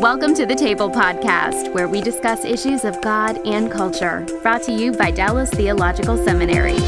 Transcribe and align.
Welcome 0.00 0.34
to 0.34 0.44
the 0.44 0.56
Table 0.56 0.90
Podcast, 0.90 1.72
where 1.72 1.86
we 1.86 2.00
discuss 2.00 2.44
issues 2.44 2.84
of 2.84 3.00
God 3.00 3.38
and 3.46 3.70
culture. 3.70 4.26
Brought 4.42 4.62
to 4.64 4.72
you 4.72 4.92
by 4.92 5.12
Dallas 5.12 5.48
Theological 5.50 6.16
Seminary. 6.22 6.78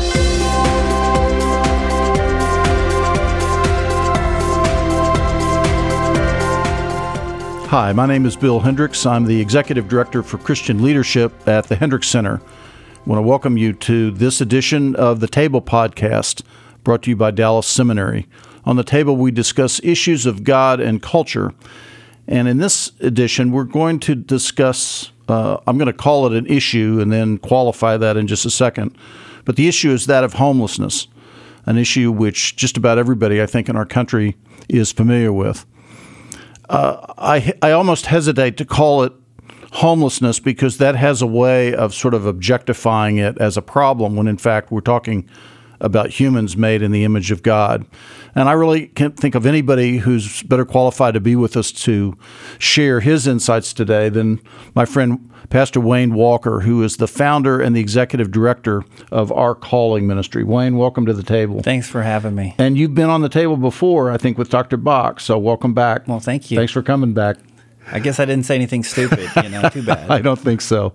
Hi, 7.69 7.93
my 7.95 8.07
name 8.07 8.27
is 8.27 8.35
Bill 8.35 8.59
Hendricks. 8.61 9.07
I'm 9.07 9.25
the 9.25 9.41
Executive 9.41 9.89
Director 9.89 10.25
for 10.25 10.39
Christian 10.39 10.83
Leadership 10.83 11.33
at 11.47 11.69
the 11.69 11.77
Hendricks 11.77 12.09
Center. 12.09 12.41
I 12.43 13.09
want 13.09 13.19
to 13.19 13.23
welcome 13.27 13.57
you 13.57 13.73
to 13.73 14.11
this 14.11 14.41
edition 14.41 14.97
of 14.97 15.21
the 15.21 15.29
Table 15.29 15.63
Podcast, 15.63 16.43
brought 16.83 17.05
to 17.05 17.11
you 17.11 17.17
by 17.17 17.31
Dallas 17.31 17.69
Seminary. 17.69 18.27
On 18.65 18.75
the 18.75 18.85
table, 18.85 19.17
we 19.17 19.31
discuss 19.31 19.81
issues 19.85 20.27
of 20.27 20.43
God 20.43 20.81
and 20.81 21.01
culture. 21.01 21.55
And 22.29 22.49
in 22.49 22.59
this 22.59 22.93
edition, 23.01 23.53
we're 23.53 23.65
going 23.65 24.01
to 24.01 24.15
discuss, 24.15 25.13
uh, 25.29 25.59
I'm 25.67 25.79
going 25.79 25.87
to 25.87 25.93
call 25.93 26.27
it 26.27 26.33
an 26.33 26.47
issue 26.47 26.99
and 27.01 27.13
then 27.13 27.39
qualify 27.39 27.97
that 27.97 28.17
in 28.17 28.27
just 28.27 28.45
a 28.45 28.51
second. 28.51 28.97
But 29.45 29.57
the 29.57 29.69
issue 29.69 29.91
is 29.91 30.07
that 30.07 30.25
of 30.25 30.35
homelessness, 30.35 31.07
an 31.67 31.79
issue 31.79 32.11
which 32.11 32.57
just 32.57 32.77
about 32.77 32.99
everybody, 32.99 33.41
I 33.41 33.47
think, 33.47 33.69
in 33.69 33.77
our 33.77 33.87
country 33.87 34.37
is 34.69 34.93
familiar 34.93 35.33
with. 35.33 35.65
Uh, 36.69 37.15
I, 37.17 37.53
I 37.63 37.71
almost 37.71 38.07
hesitate 38.07 38.57
to 38.57 38.65
call 38.65 39.05
it 39.05 39.13
homelessness 39.73 40.41
because 40.41 40.79
that 40.79 40.97
has 40.97 41.23
a 41.23 41.27
way 41.27 41.75
of 41.75 41.95
sort 41.95 42.15
of 42.15 42.27
objectifying 42.27 43.19
it 43.19 43.39
as 43.39 43.57
a 43.57 43.63
problem 43.63 44.17
when 44.17 44.27
in 44.27 44.39
fact 44.39 44.71
we're 44.71 44.81
talking 44.81 45.29
about 45.81 46.11
humans 46.11 46.57
made 46.57 46.83
in 46.83 46.93
the 46.93 47.05
image 47.05 47.31
of 47.31 47.43
God. 47.43 47.87
And 48.35 48.49
I 48.49 48.53
really 48.53 48.89
can't 48.89 49.17
think 49.17 49.35
of 49.35 49.47
anybody 49.47 49.99
who's 49.99 50.43
better 50.43 50.65
qualified 50.65 51.15
to 51.15 51.21
be 51.21 51.37
with 51.37 51.57
us 51.57 51.73
to 51.73 52.17
share 52.59 53.01
his 53.01 53.27
insights 53.27 53.73
today 53.73 54.09
than 54.09 54.41
my 54.75 54.85
friend 54.85 55.31
Pastor 55.49 55.81
Wayne 55.81 56.15
Walker, 56.15 56.61
who 56.61 56.83
is 56.83 56.97
the 56.97 57.07
founder 57.09 57.61
and 57.61 57.75
the 57.75 57.81
executive 57.81 58.31
director 58.31 58.83
of 59.11 59.31
Our 59.33 59.55
Calling 59.55 60.07
Ministry. 60.07 60.45
Wayne, 60.45 60.77
welcome 60.77 61.07
to 61.07 61.13
the 61.13 61.23
table. 61.23 61.61
Thanks 61.61 61.89
for 61.89 62.03
having 62.03 62.35
me. 62.35 62.55
And 62.59 62.77
you've 62.77 62.95
been 62.95 63.11
on 63.11 63.23
the 63.23 63.29
table 63.29 63.57
before, 63.57 64.11
I 64.11 64.17
think, 64.17 64.39
with 64.39 64.51
Dr. 64.51 64.77
Bock. 64.77 65.21
So 65.21 65.39
welcome 65.39 65.73
back. 65.73 66.07
Well, 66.09 66.21
thank 66.21 66.51
you. 66.51 66.57
Thanks 66.57 66.73
for 66.73 66.83
coming 66.83 67.13
back. 67.13 67.37
I 67.93 68.01
guess 68.01 68.19
I 68.19 68.25
didn't 68.25 68.47
say 68.47 68.57
anything 68.57 68.83
stupid. 68.83 69.31
You 69.37 69.49
know, 69.49 69.69
too 69.69 69.83
bad. 69.85 70.11
I 70.11 70.21
don't 70.21 70.39
think 70.39 70.61
so. 70.61 70.93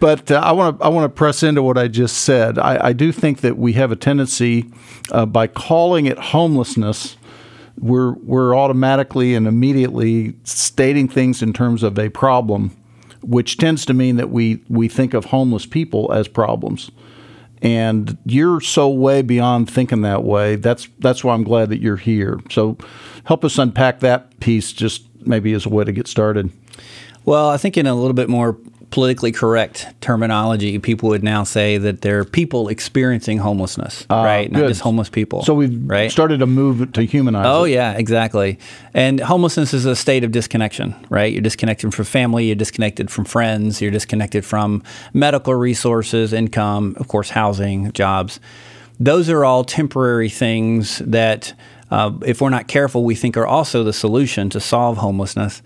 But 0.00 0.30
uh, 0.30 0.40
I 0.42 0.52
want 0.52 0.78
to 0.78 0.84
I 0.84 0.88
want 0.88 1.04
to 1.04 1.14
press 1.14 1.42
into 1.42 1.62
what 1.62 1.78
I 1.78 1.86
just 1.86 2.18
said. 2.18 2.58
I, 2.58 2.88
I 2.88 2.92
do 2.92 3.12
think 3.12 3.42
that 3.42 3.58
we 3.58 3.74
have 3.74 3.92
a 3.92 3.96
tendency 3.96 4.70
uh, 5.12 5.26
by 5.26 5.46
calling 5.46 6.06
it 6.06 6.18
homelessness, 6.18 7.16
we're 7.78 8.12
we're 8.12 8.56
automatically 8.56 9.34
and 9.34 9.46
immediately 9.46 10.34
stating 10.44 11.08
things 11.08 11.42
in 11.42 11.52
terms 11.52 11.82
of 11.82 11.98
a 11.98 12.08
problem, 12.08 12.76
which 13.22 13.58
tends 13.58 13.84
to 13.86 13.94
mean 13.94 14.16
that 14.16 14.30
we 14.30 14.62
we 14.68 14.88
think 14.88 15.14
of 15.14 15.26
homeless 15.26 15.66
people 15.66 16.12
as 16.12 16.28
problems. 16.28 16.90
And 17.62 18.16
you're 18.24 18.62
so 18.62 18.88
way 18.88 19.20
beyond 19.20 19.70
thinking 19.70 20.00
that 20.02 20.24
way. 20.24 20.56
That's 20.56 20.88
that's 20.98 21.22
why 21.22 21.34
I'm 21.34 21.44
glad 21.44 21.68
that 21.68 21.80
you're 21.80 21.96
here. 21.96 22.40
So 22.50 22.78
help 23.24 23.44
us 23.44 23.58
unpack 23.58 24.00
that 24.00 24.40
piece 24.40 24.72
just 24.72 25.04
maybe 25.26 25.52
as 25.52 25.66
a 25.66 25.68
way 25.68 25.84
to 25.84 25.92
get 25.92 26.08
started. 26.08 26.50
Well, 27.24 27.48
I 27.48 27.56
think 27.56 27.76
in 27.76 27.86
a 27.86 27.94
little 27.94 28.14
bit 28.14 28.28
more 28.28 28.56
politically 28.90 29.32
correct 29.32 29.86
terminology, 30.00 30.78
people 30.78 31.08
would 31.10 31.22
now 31.22 31.44
say 31.44 31.78
that 31.78 32.02
they're 32.02 32.24
people 32.24 32.68
experiencing 32.68 33.38
homelessness, 33.38 34.04
uh, 34.10 34.16
right? 34.16 34.50
Not 34.50 34.66
just 34.66 34.80
homeless 34.80 35.08
people. 35.08 35.42
So 35.44 35.54
we've 35.54 35.80
right? 35.88 36.10
started 36.10 36.42
a 36.42 36.46
move 36.46 36.92
to 36.92 37.02
humanize. 37.02 37.46
Oh 37.46 37.64
it. 37.64 37.72
yeah, 37.72 37.92
exactly. 37.92 38.58
And 38.92 39.20
homelessness 39.20 39.72
is 39.72 39.86
a 39.86 39.94
state 39.94 40.24
of 40.24 40.32
disconnection, 40.32 40.94
right? 41.08 41.32
You're 41.32 41.42
disconnected 41.42 41.94
from 41.94 42.04
family, 42.04 42.46
you're 42.46 42.56
disconnected 42.56 43.10
from 43.10 43.24
friends, 43.24 43.80
you're 43.80 43.92
disconnected 43.92 44.44
from 44.44 44.82
medical 45.12 45.54
resources, 45.54 46.32
income, 46.32 46.96
of 46.98 47.08
course, 47.08 47.30
housing, 47.30 47.92
jobs. 47.92 48.40
Those 48.98 49.30
are 49.30 49.44
all 49.44 49.64
temporary 49.64 50.28
things 50.28 50.98
that, 50.98 51.54
uh, 51.90 52.12
if 52.26 52.40
we're 52.40 52.50
not 52.50 52.68
careful, 52.68 53.04
we 53.04 53.14
think 53.14 53.36
are 53.36 53.46
also 53.46 53.82
the 53.82 53.92
solution 53.92 54.50
to 54.50 54.60
solve 54.60 54.98
homelessness. 54.98 55.62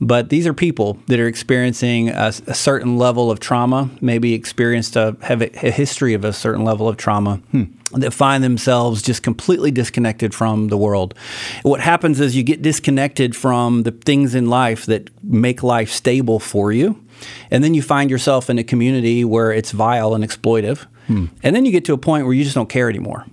But 0.00 0.28
these 0.28 0.46
are 0.46 0.54
people 0.54 0.98
that 1.06 1.18
are 1.18 1.26
experiencing 1.26 2.10
a, 2.10 2.32
a 2.46 2.54
certain 2.54 2.98
level 2.98 3.30
of 3.30 3.40
trauma, 3.40 3.90
maybe 4.00 4.34
experienced 4.34 4.96
a, 4.96 5.16
have 5.22 5.42
a, 5.42 5.66
a 5.66 5.70
history 5.70 6.14
of 6.14 6.24
a 6.24 6.32
certain 6.32 6.64
level 6.64 6.88
of 6.88 6.96
trauma. 6.96 7.36
Hmm 7.50 7.64
that 7.92 8.12
find 8.12 8.42
themselves 8.42 9.00
just 9.00 9.22
completely 9.22 9.70
disconnected 9.70 10.34
from 10.34 10.68
the 10.68 10.76
world. 10.76 11.14
What 11.62 11.80
happens 11.80 12.20
is 12.20 12.34
you 12.34 12.42
get 12.42 12.62
disconnected 12.62 13.36
from 13.36 13.84
the 13.84 13.92
things 13.92 14.34
in 14.34 14.48
life 14.48 14.86
that 14.86 15.10
make 15.22 15.62
life 15.62 15.90
stable 15.90 16.40
for 16.40 16.72
you. 16.72 17.02
And 17.50 17.62
then 17.62 17.74
you 17.74 17.82
find 17.82 18.10
yourself 18.10 18.50
in 18.50 18.58
a 18.58 18.64
community 18.64 19.24
where 19.24 19.52
it's 19.52 19.70
vile 19.70 20.14
and 20.14 20.24
exploitive. 20.24 20.86
Hmm. 21.06 21.26
And 21.42 21.54
then 21.54 21.64
you 21.64 21.72
get 21.72 21.84
to 21.86 21.92
a 21.92 21.98
point 21.98 22.24
where 22.24 22.34
you 22.34 22.42
just 22.42 22.56
don't 22.56 22.68
care 22.68 22.90
anymore 22.90 23.24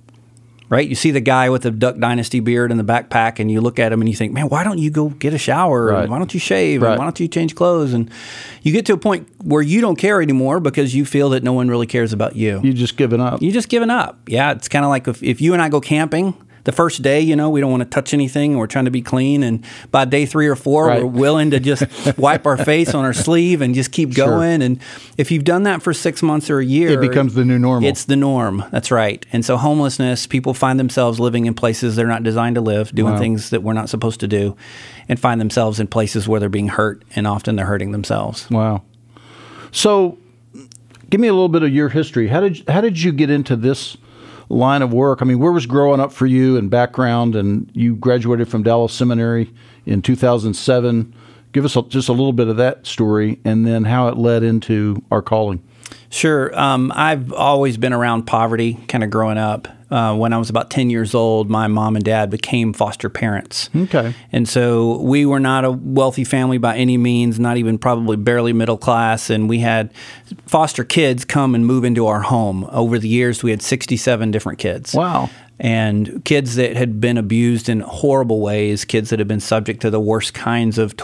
right? 0.73 0.89
You 0.89 0.95
see 0.95 1.11
the 1.11 1.21
guy 1.21 1.51
with 1.51 1.61
the 1.61 1.71
Duck 1.71 1.97
Dynasty 1.97 2.39
beard 2.39 2.71
and 2.71 2.79
the 2.79 2.83
backpack, 2.83 3.39
and 3.39 3.51
you 3.51 3.61
look 3.61 3.77
at 3.77 3.93
him 3.93 4.01
and 4.01 4.09
you 4.09 4.15
think, 4.15 4.33
man, 4.33 4.49
why 4.49 4.63
don't 4.63 4.79
you 4.79 4.89
go 4.89 5.09
get 5.09 5.31
a 5.31 5.37
shower? 5.37 5.85
Right. 5.85 6.09
why 6.09 6.17
don't 6.17 6.33
you 6.33 6.39
shave? 6.39 6.81
Right. 6.81 6.97
why 6.97 7.03
don't 7.03 7.19
you 7.19 7.27
change 7.27 7.53
clothes? 7.53 7.93
And 7.93 8.09
you 8.63 8.71
get 8.71 8.85
to 8.87 8.93
a 8.93 8.97
point 8.97 9.29
where 9.43 9.61
you 9.61 9.81
don't 9.81 9.97
care 9.97 10.21
anymore 10.21 10.59
because 10.59 10.95
you 10.95 11.05
feel 11.05 11.29
that 11.29 11.43
no 11.43 11.53
one 11.53 11.69
really 11.69 11.85
cares 11.85 12.11
about 12.11 12.35
you. 12.35 12.59
You 12.63 12.73
just 12.73 12.97
given 12.97 13.21
up. 13.21 13.41
You 13.41 13.51
just 13.51 13.69
given 13.69 13.91
up. 13.91 14.17
Yeah, 14.27 14.51
it's 14.51 14.67
kind 14.67 14.83
of 14.83 14.89
like 14.89 15.07
if, 15.07 15.21
if 15.21 15.41
you 15.41 15.53
and 15.53 15.61
I 15.61 15.69
go 15.69 15.79
camping 15.79 16.33
the 16.63 16.71
first 16.71 17.01
day, 17.01 17.19
you 17.19 17.35
know, 17.35 17.49
we 17.49 17.59
don't 17.59 17.71
want 17.71 17.83
to 17.83 17.89
touch 17.89 18.13
anything. 18.13 18.57
We're 18.57 18.67
trying 18.67 18.85
to 18.85 18.91
be 18.91 19.01
clean. 19.01 19.43
And 19.43 19.65
by 19.91 20.05
day 20.05 20.25
three 20.25 20.47
or 20.47 20.55
four, 20.55 20.87
right. 20.87 21.01
we're 21.01 21.07
willing 21.07 21.51
to 21.51 21.59
just 21.59 21.83
wipe 22.17 22.45
our 22.45 22.57
face 22.57 22.93
on 22.93 23.03
our 23.03 23.13
sleeve 23.13 23.61
and 23.61 23.75
just 23.75 23.91
keep 23.91 24.13
sure. 24.13 24.27
going. 24.27 24.61
And 24.61 24.79
if 25.17 25.31
you've 25.31 25.43
done 25.43 25.63
that 25.63 25.81
for 25.81 25.93
six 25.93 26.23
months 26.23 26.49
or 26.49 26.59
a 26.59 26.65
year, 26.65 26.91
it 26.91 27.01
becomes 27.01 27.33
the 27.33 27.43
new 27.43 27.59
normal. 27.59 27.89
It's 27.89 28.05
the 28.05 28.15
norm. 28.15 28.63
That's 28.71 28.91
right. 28.91 29.25
And 29.33 29.43
so 29.43 29.57
homelessness, 29.57 30.25
people 30.25 30.53
find 30.53 30.79
themselves 30.79 31.19
living 31.19 31.45
in 31.45 31.53
places 31.53 31.95
they're 31.95 32.07
not 32.07 32.23
designed 32.23 32.55
to 32.55 32.61
live, 32.61 32.93
doing 32.93 33.13
wow. 33.13 33.19
things 33.19 33.49
that 33.49 33.61
we're 33.61 33.73
not 33.73 33.89
supposed 33.89 34.19
to 34.21 34.27
do, 34.27 34.55
and 35.09 35.19
find 35.19 35.41
themselves 35.41 35.79
in 35.79 35.87
places 35.87 36.27
where 36.27 36.39
they're 36.39 36.49
being 36.49 36.69
hurt. 36.69 37.03
And 37.15 37.27
often 37.27 37.55
they're 37.55 37.65
hurting 37.65 37.91
themselves. 37.91 38.49
Wow. 38.49 38.83
So 39.71 40.17
give 41.09 41.19
me 41.19 41.27
a 41.27 41.33
little 41.33 41.49
bit 41.49 41.63
of 41.63 41.73
your 41.73 41.89
history. 41.89 42.27
How 42.27 42.39
did, 42.39 42.63
how 42.69 42.81
did 42.81 43.01
you 43.01 43.11
get 43.11 43.29
into 43.29 43.55
this? 43.55 43.97
Line 44.49 44.81
of 44.81 44.93
work? 44.93 45.21
I 45.21 45.25
mean, 45.25 45.39
where 45.39 45.51
was 45.51 45.65
growing 45.65 45.99
up 45.99 46.11
for 46.11 46.25
you 46.25 46.57
and 46.57 46.69
background? 46.69 47.35
And 47.35 47.69
you 47.73 47.95
graduated 47.95 48.47
from 48.47 48.63
Dallas 48.63 48.93
Seminary 48.93 49.53
in 49.85 50.01
2007. 50.01 51.13
Give 51.51 51.65
us 51.65 51.75
a, 51.75 51.83
just 51.83 52.09
a 52.09 52.13
little 52.13 52.33
bit 52.33 52.47
of 52.47 52.57
that 52.57 52.87
story 52.87 53.39
and 53.45 53.65
then 53.65 53.83
how 53.83 54.07
it 54.07 54.17
led 54.17 54.43
into 54.43 55.03
our 55.11 55.21
calling. 55.21 55.63
Sure. 56.09 56.57
Um, 56.57 56.91
I've 56.95 57.33
always 57.33 57.77
been 57.77 57.93
around 57.93 58.23
poverty 58.23 58.75
kind 58.87 59.03
of 59.03 59.09
growing 59.09 59.37
up. 59.37 59.67
Uh, 59.93 60.15
when 60.15 60.33
I 60.33 60.39
was 60.39 60.49
about 60.49 60.71
10 60.71 60.89
years 60.89 61.13
old, 61.13 61.51
my 61.51 61.67
mom 61.67 61.95
and 61.95 62.03
dad 62.03 62.31
became 62.31 62.73
foster 62.73 63.09
parents. 63.09 63.69
Okay. 63.75 64.15
And 64.31 64.49
so 64.49 64.97
we 64.97 65.23
were 65.23 65.39
not 65.39 65.65
a 65.65 65.71
wealthy 65.71 66.23
family 66.23 66.57
by 66.57 66.75
any 66.77 66.97
means, 66.97 67.39
not 67.39 67.57
even 67.57 67.77
probably 67.77 68.17
barely 68.17 68.53
middle 68.53 68.77
class. 68.77 69.29
And 69.29 69.47
we 69.47 69.59
had 69.59 69.93
foster 70.47 70.83
kids 70.83 71.25
come 71.25 71.53
and 71.53 71.67
move 71.67 71.83
into 71.83 72.07
our 72.07 72.21
home. 72.21 72.67
Over 72.71 72.97
the 72.97 73.07
years, 73.07 73.43
we 73.43 73.51
had 73.51 73.61
67 73.61 74.31
different 74.31 74.57
kids. 74.57 74.95
Wow 74.95 75.29
and 75.59 76.25
kids 76.25 76.55
that 76.55 76.75
had 76.75 76.99
been 76.99 77.15
abused 77.15 77.69
in 77.69 77.79
horrible 77.81 78.41
ways, 78.41 78.85
kids 78.85 79.11
that 79.11 79.19
had 79.19 79.27
been 79.27 79.39
subject 79.39 79.81
to 79.81 79.91
the 79.91 79.99
worst 79.99 80.33
kinds 80.33 80.79
of 80.79 80.95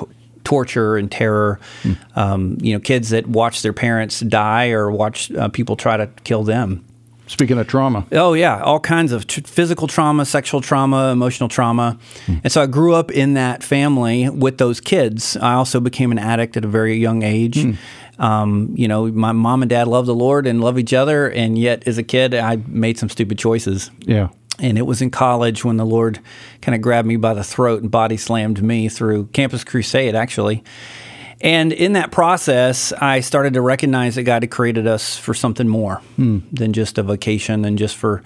torture 0.44 0.98
and 0.98 1.12
terror. 1.12 1.60
Mm. 1.84 2.18
Um, 2.18 2.58
you 2.60 2.74
know, 2.74 2.80
kids 2.80 3.10
that 3.12 3.28
watch 3.28 3.62
their 3.62 3.74
parents 3.74 4.20
die 4.22 4.70
or 4.70 4.90
watch 4.90 5.32
uh, 5.32 5.50
people 5.50 5.76
try 5.76 5.98
to 5.98 6.08
kill 6.24 6.44
them. 6.44 6.84
Speaking 7.30 7.60
of 7.60 7.68
trauma. 7.68 8.08
Oh, 8.12 8.34
yeah, 8.34 8.60
all 8.62 8.80
kinds 8.80 9.12
of 9.12 9.26
physical 9.26 9.88
trauma, 9.88 10.26
sexual 10.26 10.62
trauma, 10.62 11.12
emotional 11.12 11.48
trauma. 11.48 12.00
Mm. 12.26 12.42
And 12.44 12.52
so 12.52 12.64
I 12.64 12.66
grew 12.66 12.96
up 12.96 13.12
in 13.12 13.36
that 13.36 13.64
family 13.64 14.28
with 14.30 14.58
those 14.58 14.82
kids. 14.82 15.38
I 15.38 15.54
also 15.54 15.80
became 15.80 16.12
an 16.12 16.18
addict 16.18 16.58
at 16.58 16.66
a 16.66 16.68
very 16.68 16.98
young 16.98 17.22
age. 17.22 17.58
Mm. 17.58 17.78
Um, 18.18 18.74
you 18.76 18.88
know, 18.88 19.12
my 19.12 19.32
mom 19.32 19.62
and 19.62 19.70
dad 19.70 19.88
love 19.88 20.08
the 20.08 20.16
Lord 20.16 20.48
and 20.48 20.60
love 20.60 20.80
each 20.80 20.92
other. 20.92 21.30
And 21.30 21.56
yet, 21.56 21.88
as 21.88 22.00
a 22.00 22.04
kid, 22.04 22.34
I 22.34 22.56
made 22.68 22.98
some 22.98 23.10
stupid 23.10 23.38
choices. 23.38 23.92
Yeah. 24.00 24.30
And 24.58 24.80
it 24.80 24.88
was 24.88 25.00
in 25.00 25.12
college 25.12 25.64
when 25.64 25.78
the 25.78 25.86
Lord 25.86 26.20
kind 26.64 26.74
of 26.74 26.82
grabbed 26.82 27.08
me 27.08 27.16
by 27.16 27.36
the 27.36 27.44
throat 27.44 27.84
and 27.84 27.92
body 27.92 28.18
slammed 28.18 28.64
me 28.64 28.90
through 28.90 29.28
Campus 29.28 29.64
Crusade, 29.64 30.16
actually. 30.16 30.64
And 31.42 31.72
in 31.72 31.94
that 31.94 32.12
process, 32.12 32.92
I 32.94 33.22
started 33.22 33.54
to 33.54 33.62
recognize 33.62 34.16
that 34.16 34.24
God 34.24 34.44
had 34.44 34.52
created 34.52 34.88
us 34.88 35.18
for 35.18 35.34
something 35.34 35.68
more 35.68 36.02
than 36.18 36.74
just 36.74 36.98
a 36.98 37.04
vacation 37.04 37.64
and 37.66 37.78
just 37.78 37.96
for, 37.96 38.22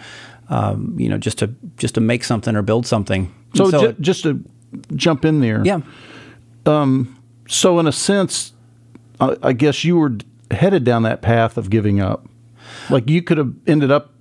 um, 0.50 0.95
you 0.98 1.10
know, 1.10 1.18
just 1.19 1.38
to 1.39 1.54
just 1.77 1.95
to 1.95 2.01
make 2.01 2.24
something 2.24 2.56
or 2.56 2.62
build 2.63 2.88
something. 2.88 3.31
So, 3.56 3.65
And 3.65 3.74
ju- 3.74 3.95
just 4.01 4.24
to 4.24 4.44
jump 4.95 5.25
in 5.25 5.42
there. 5.42 5.62
yeah, 5.63 5.81
Um, 6.65 7.15
So, 7.48 7.77
in 7.80 7.86
a 7.88 7.92
sense, 7.92 8.54
I, 9.19 9.36
I 9.44 9.54
guess 9.54 9.83
you 9.83 9.98
were 9.98 10.13
headed 10.50 10.83
down 10.83 11.04
that 11.04 11.21
path 11.21 11.57
of 11.57 11.69
giving 11.69 12.00
up. 12.01 12.25
Like 12.89 13.10
you 13.10 13.21
could 13.21 13.38
have 13.38 13.54
ended 13.68 13.92
up, 13.92 14.12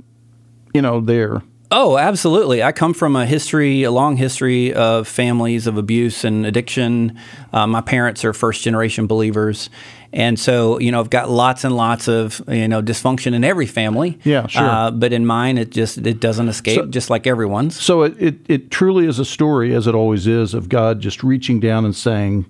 you 0.75 0.83
know, 0.83 1.01
there. 1.01 1.43
Oh, 1.75 1.97
absolutely. 1.97 2.63
I 2.63 2.71
come 2.71 2.93
from 2.93 3.17
a 3.17 3.25
history, 3.25 3.83
a 3.83 3.91
long 3.91 4.17
history 4.17 4.75
of 4.75 5.09
families 5.09 5.67
of 5.67 5.79
abuse 5.79 6.23
and 6.23 6.45
addiction. 6.45 7.19
Uh, 7.51 7.67
my 7.67 7.81
parents 7.81 8.27
are 8.27 8.35
first 8.35 8.63
generation 8.63 9.07
believers. 9.07 9.71
And 10.13 10.39
so, 10.39 10.79
you 10.79 10.93
know, 10.93 11.01
I've 11.01 11.09
got 11.09 11.31
lots 11.31 11.65
and 11.65 11.75
lots 11.75 12.09
of, 12.09 12.43
you 12.47 12.69
know, 12.69 12.83
dysfunction 12.83 13.33
in 13.33 13.43
every 13.43 13.65
family. 13.65 14.19
Yeah, 14.23 14.47
sure. 14.49 14.63
Uh, 14.63 14.91
but 14.91 15.15
in 15.15 15.25
mine, 15.25 15.57
it 15.57 15.71
just, 15.71 15.97
it 15.97 16.21
doesn't 16.21 16.51
escape, 16.51 16.79
So- 16.79 16.87
just 16.87 17.09
like 17.09 17.27
everyone's. 17.27 17.81
So 17.81 18.03
it, 18.03 18.21
it, 18.21 18.37
it 18.49 18.71
truly 18.71 19.07
is 19.07 19.19
a 19.19 19.25
story, 19.25 19.75
as 19.75 19.87
it 19.87 19.95
always 19.95 20.27
is, 20.27 20.53
of 20.53 20.69
God 20.69 21.01
just 21.01 21.23
reaching 21.25 21.59
down 21.59 21.87
and 21.87 21.97
saying, 21.97 22.45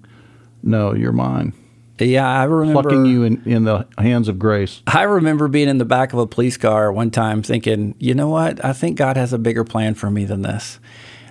"No, 0.65 0.93
you're 0.95 1.13
mine," 1.13 1.53
Yeah, 1.99 2.29
I 2.29 2.45
remember. 2.45 2.83
plucking 2.83 3.07
you 3.07 3.23
in, 3.23 3.43
in 3.45 3.65
the 3.65 3.87
hands 3.99 4.29
of 4.29 4.39
grace. 4.39 4.83
I 4.87 5.03
remember 5.03 5.49
being 5.49 5.69
in 5.69 5.79
the 5.79 5.85
back 5.85 6.13
of 6.13 6.19
a 6.19 6.27
police 6.27 6.57
car 6.57 6.93
one 6.93 7.11
time 7.11 7.43
thinking, 7.43 7.95
you 7.99 8.15
know 8.15 8.29
what? 8.29 8.65
I 8.65 8.73
think 8.73 8.97
God 8.97 9.17
has 9.17 9.33
a 9.33 9.39
bigger 9.39 9.65
plan 9.65 9.95
for 9.95 10.11
me 10.11 10.25
than 10.25 10.43
this. 10.43 10.81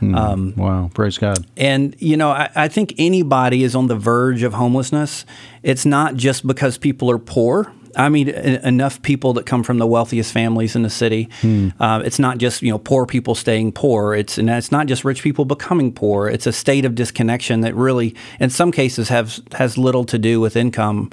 Um, 0.02 0.54
Wow, 0.58 0.90
praise 0.94 1.20
God. 1.20 1.46
And, 1.56 1.96
you 2.00 2.18
know, 2.18 2.32
I, 2.32 2.50
I 2.56 2.68
think 2.70 2.96
anybody 2.98 3.64
is 3.64 3.76
on 3.76 3.88
the 3.88 3.96
verge 3.96 4.42
of 4.42 4.54
homelessness. 4.54 5.26
It's 5.62 5.86
not 5.86 6.16
just 6.16 6.48
because 6.48 6.78
people 6.78 7.12
are 7.12 7.20
poor. 7.20 7.72
I 7.96 8.10
mean, 8.10 8.30
e- 8.30 8.60
enough 8.64 9.02
people 9.02 9.34
that 9.34 9.46
come 9.46 9.64
from 9.64 9.78
the 9.78 9.88
wealthiest 9.88 10.32
families 10.32 10.76
in 10.76 10.84
the 10.84 10.90
city. 10.90 11.30
Uh, 11.80 12.02
it's 12.04 12.20
not 12.20 12.38
just 12.38 12.62
you 12.62 12.72
know 12.72 12.80
poor 12.80 13.06
people 13.06 13.36
staying 13.36 13.72
poor. 13.74 14.16
It's 14.16 14.38
and 14.38 14.50
it's 14.50 14.72
not 14.72 14.88
just 14.88 15.04
rich 15.04 15.24
people 15.24 15.46
becoming 15.46 15.92
poor. 15.94 16.28
It's 16.28 16.48
a 16.48 16.52
state 16.54 16.86
of 16.86 16.96
disconnection 16.96 17.62
that 17.62 17.76
really, 17.76 18.16
in 18.40 18.50
some 18.50 18.72
cases, 18.72 19.10
has 19.10 19.42
has 19.54 19.78
little 19.78 20.06
to 20.06 20.18
do 20.18 20.40
with 20.40 20.56
income. 20.56 21.10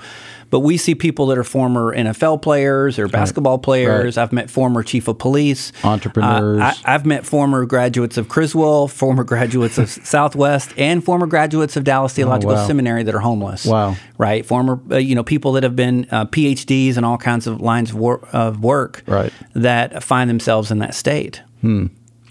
But 0.50 0.61
we 0.61 0.77
see 0.77 0.95
people 0.95 1.27
that 1.27 1.39
are 1.39 1.45
former 1.45 1.95
NFL 1.95 2.43
players 2.43 2.99
or 2.99 3.06
basketball 3.06 3.59
players. 3.59 4.17
I've 4.17 4.33
met 4.33 4.50
former 4.50 4.83
chief 4.83 5.09
of 5.09 5.19
police, 5.19 5.73
Entrepreneurs. 5.85 6.61
Uh, 6.61 6.73
I, 6.85 6.95
I've 6.95 7.05
met 7.05 7.27
former 7.27 7.67
graduates 7.67 8.17
of 8.17 8.29
Criswell, 8.29 8.89
former 8.89 9.25
graduates 9.25 9.79
of 9.79 9.89
Southwest, 10.06 10.73
and 10.79 11.05
former 11.05 11.27
graduates 11.27 11.77
of 11.77 11.85
Dallas 11.85 12.15
Theological 12.15 12.55
wow. 12.55 12.67
Seminary 12.67 13.03
that 13.03 13.15
are 13.15 13.21
homeless. 13.21 13.67
Wow. 13.67 13.97
Right, 14.17 14.45
former 14.45 14.81
uh, 14.91 14.97
you 14.97 15.15
know 15.15 15.23
people 15.23 15.53
that 15.53 15.62
have 15.62 15.77
been 15.77 16.06
uh, 16.11 16.25
PhDs 16.27 16.97
and 16.97 17.05
all 17.05 17.19
kinds 17.19 17.47
of 17.47 17.61
lines 17.61 17.91
of, 17.91 17.97
wor- 17.97 18.27
of 18.33 18.62
work. 18.62 19.03
Right. 19.06 19.33
That 19.55 20.03
find 20.03 20.29
themselves 20.31 20.71
in 20.71 20.79
that 20.79 20.95
state. 20.95 21.43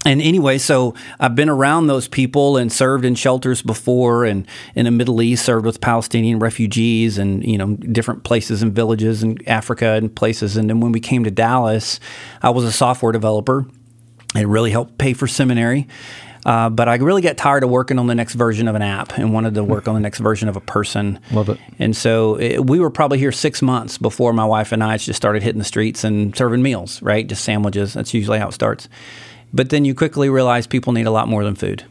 And 0.04 0.22
anyway, 0.22 0.58
so 0.58 0.94
I've 1.18 1.34
been 1.34 1.48
around 1.48 1.88
those 1.88 2.06
people 2.06 2.56
and 2.56 2.72
served 2.72 3.04
in 3.04 3.14
shelters 3.14 3.62
before, 3.62 4.24
and 4.24 4.46
in 4.74 4.84
the 4.84 4.90
Middle 4.90 5.20
East, 5.20 5.44
served 5.44 5.66
with 5.66 5.80
Palestinian 5.80 6.38
refugees, 6.38 7.18
and 7.18 7.44
you 7.44 7.58
know 7.58 7.74
different 7.76 8.24
places 8.24 8.62
and 8.62 8.72
villages 8.72 9.22
in 9.22 9.38
Africa 9.48 9.92
and 9.94 10.14
places. 10.14 10.56
And 10.56 10.70
then 10.70 10.80
when 10.80 10.92
we 10.92 11.00
came 11.00 11.24
to 11.24 11.30
Dallas, 11.30 11.98
I 12.42 12.50
was 12.50 12.64
a 12.64 12.72
software 12.72 13.12
developer. 13.12 13.66
It 14.34 14.46
really 14.46 14.70
helped 14.70 14.98
pay 14.98 15.14
for 15.14 15.26
seminary. 15.26 15.88
Uh, 16.46 16.70
but 16.70 16.88
I 16.88 16.94
really 16.96 17.20
got 17.20 17.36
tired 17.36 17.64
of 17.64 17.68
working 17.68 17.98
on 17.98 18.06
the 18.06 18.14
next 18.14 18.34
version 18.34 18.68
of 18.68 18.74
an 18.74 18.80
app 18.80 19.18
and 19.18 19.34
wanted 19.34 19.54
to 19.54 19.64
work 19.64 19.88
on 19.88 19.94
the 19.94 20.00
next 20.00 20.18
version 20.18 20.48
of 20.48 20.56
a 20.56 20.60
person. 20.60 21.18
Love 21.30 21.48
it. 21.48 21.58
And 21.78 21.96
so 21.96 22.36
it, 22.36 22.64
we 22.66 22.80
were 22.80 22.90
probably 22.90 23.18
here 23.18 23.32
six 23.32 23.60
months 23.60 23.98
before 23.98 24.32
my 24.32 24.44
wife 24.44 24.72
and 24.72 24.82
I 24.82 24.96
just 24.96 25.16
started 25.16 25.42
hitting 25.42 25.58
the 25.58 25.64
streets 25.64 26.04
and 26.04 26.34
serving 26.34 26.62
meals, 26.62 27.02
right? 27.02 27.26
Just 27.26 27.44
sandwiches. 27.44 27.92
That's 27.92 28.14
usually 28.14 28.38
how 28.38 28.48
it 28.48 28.52
starts. 28.52 28.88
But 29.52 29.70
then 29.70 29.84
you 29.84 29.94
quickly 29.94 30.28
realize 30.28 30.66
people 30.66 30.92
need 30.92 31.06
a 31.06 31.10
lot 31.10 31.28
more 31.28 31.44
than 31.44 31.54
food. 31.54 31.84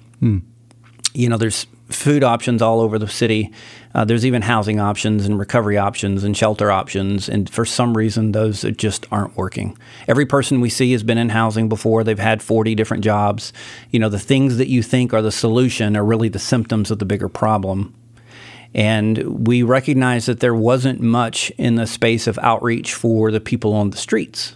You 1.13 1.29
know, 1.29 1.37
there's 1.37 1.65
food 1.89 2.23
options 2.23 2.61
all 2.61 2.81
over 2.81 2.99
the 2.99 3.07
city. 3.07 3.51
Uh, 3.95 4.05
there's 4.05 4.25
even 4.25 4.41
housing 4.41 4.79
options 4.79 5.25
and 5.25 5.39
recovery 5.39 5.77
options 5.77 6.23
and 6.23 6.35
shelter 6.35 6.69
options. 6.69 7.29
And 7.29 7.49
for 7.49 7.65
some 7.65 7.95
reason, 7.97 8.33
those 8.33 8.63
just 8.75 9.05
aren't 9.11 9.35
working. 9.37 9.77
Every 10.07 10.25
person 10.25 10.61
we 10.61 10.69
see 10.69 10.91
has 10.91 11.03
been 11.03 11.17
in 11.17 11.29
housing 11.29 11.69
before. 11.69 12.03
They've 12.03 12.19
had 12.19 12.43
40 12.43 12.75
different 12.75 13.03
jobs. 13.03 13.53
You 13.91 13.99
know, 13.99 14.09
the 14.09 14.19
things 14.19 14.57
that 14.57 14.67
you 14.67 14.83
think 14.83 15.13
are 15.13 15.21
the 15.21 15.31
solution 15.31 15.95
are 15.95 16.03
really 16.03 16.29
the 16.29 16.39
symptoms 16.39 16.91
of 16.91 16.99
the 16.99 17.05
bigger 17.05 17.29
problem. 17.29 17.95
And 18.73 19.47
we 19.47 19.63
recognized 19.63 20.27
that 20.27 20.41
there 20.41 20.53
wasn't 20.53 20.99
much 20.99 21.51
in 21.51 21.75
the 21.75 21.87
space 21.87 22.27
of 22.27 22.37
outreach 22.39 22.93
for 22.93 23.31
the 23.31 23.39
people 23.39 23.73
on 23.73 23.89
the 23.91 23.97
streets. 23.97 24.55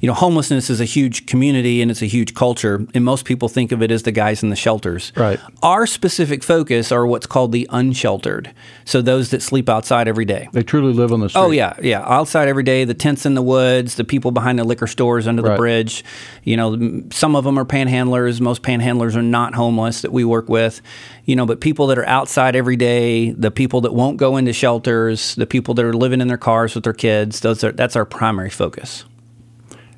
You 0.00 0.06
know, 0.06 0.14
homelessness 0.14 0.70
is 0.70 0.80
a 0.80 0.84
huge 0.84 1.26
community 1.26 1.82
and 1.82 1.90
it's 1.90 2.02
a 2.02 2.06
huge 2.06 2.34
culture, 2.34 2.86
and 2.94 3.04
most 3.04 3.24
people 3.24 3.48
think 3.48 3.72
of 3.72 3.82
it 3.82 3.90
as 3.90 4.02
the 4.02 4.12
guys 4.12 4.42
in 4.42 4.50
the 4.50 4.56
shelters. 4.56 5.12
Right. 5.16 5.40
Our 5.62 5.86
specific 5.86 6.42
focus 6.42 6.92
are 6.92 7.06
what's 7.06 7.26
called 7.26 7.52
the 7.52 7.66
unsheltered. 7.70 8.52
So 8.84 9.02
those 9.02 9.30
that 9.30 9.42
sleep 9.42 9.68
outside 9.68 10.08
every 10.08 10.24
day. 10.24 10.48
They 10.52 10.62
truly 10.62 10.92
live 10.92 11.12
on 11.12 11.20
the 11.20 11.26
oh, 11.26 11.28
street. 11.28 11.40
Oh 11.40 11.50
yeah, 11.50 11.74
yeah. 11.82 12.02
Outside 12.06 12.48
every 12.48 12.62
day, 12.62 12.84
the 12.84 12.94
tents 12.94 13.26
in 13.26 13.34
the 13.34 13.42
woods, 13.42 13.96
the 13.96 14.04
people 14.04 14.30
behind 14.30 14.58
the 14.58 14.64
liquor 14.64 14.86
stores 14.86 15.26
under 15.26 15.42
the 15.42 15.50
Right. 15.50 15.58
bridge. 15.58 16.04
You 16.44 16.56
know, 16.56 17.02
some 17.10 17.36
of 17.36 17.44
them 17.44 17.58
are 17.58 17.64
panhandlers. 17.64 18.40
Most 18.40 18.62
panhandlers 18.62 19.16
are 19.16 19.22
not 19.22 19.54
homeless 19.54 20.02
that 20.02 20.12
we 20.12 20.24
work 20.24 20.48
with. 20.48 20.80
You 21.24 21.36
know, 21.36 21.46
but 21.46 21.60
people 21.60 21.86
that 21.88 21.98
are 21.98 22.06
outside 22.06 22.56
every 22.56 22.76
day, 22.76 23.30
the 23.32 23.50
people 23.50 23.82
that 23.82 23.94
won't 23.94 24.16
go 24.16 24.36
into 24.36 24.52
shelters, 24.52 25.34
the 25.34 25.46
people 25.46 25.74
that 25.74 25.84
are 25.84 25.92
living 25.92 26.20
in 26.20 26.28
their 26.28 26.38
cars 26.38 26.74
with 26.74 26.84
their 26.84 26.92
kids. 26.92 27.40
Those 27.40 27.62
are 27.64 27.72
that's 27.72 27.96
our 27.96 28.04
primary 28.04 28.50
focus. 28.50 29.04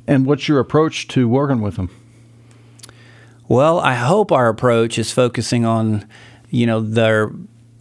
And 0.06 0.26
what's 0.26 0.48
your 0.48 0.58
approach 0.58 1.08
to 1.08 1.28
working 1.28 1.60
with 1.60 1.76
them? 1.76 1.90
Well, 3.48 3.80
I 3.80 3.94
hope 3.94 4.30
our 4.32 4.48
approach 4.48 4.98
is 4.98 5.10
focusing 5.10 5.64
on, 5.64 6.06
you 6.50 6.66
know, 6.66 6.80
their 6.80 7.30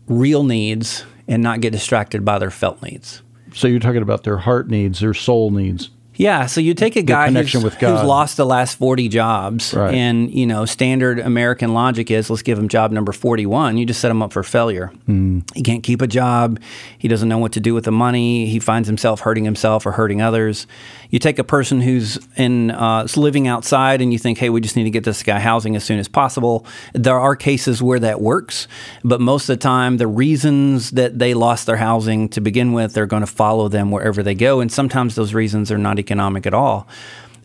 real 0.07 0.43
needs 0.43 1.05
and 1.27 1.43
not 1.43 1.61
get 1.61 1.71
distracted 1.71 2.25
by 2.25 2.39
their 2.39 2.49
felt 2.51 2.81
needs. 2.81 3.21
So 3.53 3.67
you're 3.67 3.79
talking 3.79 4.01
about 4.01 4.23
their 4.23 4.37
heart 4.37 4.67
needs, 4.69 4.99
their 4.99 5.13
soul 5.13 5.51
needs. 5.51 5.89
Yeah, 6.15 6.47
so 6.47 6.59
you 6.59 6.73
take 6.73 6.97
a 6.97 7.01
guy 7.01 7.31
who's, 7.31 7.53
who's 7.53 7.63
lost 7.81 8.35
the 8.35 8.45
last 8.45 8.77
40 8.77 9.07
jobs, 9.07 9.73
Right. 9.73 9.93
and, 9.93 10.29
you 10.29 10.45
know, 10.45 10.65
standard 10.65 11.17
American 11.17 11.73
logic 11.73 12.11
is 12.11 12.29
let's 12.29 12.41
give 12.41 12.59
him 12.59 12.67
job 12.67 12.91
number 12.91 13.13
41. 13.13 13.77
You 13.77 13.85
just 13.85 14.01
set 14.01 14.11
him 14.11 14.21
up 14.21 14.33
for 14.33 14.43
failure. 14.43 14.87
Hmm. 15.05 15.39
He 15.55 15.61
can't 15.63 15.81
keep 15.81 16.01
a 16.01 16.07
job. 16.07 16.59
He 16.97 17.07
doesn't 17.07 17.29
know 17.29 17.37
what 17.37 17.53
to 17.53 17.61
do 17.61 17.73
with 17.73 17.85
the 17.85 17.93
money. 17.93 18.47
He 18.47 18.59
finds 18.59 18.89
himself 18.89 19.21
hurting 19.21 19.45
himself 19.45 19.85
or 19.85 19.93
hurting 19.93 20.21
others. 20.21 20.67
You 21.09 21.19
take 21.19 21.39
a 21.39 21.43
person 21.43 21.81
who's 21.81 22.19
in 22.35 22.71
uh, 22.71 23.07
living 23.15 23.47
outside 23.47 24.01
and 24.01 24.13
you 24.13 24.19
think, 24.19 24.37
hey, 24.37 24.49
we 24.49 24.61
just 24.61 24.75
need 24.75 24.83
to 24.83 24.91
get 24.91 25.03
this 25.03 25.23
guy 25.23 25.39
housing 25.39 25.75
as 25.75 25.83
soon 25.83 25.99
as 25.99 26.07
possible. 26.07 26.65
There 26.93 27.19
are 27.19 27.35
cases 27.35 27.81
where 27.81 27.99
that 27.99 28.21
works, 28.21 28.67
but 29.03 29.19
most 29.19 29.49
of 29.49 29.57
the 29.57 29.61
time, 29.61 29.97
the 29.97 30.07
reasons 30.07 30.91
that 30.91 31.17
they 31.17 31.33
lost 31.33 31.65
their 31.65 31.77
housing 31.77 32.29
to 32.29 32.41
begin 32.41 32.73
with 32.73 32.97
are 32.97 33.07
going 33.07 33.21
to 33.21 33.27
follow 33.27 33.67
them 33.67 33.89
wherever 33.89 34.21
they 34.21 34.35
go. 34.35 34.59
And 34.59 34.71
sometimes 34.71 35.15
those 35.15 35.33
reasons 35.33 35.71
are 35.71 35.77
not 35.77 35.97
economic 35.97 36.45
at 36.45 36.53
all. 36.53 36.87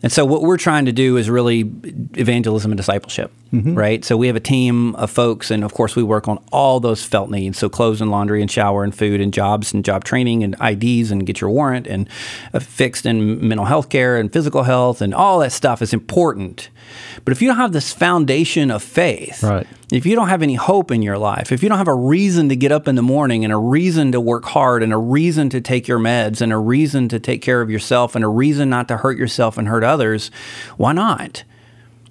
And 0.05 0.11
so, 0.11 0.23
what 0.23 0.43
we're 0.43 0.57
trying 0.57 0.85
to 0.85 0.91
do 0.91 1.17
is 1.17 1.31
really 1.31 1.61
evangelism 2.15 2.71
and 2.71 2.77
discipleship, 2.77 3.31
right? 3.51 4.05
So, 4.05 4.15
we 4.17 4.27
have 4.27 4.35
a 4.35 4.39
team 4.39 4.93
of 4.97 5.09
folks, 5.09 5.49
and 5.49 5.63
of 5.63 5.73
course, 5.73 5.95
we 5.95 6.03
work 6.03 6.27
on 6.27 6.37
all 6.51 6.79
those 6.79 7.03
felt 7.03 7.31
needs. 7.31 7.57
So, 7.57 7.69
clothes 7.69 8.01
and 8.01 8.11
laundry, 8.11 8.39
and 8.39 8.51
shower 8.51 8.83
and 8.83 8.93
food, 8.93 9.19
and 9.19 9.33
jobs 9.33 9.73
and 9.73 9.83
job 9.83 10.03
training, 10.03 10.43
and 10.43 10.55
IDs, 10.61 11.09
and 11.09 11.25
get 11.25 11.41
your 11.41 11.49
warrant, 11.49 11.87
and 11.87 12.07
uh, 12.53 12.59
fixed 12.59 13.07
and 13.07 13.41
mental 13.41 13.65
health 13.65 13.89
care, 13.89 14.17
and 14.17 14.31
physical 14.31 14.61
health, 14.61 15.01
and 15.01 15.15
all 15.15 15.39
that 15.39 15.51
stuff 15.51 15.81
is 15.81 15.91
important. 15.91 16.69
But 17.23 17.31
if 17.31 17.41
you 17.41 17.47
don't 17.47 17.57
have 17.57 17.73
this 17.73 17.91
foundation 17.91 18.69
of 18.69 18.83
faith, 18.83 19.41
Right. 19.41 19.65
If 19.91 20.05
you 20.05 20.15
don't 20.15 20.29
have 20.29 20.41
any 20.41 20.55
hope 20.55 20.91
in 20.91 21.01
your 21.01 21.17
life, 21.17 21.51
if 21.51 21.61
you 21.61 21.69
don't 21.69 21.77
have 21.77 21.87
a 21.87 21.95
reason 21.95 22.49
to 22.49 22.55
get 22.55 22.71
up 22.71 22.87
in 22.87 22.95
the 22.95 23.01
morning 23.01 23.43
and 23.43 23.53
a 23.53 23.57
reason 23.57 24.11
to 24.11 24.19
work 24.19 24.45
hard 24.45 24.81
and 24.81 24.91
a 24.91 24.97
reason 24.97 25.49
to 25.49 25.61
take 25.61 25.87
your 25.87 25.99
meds 25.99 26.41
and 26.41 26.51
a 26.51 26.57
reason 26.57 27.07
to 27.09 27.19
take 27.19 27.41
care 27.41 27.61
of 27.61 27.69
yourself 27.69 28.15
and 28.15 28.23
a 28.23 28.27
reason 28.27 28.69
not 28.69 28.87
to 28.87 28.97
hurt 28.97 29.17
yourself 29.17 29.57
and 29.57 29.67
hurt 29.67 29.83
others, 29.83 30.31
why 30.77 30.91
not? 30.91 31.43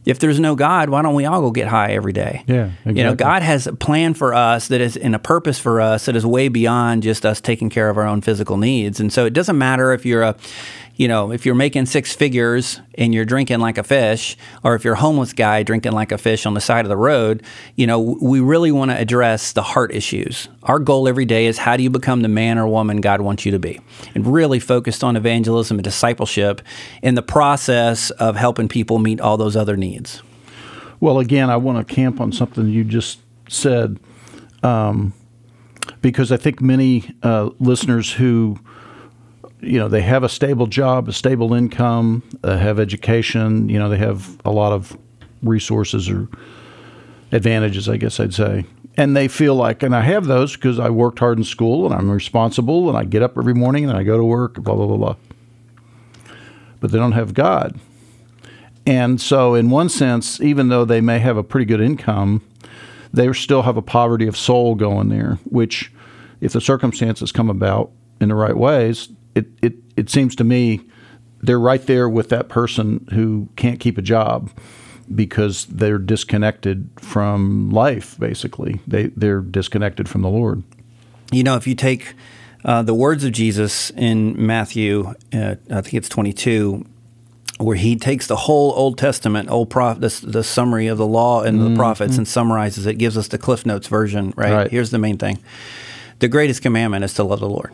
If 0.04 0.18
there's 0.18 0.38
no 0.38 0.54
God, 0.54 0.90
why 0.90 1.00
don't 1.00 1.14
we 1.14 1.24
all 1.24 1.40
go 1.40 1.50
get 1.50 1.66
high 1.66 1.92
every 1.92 2.12
day? 2.12 2.44
Yeah, 2.46 2.70
You 2.84 3.02
know. 3.04 3.14
God 3.14 3.42
has 3.42 3.66
a 3.66 3.72
plan 3.72 4.12
for 4.12 4.34
us 4.34 4.68
that 4.68 4.82
is 4.82 4.96
in 4.96 5.14
a 5.14 5.18
purpose 5.18 5.58
for 5.58 5.80
us 5.80 6.04
that 6.04 6.14
is 6.14 6.26
way 6.26 6.48
beyond 6.48 7.02
just 7.02 7.24
us 7.24 7.40
taking 7.40 7.70
care 7.70 7.88
of 7.88 7.96
our 7.96 8.06
own 8.06 8.20
physical 8.20 8.58
needs. 8.58 9.00
And 9.00 9.10
so 9.10 9.24
it 9.24 9.32
doesn't 9.32 9.56
matter 9.56 9.94
if 9.94 10.04
you're 10.04 10.22
a 10.22 10.36
you 10.96 11.08
know, 11.08 11.32
if 11.32 11.44
you're 11.44 11.54
making 11.54 11.86
six 11.86 12.14
figures 12.14 12.80
and 12.96 13.12
you're 13.12 13.24
drinking 13.24 13.58
like 13.58 13.78
a 13.78 13.82
fish, 13.82 14.36
or 14.62 14.74
if 14.74 14.84
you're 14.84 14.94
a 14.94 14.98
homeless 14.98 15.32
guy 15.32 15.62
drinking 15.62 15.92
like 15.92 16.12
a 16.12 16.18
fish 16.18 16.46
on 16.46 16.54
the 16.54 16.60
side 16.60 16.84
of 16.84 16.88
the 16.88 16.96
road, 16.96 17.42
you 17.74 17.86
know, 17.86 18.00
we 18.00 18.38
really 18.40 18.70
want 18.70 18.90
to 18.92 18.96
address 18.96 19.52
the 19.52 19.62
heart 19.62 19.92
issues. 19.92 20.48
Our 20.62 20.78
goal 20.78 21.08
every 21.08 21.24
day 21.24 21.46
is 21.46 21.58
how 21.58 21.76
do 21.76 21.82
you 21.82 21.90
become 21.90 22.22
the 22.22 22.28
man 22.28 22.58
or 22.58 22.68
woman 22.68 23.00
God 23.00 23.20
wants 23.20 23.44
you 23.44 23.50
to 23.52 23.58
be? 23.58 23.80
And 24.14 24.26
really 24.26 24.60
focused 24.60 25.02
on 25.02 25.16
evangelism 25.16 25.78
and 25.78 25.84
discipleship 25.84 26.62
in 27.02 27.16
the 27.16 27.22
process 27.22 28.10
of 28.10 28.36
helping 28.36 28.68
people 28.68 28.98
meet 29.00 29.20
all 29.20 29.36
those 29.36 29.56
other 29.56 29.76
needs. 29.76 30.22
Well, 31.00 31.18
again, 31.18 31.50
I 31.50 31.56
want 31.56 31.86
to 31.86 31.94
camp 31.94 32.20
on 32.20 32.30
something 32.30 32.68
you 32.68 32.84
just 32.84 33.18
said, 33.48 33.98
um, 34.62 35.12
because 36.00 36.30
I 36.30 36.36
think 36.36 36.60
many 36.60 37.10
uh, 37.22 37.50
listeners 37.58 38.12
who, 38.12 38.58
you 39.66 39.78
know, 39.78 39.88
they 39.88 40.02
have 40.02 40.22
a 40.22 40.28
stable 40.28 40.66
job, 40.66 41.08
a 41.08 41.12
stable 41.12 41.54
income, 41.54 42.22
uh, 42.42 42.56
have 42.56 42.78
education, 42.78 43.68
you 43.68 43.78
know, 43.78 43.88
they 43.88 43.98
have 43.98 44.38
a 44.44 44.50
lot 44.50 44.72
of 44.72 44.96
resources 45.42 46.08
or 46.08 46.28
advantages, 47.32 47.88
I 47.88 47.96
guess 47.96 48.20
I'd 48.20 48.34
say. 48.34 48.64
And 48.96 49.16
they 49.16 49.26
feel 49.26 49.56
like, 49.56 49.82
and 49.82 49.94
I 49.94 50.02
have 50.02 50.26
those 50.26 50.54
because 50.54 50.78
I 50.78 50.90
worked 50.90 51.18
hard 51.18 51.38
in 51.38 51.44
school 51.44 51.84
and 51.84 51.94
I'm 51.94 52.10
responsible 52.10 52.88
and 52.88 52.96
I 52.96 53.04
get 53.04 53.22
up 53.22 53.36
every 53.36 53.54
morning 53.54 53.88
and 53.88 53.98
I 53.98 54.04
go 54.04 54.16
to 54.16 54.24
work, 54.24 54.54
blah, 54.54 54.74
blah, 54.74 54.86
blah, 54.86 54.96
blah. 54.96 55.16
But 56.80 56.92
they 56.92 56.98
don't 56.98 57.12
have 57.12 57.34
God. 57.34 57.78
And 58.86 59.20
so, 59.20 59.54
in 59.54 59.70
one 59.70 59.88
sense, 59.88 60.40
even 60.40 60.68
though 60.68 60.84
they 60.84 61.00
may 61.00 61.18
have 61.18 61.36
a 61.36 61.42
pretty 61.42 61.64
good 61.64 61.80
income, 61.80 62.42
they 63.12 63.32
still 63.32 63.62
have 63.62 63.76
a 63.76 63.82
poverty 63.82 64.26
of 64.26 64.36
soul 64.36 64.74
going 64.74 65.08
there, 65.08 65.38
which, 65.44 65.90
if 66.40 66.52
the 66.52 66.60
circumstances 66.60 67.32
come 67.32 67.48
about 67.48 67.90
in 68.20 68.28
the 68.28 68.34
right 68.34 68.56
ways, 68.56 69.08
it, 69.34 69.46
it, 69.62 69.74
it 69.96 70.10
seems 70.10 70.36
to 70.36 70.44
me 70.44 70.80
they're 71.42 71.60
right 71.60 71.84
there 71.86 72.08
with 72.08 72.30
that 72.30 72.48
person 72.48 73.06
who 73.12 73.48
can't 73.56 73.78
keep 73.78 73.98
a 73.98 74.02
job 74.02 74.50
because 75.14 75.66
they're 75.66 75.98
disconnected 75.98 76.88
from 76.96 77.70
life, 77.70 78.18
basically. 78.18 78.80
They, 78.86 79.08
they're 79.08 79.40
disconnected 79.40 80.08
from 80.08 80.22
the 80.22 80.30
Lord. 80.30 80.62
You 81.30 81.42
know, 81.42 81.56
if 81.56 81.66
you 81.66 81.74
take 81.74 82.14
uh, 82.64 82.82
the 82.82 82.94
words 82.94 83.24
of 83.24 83.32
Jesus 83.32 83.90
in 83.90 84.46
Matthew, 84.46 85.14
uh, 85.32 85.56
I 85.70 85.80
think 85.82 85.94
it's 85.94 86.08
22, 86.08 86.86
where 87.58 87.76
he 87.76 87.96
takes 87.96 88.26
the 88.26 88.36
whole 88.36 88.72
Old 88.72 88.96
Testament, 88.96 89.50
Old 89.50 89.68
Prophet, 89.68 90.00
the, 90.00 90.26
the, 90.26 90.44
summary 90.44 90.86
of 90.86 90.96
the 90.96 91.06
law 91.06 91.42
and 91.42 91.60
the 91.60 91.66
mm-hmm. 91.66 91.76
prophets, 91.76 92.16
and 92.16 92.26
summarizes 92.26 92.86
it, 92.86 92.94
gives 92.94 93.18
us 93.18 93.28
the 93.28 93.38
Cliff 93.38 93.66
Notes 93.66 93.86
version. 93.86 94.32
Right? 94.36 94.52
right? 94.52 94.70
Here's 94.70 94.90
the 94.90 94.98
main 94.98 95.18
thing: 95.18 95.38
the 96.18 96.28
greatest 96.28 96.62
commandment 96.62 97.04
is 97.04 97.14
to 97.14 97.24
love 97.24 97.40
the 97.40 97.48
Lord 97.48 97.72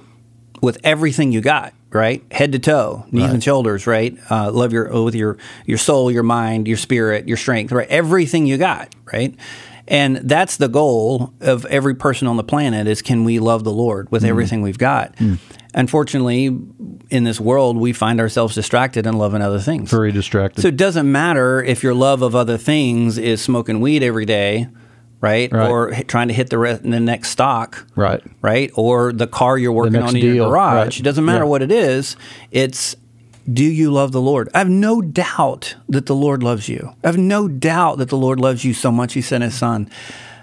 with 0.61 0.79
everything 0.85 1.33
you 1.33 1.41
got. 1.41 1.75
Right, 1.93 2.23
head 2.31 2.53
to 2.53 2.61
toe, 2.61 3.05
knees 3.11 3.25
right. 3.25 3.35
and 3.35 3.43
shoulders. 3.43 3.85
Right, 3.85 4.17
uh, 4.31 4.53
love 4.53 4.73
your 4.73 5.03
with 5.03 5.17
your 5.17 5.39
your 5.67 5.79
soul, 5.79 6.09
your 6.09 6.23
mind, 6.23 6.69
your 6.69 6.77
spirit, 6.77 7.27
your 7.27 7.37
strength. 7.37 7.73
Right, 7.73 7.89
everything 7.89 8.47
you 8.47 8.59
got. 8.59 8.95
Right, 9.13 9.35
and 9.91 10.19
that's 10.19 10.57
the 10.57 10.69
goal 10.69 11.35
of 11.41 11.67
every 11.67 11.97
person 11.97 12.29
on 12.29 12.37
the 12.37 12.45
planet 12.45 12.87
is 12.87 13.03
can 13.03 13.25
we 13.25 13.41
love 13.41 13.65
the 13.65 13.73
Lord 13.73 14.11
with 14.13 14.23
mm. 14.23 14.29
everything 14.29 14.63
we've 14.63 14.79
got? 14.79 15.17
Mm. 15.17 15.39
Unfortunately, 15.75 16.57
in 17.11 17.25
this 17.25 17.41
world, 17.41 17.77
we 17.77 17.93
find 17.93 18.21
ourselves 18.21 18.55
distracted 18.55 19.05
and 19.05 19.19
loving 19.19 19.43
other 19.43 19.59
things. 19.59 19.91
Very 19.91 20.13
distracted. 20.13 20.63
So 20.63 20.69
it 20.69 20.77
doesn't 20.77 21.11
matter 21.11 21.63
if 21.63 21.83
your 21.83 21.95
love 21.95 22.23
of 22.23 22.37
other 22.37 22.57
things 22.57 23.19
is 23.19 23.43
smoking 23.43 23.81
weed 23.81 24.05
every 24.05 24.27
day, 24.27 24.69
right? 25.21 25.53
right. 25.53 25.69
Or 25.69 25.93
trying 26.07 26.29
to 26.29 26.35
hit 26.35 26.51
the, 26.51 26.59
re- 26.59 26.75
the 26.75 27.01
next 27.01 27.31
stock, 27.31 27.87
right? 27.95 28.23
Right? 28.43 28.71
Or 28.75 29.13
the 29.13 29.27
car 29.27 29.59
you're 29.59 29.73
working 29.73 30.03
on 30.03 30.17
in 30.17 30.23
deal. 30.23 30.35
your 30.35 30.49
garage. 30.49 30.87
Right. 30.87 31.01
It 31.01 31.03
doesn't 31.03 31.25
matter 31.25 31.45
yeah. 31.45 31.51
what 31.51 31.63
it 31.63 31.73
is. 31.73 32.17
It's 32.51 32.97
do 33.51 33.65
you 33.65 33.91
love 33.91 34.13
the 34.13 34.21
Lord? 34.21 34.49
I 34.55 34.59
have 34.59 34.69
no 34.69 35.01
doubt 35.01 35.77
that 35.89 36.07
the 36.07 36.15
Lord 36.15 36.43
loves 36.43 36.69
you. 36.69 36.95
I 37.03 37.09
have 37.09 37.19
no 37.19 37.49
doubt 37.49 37.99
that 37.99 38.09
the 38.09 38.17
Lord 38.17 38.39
loves 38.39 38.65
you 38.65 38.75
so 38.75 38.93
much 38.93 39.15
He 39.15 39.23
sent 39.23 39.43
His 39.43 39.55
Son. 39.55 39.91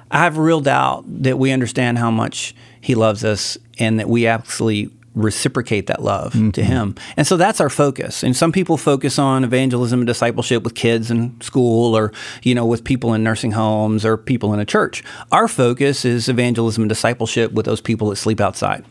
I 0.09 0.19
have 0.19 0.37
real 0.37 0.61
doubt 0.61 1.03
that 1.23 1.37
we 1.37 1.51
understand 1.51 1.97
how 1.97 2.11
much 2.11 2.55
He 2.81 2.95
loves 2.95 3.23
us 3.23 3.57
and 3.79 3.99
that 3.99 4.09
we 4.09 4.25
actually 4.25 4.89
reciprocate 5.17 5.87
that 5.87 6.01
love 6.01 6.33
mm-hmm. 6.33 6.51
to 6.51 6.63
him. 6.63 6.95
And 7.15 7.25
so 7.25 7.37
that's 7.37 7.59
our 7.59 7.69
focus. 7.69 8.23
And 8.23 8.35
some 8.35 8.51
people 8.51 8.77
focus 8.77 9.19
on 9.19 9.43
evangelism 9.43 9.99
and 9.99 10.07
discipleship 10.07 10.63
with 10.63 10.75
kids 10.75 11.11
in 11.11 11.39
school 11.41 11.97
or, 11.97 12.11
you 12.43 12.55
know, 12.55 12.65
with 12.65 12.83
people 12.83 13.13
in 13.13 13.23
nursing 13.23 13.51
homes 13.51 14.05
or 14.05 14.17
people 14.17 14.53
in 14.53 14.59
a 14.59 14.65
church. 14.65 15.03
Our 15.31 15.47
focus 15.47 16.05
is 16.05 16.29
evangelism 16.29 16.83
and 16.83 16.89
discipleship 16.89 17.51
with 17.51 17.65
those 17.65 17.81
people 17.81 18.09
that 18.09 18.17
sleep 18.17 18.39
outside. 18.39 18.85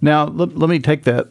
Now, 0.00 0.26
let, 0.26 0.56
let 0.56 0.68
me 0.68 0.78
take 0.78 1.04
that 1.04 1.28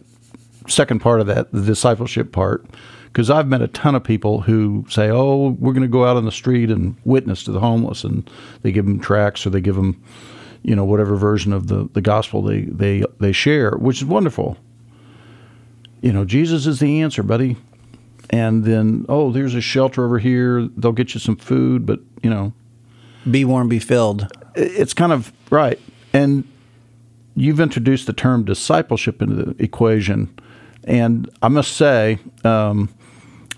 second 0.68 1.00
part 1.00 1.20
of 1.20 1.28
that, 1.28 1.52
the 1.52 1.62
discipleship 1.62 2.32
part, 2.32 2.66
because 3.06 3.30
I've 3.30 3.48
met 3.48 3.62
a 3.62 3.68
ton 3.68 3.96
of 3.96 4.04
people 4.04 4.42
who 4.42 4.86
say, 4.90 5.10
"Oh, 5.10 5.58
we're 5.60 5.74
going 5.74 5.82
to 5.82 5.90
go 5.90 6.06
out 6.06 6.16
on 6.16 6.24
the 6.24 6.32
street 6.32 6.70
and 6.70 6.96
witness 7.04 7.44
to 7.44 7.52
the 7.52 7.60
homeless," 7.60 8.06
and 8.06 8.30
they 8.62 8.72
give 8.72 8.86
them 8.86 9.00
tracts 9.00 9.46
or 9.46 9.50
they 9.50 9.60
give 9.60 9.76
them, 9.76 10.02
you 10.64 10.76
know, 10.76 10.86
whatever 10.86 11.16
version 11.16 11.54
of 11.54 11.68
the 11.68 11.90
the 11.94 12.02
gospel 12.02 12.42
they 12.42 12.62
they 12.62 13.04
they 13.20 13.32
share, 13.32 13.72
which 13.72 13.98
is 13.98 14.06
wonderful. 14.06 14.58
You 16.02 16.12
know, 16.12 16.26
Jesus 16.26 16.66
is 16.66 16.80
the 16.80 17.02
answer, 17.02 17.24
buddy. 17.24 17.58
And 18.30 18.64
then, 18.64 19.06
oh, 19.10 19.32
there's 19.32 19.56
a 19.56 19.62
shelter 19.62 20.06
over 20.06 20.18
here. 20.18 20.68
They'll 20.78 20.94
get 20.94 21.14
you 21.14 21.20
some 21.20 21.36
food, 21.36 21.86
but 21.86 22.00
you 22.24 22.30
know, 22.30 22.54
be 23.30 23.44
warm, 23.46 23.68
be 23.68 23.80
filled. 23.80 24.32
It's 24.56 24.94
kind 24.94 25.12
of 25.12 25.32
right, 25.50 25.80
and 26.14 26.48
you've 27.36 27.60
introduced 27.60 28.08
the 28.08 28.14
term 28.14 28.46
discipleship 28.46 29.22
into 29.22 29.36
the 29.36 29.64
equation 29.64 30.34
and 30.84 31.30
I 31.42 31.48
must 31.48 31.74
say, 31.74 32.20
um, 32.44 32.90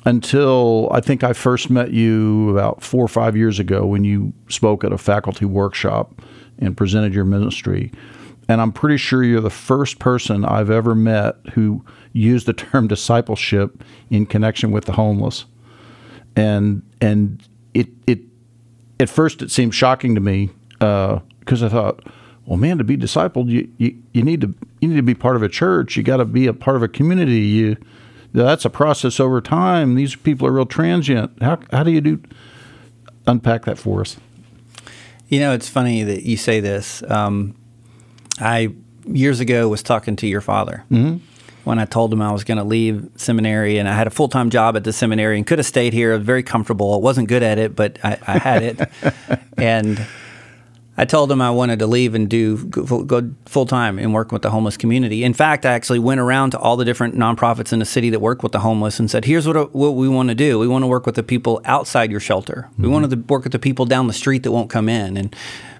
until 0.06 0.90
I 0.92 1.00
think 1.00 1.24
I 1.24 1.34
first 1.34 1.70
met 1.70 1.92
you 1.92 2.50
about 2.50 2.84
four 2.84 3.04
or 3.04 3.08
five 3.08 3.38
years 3.38 3.60
ago 3.60 3.86
when 3.86 4.04
you 4.04 4.34
spoke 4.50 4.84
at 4.84 4.92
a 4.92 4.98
faculty 4.98 5.46
workshop 5.46 6.22
and 6.60 6.76
presented 6.78 7.14
your 7.14 7.26
ministry. 7.26 7.92
And 8.48 8.62
I'm 8.62 8.72
pretty 8.72 8.98
sure 8.98 9.24
you're 9.24 9.42
the 9.42 9.50
first 9.50 10.00
person 10.00 10.44
I've 10.44 10.70
ever 10.70 10.96
met 10.96 11.36
who 11.54 11.84
used 12.12 12.46
the 12.46 12.54
term 12.54 12.88
discipleship 12.88 13.84
in 14.10 14.26
connection 14.26 14.72
with 14.72 14.86
the 14.86 14.94
homeless. 14.94 15.46
And 16.36 16.82
and 17.00 17.42
it 17.74 17.88
it 18.08 18.20
at 19.00 19.10
first 19.10 19.42
it 19.42 19.52
seemed 19.52 19.76
shocking 19.76 20.16
to 20.16 20.22
me 20.22 20.50
because 20.80 21.64
uh, 21.64 21.66
I 21.66 21.70
thought, 21.70 22.04
well, 22.46 22.58
man, 22.58 22.78
to 22.78 22.84
be 22.84 22.98
discipled, 22.98 23.50
you, 23.50 23.70
you, 23.78 23.98
you 24.14 24.24
need 24.24 24.42
to 24.42 24.54
you 24.82 24.90
need 24.90 24.96
to 24.96 25.04
be 25.04 25.16
part 25.16 25.36
of 25.36 25.44
a 25.44 25.50
church. 25.50 25.96
You 25.96 26.04
got 26.04 26.18
to 26.18 26.26
be 26.26 26.48
a 26.48 26.54
part 26.54 26.76
of 26.76 26.84
a 26.84 26.88
community. 26.88 27.40
You 27.40 27.78
that's 28.34 28.66
a 28.66 28.70
process 28.70 29.20
over 29.20 29.40
time. 29.42 29.96
These 29.96 30.16
people 30.16 30.48
are 30.48 30.52
real 30.52 30.66
transient. 30.66 31.42
How 31.42 31.60
how 31.72 31.84
do 31.84 31.92
you 31.92 32.02
do 32.02 32.22
unpack 33.28 33.66
that 33.66 33.78
for 33.78 34.02
us? 34.02 34.18
You 35.34 35.40
know, 35.40 35.54
it's 35.54 35.68
funny 35.68 36.04
that 36.04 36.24
you 36.24 36.38
say 36.38 36.60
this. 36.60 37.02
Um, 37.10 37.56
I 38.40 38.72
years 39.08 39.40
ago 39.40 39.68
was 39.68 39.82
talking 39.82 40.16
to 40.18 40.28
your 40.28 40.42
father. 40.42 40.84
Mm-hmm 40.92 41.26
when 41.64 41.80
I 41.80 41.86
told 41.86 42.12
him 42.12 42.22
I 42.22 42.32
was 42.34 42.44
going 42.44 42.58
to 42.58 42.64
leave 42.64 43.10
seminary 43.16 43.78
and 43.78 43.88
I 43.88 43.94
had 43.94 44.06
a 44.06 44.10
full 44.10 44.28
time 44.28 44.50
job 44.50 44.76
at 44.76 44.84
the 44.84 44.92
seminary 44.92 45.38
and 45.38 45.48
could 45.48 45.60
have 45.60 45.66
stayed 45.66 45.94
here. 45.94 46.18
very 46.18 46.44
comfortable. 46.44 46.94
I 46.94 46.98
wasn't 46.98 47.30
good 47.30 47.42
at 47.42 47.58
it, 47.58 47.74
but 47.74 47.98
I, 48.04 48.18
I 48.28 48.38
had 48.38 48.64
it. 48.64 48.90
and 49.58 50.06
I 50.96 51.06
told 51.06 51.32
him 51.32 51.42
I 51.42 51.50
wanted 51.50 51.80
to 51.80 51.88
leave 51.88 52.14
and 52.14 52.30
do 52.30 52.66
go 52.66 53.32
full 53.46 53.66
time 53.66 53.98
and 53.98 54.14
work 54.14 54.32
with 54.32 54.44
the 54.44 54.52
homeless 54.52 54.78
community. 54.78 55.24
In 55.24 55.34
fact, 55.34 55.66
I 55.66 55.74
actually 55.74 55.98
went 55.98 56.20
around 56.20 56.52
to 56.52 56.60
all 56.60 56.78
the 56.78 56.86
different 56.86 57.16
nonprofits 57.16 57.74
in 57.74 57.80
the 57.80 57.86
city 57.86 58.12
that 58.12 58.20
work 58.20 58.44
with 58.44 58.52
the 58.52 58.60
homeless 58.60 59.00
and 59.00 59.10
said, 59.10 59.26
"Here's 59.26 59.48
what 59.48 59.74
what 59.74 59.96
we 59.96 60.08
want 60.08 60.30
to 60.30 60.36
do. 60.36 60.60
We 60.60 60.68
want 60.68 60.84
to 60.84 60.88
work 60.88 61.08
with 61.08 61.16
the 61.16 61.24
people 61.24 61.62
outside 61.66 62.12
your 62.12 62.20
shelter. 62.20 62.68
Mm-hmm. 62.74 62.84
We 62.84 62.90
want 62.90 63.10
to 63.10 63.18
work 63.18 63.44
with 63.44 63.54
the 63.54 63.60
people 63.60 63.86
down 63.86 64.06
the 64.08 64.14
street 64.14 64.44
that 64.44 64.52
won't 64.52 64.70
come 64.70 64.88
in." 64.88 65.18
And 65.18 65.36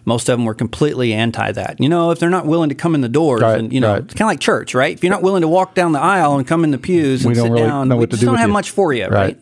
most 0.06 0.28
of 0.30 0.38
them 0.38 0.46
were 0.46 0.56
completely 0.56 1.14
anti 1.14 1.52
that. 1.52 1.80
You 1.80 1.90
know, 1.90 2.10
if 2.10 2.18
they're 2.18 2.32
not 2.32 2.48
willing 2.48 2.70
to 2.70 2.76
come 2.76 2.96
in 2.96 3.02
the 3.02 3.10
doors, 3.10 3.42
right, 3.42 3.60
and 3.60 3.72
you 3.72 3.80
know, 3.80 3.94
right. 3.94 4.04
it's 4.04 4.16
kind 4.16 4.28
of 4.28 4.32
like 4.32 4.40
church, 4.40 4.74
right? 4.74 4.96
If 4.96 5.04
you're 5.04 5.14
not 5.14 5.22
willing 5.22 5.42
to 5.42 5.48
walk 5.48 5.76
down 5.76 5.92
the 5.92 6.02
aisle 6.02 6.38
and 6.40 6.48
come 6.48 6.64
in 6.64 6.72
the 6.72 6.80
pews 6.80 7.24
and 7.24 7.36
sit 7.36 7.44
really 7.44 7.62
down, 7.62 7.96
we 7.96 8.08
just 8.08 8.24
don't 8.24 8.36
have 8.36 8.48
you. 8.48 8.54
much 8.54 8.72
for 8.72 8.92
you, 8.94 9.04
right? 9.04 9.12
right? 9.12 9.40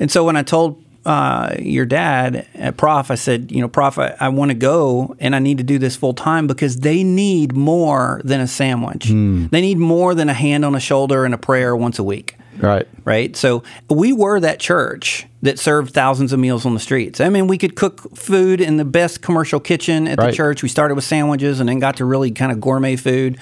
And 0.00 0.10
so 0.10 0.24
when 0.24 0.36
I 0.36 0.42
told 0.42 0.82
uh, 1.10 1.56
your 1.58 1.86
dad, 1.86 2.46
uh, 2.56 2.70
Prof, 2.70 3.10
I 3.10 3.16
said, 3.16 3.50
you 3.50 3.60
know, 3.60 3.66
Prof, 3.66 3.98
I, 3.98 4.14
I 4.20 4.28
want 4.28 4.52
to 4.52 4.54
go 4.54 5.16
and 5.18 5.34
I 5.34 5.40
need 5.40 5.58
to 5.58 5.64
do 5.64 5.76
this 5.76 5.96
full 5.96 6.14
time 6.14 6.46
because 6.46 6.76
they 6.76 7.02
need 7.02 7.52
more 7.52 8.20
than 8.22 8.40
a 8.40 8.46
sandwich. 8.46 9.06
Mm. 9.06 9.50
They 9.50 9.60
need 9.60 9.78
more 9.78 10.14
than 10.14 10.28
a 10.28 10.32
hand 10.32 10.64
on 10.64 10.76
a 10.76 10.80
shoulder 10.80 11.24
and 11.24 11.34
a 11.34 11.38
prayer 11.38 11.74
once 11.74 11.98
a 11.98 12.04
week. 12.04 12.36
Right. 12.58 12.86
Right. 13.04 13.34
So 13.34 13.64
we 13.88 14.12
were 14.12 14.38
that 14.38 14.60
church 14.60 15.26
that 15.42 15.58
served 15.58 15.92
thousands 15.92 16.32
of 16.32 16.38
meals 16.38 16.64
on 16.64 16.74
the 16.74 16.80
streets. 16.80 17.20
I 17.20 17.28
mean, 17.28 17.48
we 17.48 17.58
could 17.58 17.74
cook 17.74 18.16
food 18.16 18.60
in 18.60 18.76
the 18.76 18.84
best 18.84 19.20
commercial 19.20 19.58
kitchen 19.58 20.06
at 20.06 20.16
right. 20.16 20.30
the 20.30 20.36
church. 20.36 20.62
We 20.62 20.68
started 20.68 20.94
with 20.94 21.02
sandwiches 21.02 21.58
and 21.58 21.68
then 21.68 21.80
got 21.80 21.96
to 21.96 22.04
really 22.04 22.30
kind 22.30 22.52
of 22.52 22.60
gourmet 22.60 22.94
food. 22.94 23.36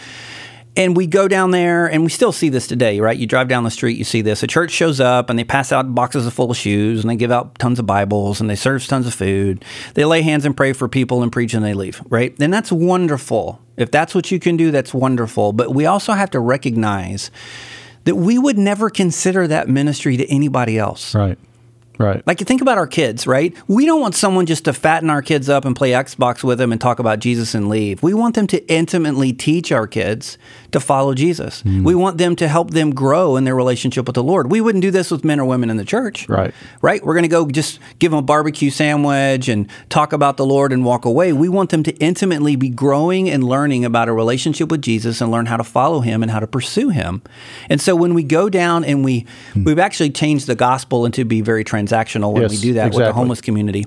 And 0.79 0.97
we 0.97 1.09
go 1.09 1.27
down 1.27 1.51
there, 1.51 1.87
and 1.87 2.05
we 2.05 2.09
still 2.09 2.31
see 2.31 2.51
this 2.51 2.69
today, 2.69 3.01
right? 3.01 3.19
You 3.19 3.27
drive 3.27 3.49
down 3.49 3.65
the 3.65 3.71
street, 3.71 3.99
you 3.99 4.05
see 4.05 4.23
this. 4.23 4.45
A 4.45 4.47
church 4.47 4.71
shows 4.71 5.01
up, 5.01 5.29
and 5.29 5.37
they 5.37 5.43
pass 5.43 5.73
out 5.73 5.93
boxes 5.93 6.25
of 6.25 6.33
full 6.33 6.53
of 6.53 6.57
shoes, 6.57 7.01
and 7.01 7.11
they 7.11 7.17
give 7.17 7.33
out 7.33 7.59
tons 7.59 7.81
of 7.81 7.87
Bibles, 7.87 8.41
and 8.41 8.49
they 8.49 8.55
serve 8.55 8.87
tons 8.87 9.05
of 9.05 9.13
food. 9.13 9.65
They 9.95 10.05
lay 10.05 10.23
hands 10.23 10.45
and 10.45 10.57
pray 10.57 10.73
for 10.73 10.89
people 10.89 11.25
and 11.25 11.33
preach, 11.33 11.53
and 11.53 11.65
they 11.65 11.75
leave, 11.75 12.01
right? 12.09 12.33
And 12.39 12.55
that's 12.55 12.71
wonderful. 12.71 13.61
If 13.77 13.91
that's 13.91 14.15
what 14.15 14.31
you 14.31 14.39
can 14.39 14.57
do, 14.57 14.71
that's 14.71 14.95
wonderful. 14.95 15.53
But 15.53 15.75
we 15.75 15.85
also 15.85 16.13
have 16.13 16.31
to 16.31 16.39
recognize 16.39 17.33
that 18.05 18.15
we 18.15 18.39
would 18.39 18.57
never 18.57 18.89
consider 18.89 19.49
that 19.49 19.69
ministry 19.69 20.17
to 20.17 20.27
anybody 20.31 20.79
else. 20.79 21.13
Right. 21.13 21.39
Right. 21.99 22.25
Like 22.29 22.39
you 22.39 22.47
think 22.47 22.63
about 22.63 22.79
our 22.79 22.87
kids, 22.87 23.27
right? 23.27 23.53
We 23.67 23.85
don't 23.85 24.01
want 24.01 24.15
someone 24.15 24.47
just 24.47 24.67
to 24.67 24.73
fatten 24.73 25.11
our 25.11 25.21
kids 25.21 25.49
up 25.49 25.65
and 25.65 25.75
play 25.75 25.91
Xbox 25.91 26.45
with 26.45 26.59
them 26.59 26.71
and 26.71 26.81
talk 26.81 27.01
about 27.01 27.19
Jesus 27.19 27.57
and 27.57 27.69
leave. 27.69 28.05
We 28.05 28.15
want 28.15 28.37
them 28.37 28.47
to 28.49 28.65
intimately 28.73 29.33
teach 29.33 29.73
our 29.73 29.89
kids 29.89 30.39
to 30.73 30.81
follow 30.81 31.15
Jesus. 31.15 31.63
Hmm. 31.63 31.85
We 31.85 31.95
want 31.95 32.19
them 32.19 32.37
to 32.37 32.49
help 32.49 32.71
them 32.71 32.95
grow 32.95 33.37
in 33.37 33.45
their 33.45 33.55
relationship 33.55 34.07
with 34.07 34.15
the 34.15 34.23
Lord. 34.23 34.51
We 34.51 34.61
wouldn't 34.61 34.83
do 34.83 34.91
this 34.91 35.11
with 35.11 35.25
men 35.25 35.41
or 35.41 35.45
women 35.47 35.71
in 35.71 35.77
the 35.77 35.85
church. 35.85 36.29
Right. 36.29 36.55
Right? 36.83 37.05
We're 37.05 37.15
going 37.15 37.23
to 37.23 37.29
go 37.29 37.47
just 37.49 37.79
give 37.99 38.11
them 38.11 38.19
a 38.19 38.23
barbecue 38.23 38.71
sandwich 38.71 39.49
and 39.49 39.69
talk 39.89 40.13
about 40.13 40.37
the 40.37 40.45
Lord 40.45 40.73
and 40.73 40.85
walk 40.85 41.05
away. 41.05 41.33
We 41.33 41.49
want 41.49 41.71
them 41.71 41.83
to 41.85 41.93
intimately 41.97 42.57
be 42.57 42.69
growing 42.69 43.31
and 43.31 43.45
learning 43.45 43.85
about 43.85 44.09
a 44.09 44.13
relationship 44.13 44.71
with 44.71 44.83
Jesus 44.83 45.21
and 45.21 45.31
learn 45.31 45.47
how 45.47 45.57
to 45.57 45.65
follow 45.65 46.01
him 46.01 46.23
and 46.23 46.31
how 46.31 46.41
to 46.41 46.47
pursue 46.47 46.91
him. 46.91 47.23
And 47.71 47.81
so 47.81 47.97
when 47.97 48.15
we 48.15 48.23
go 48.23 48.49
down 48.49 48.85
and 48.85 49.05
we 49.05 49.27
we've 49.57 49.79
actually 49.79 50.11
changed 50.11 50.47
the 50.47 50.55
gospel 50.55 51.07
into 51.07 51.25
be 51.25 51.41
very 51.41 51.65
transactional 51.65 52.33
when 52.33 52.43
Yes, 52.43 52.51
we 52.51 52.59
do 52.59 52.73
that 52.75 52.95
with 52.95 53.05
the 53.05 53.13
homeless 53.13 53.41
community. 53.41 53.85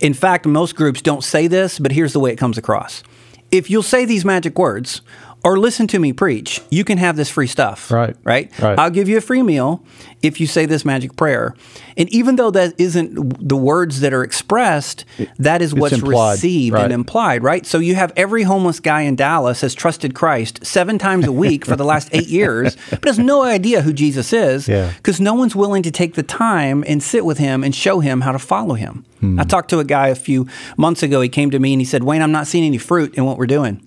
In 0.00 0.14
fact, 0.14 0.46
most 0.46 0.76
groups 0.76 1.02
don't 1.02 1.22
say 1.22 1.46
this, 1.46 1.78
but 1.78 1.92
here's 1.92 2.12
the 2.12 2.20
way 2.20 2.32
it 2.32 2.36
comes 2.36 2.58
across. 2.58 3.02
If 3.50 3.68
you'll 3.68 3.82
say 3.82 4.06
these 4.06 4.24
magic 4.24 4.58
words 4.58 5.02
or 5.44 5.58
listen 5.58 5.86
to 5.88 5.98
me 5.98 6.12
preach, 6.12 6.60
you 6.70 6.84
can 6.84 6.98
have 6.98 7.16
this 7.16 7.28
free 7.28 7.46
stuff. 7.48 7.90
Right. 7.90 8.16
Right? 8.24 8.56
Right. 8.60 8.78
I'll 8.78 8.90
give 8.90 9.08
you 9.08 9.16
a 9.16 9.20
free 9.20 9.42
meal 9.42 9.82
if 10.22 10.40
you 10.40 10.46
say 10.46 10.66
this 10.66 10.84
magic 10.84 11.16
prayer. 11.16 11.54
And 11.96 12.08
even 12.10 12.36
though 12.36 12.50
that 12.52 12.74
isn't 12.80 13.48
the 13.48 13.56
words 13.56 14.00
that 14.00 14.12
are 14.14 14.22
expressed, 14.22 15.04
that 15.38 15.60
is 15.60 15.74
what's 15.74 15.98
received 16.00 16.74
Right. 16.74 16.84
and 16.84 16.92
implied, 16.92 17.42
right? 17.42 17.66
So 17.66 17.78
you 17.80 17.96
have 17.96 18.12
every 18.16 18.44
homeless 18.44 18.78
guy 18.80 19.02
in 19.02 19.16
Dallas 19.16 19.60
has 19.62 19.74
trusted 19.74 20.14
Christ 20.14 20.64
seven 20.64 20.96
times 20.98 21.26
a 21.26 21.32
week 21.32 21.64
for 21.66 21.74
the 21.76 21.84
last 21.84 22.08
eight 22.12 22.28
years, 22.40 22.76
but 22.90 23.04
has 23.04 23.18
no 23.18 23.42
idea 23.42 23.82
who 23.82 23.92
Jesus 23.92 24.32
is 24.32 24.68
Yeah. 24.68 24.92
because 24.96 25.20
no 25.20 25.34
one's 25.34 25.56
willing 25.56 25.82
to 25.82 25.90
take 25.90 26.14
the 26.14 26.22
time 26.22 26.84
and 26.86 27.02
sit 27.02 27.24
with 27.24 27.38
him 27.38 27.64
and 27.64 27.74
show 27.74 27.98
him 28.00 28.20
how 28.22 28.32
to 28.32 28.38
follow 28.38 28.74
him. 28.74 29.04
Hmm. 29.20 29.40
I 29.40 29.44
talked 29.44 29.70
to 29.70 29.80
a 29.80 29.84
guy 29.84 30.08
a 30.08 30.14
few 30.14 30.46
months 30.76 31.02
ago. 31.02 31.20
He 31.20 31.28
came 31.28 31.50
to 31.50 31.58
me 31.58 31.72
and 31.74 31.80
he 31.80 31.84
said, 31.84 32.04
Wayne, 32.04 32.22
I'm 32.22 32.32
not 32.32 32.46
seeing 32.46 32.64
any 32.64 32.78
fruit 32.78 33.14
in 33.16 33.24
what 33.24 33.38
we're 33.38 33.46
doing. 33.46 33.84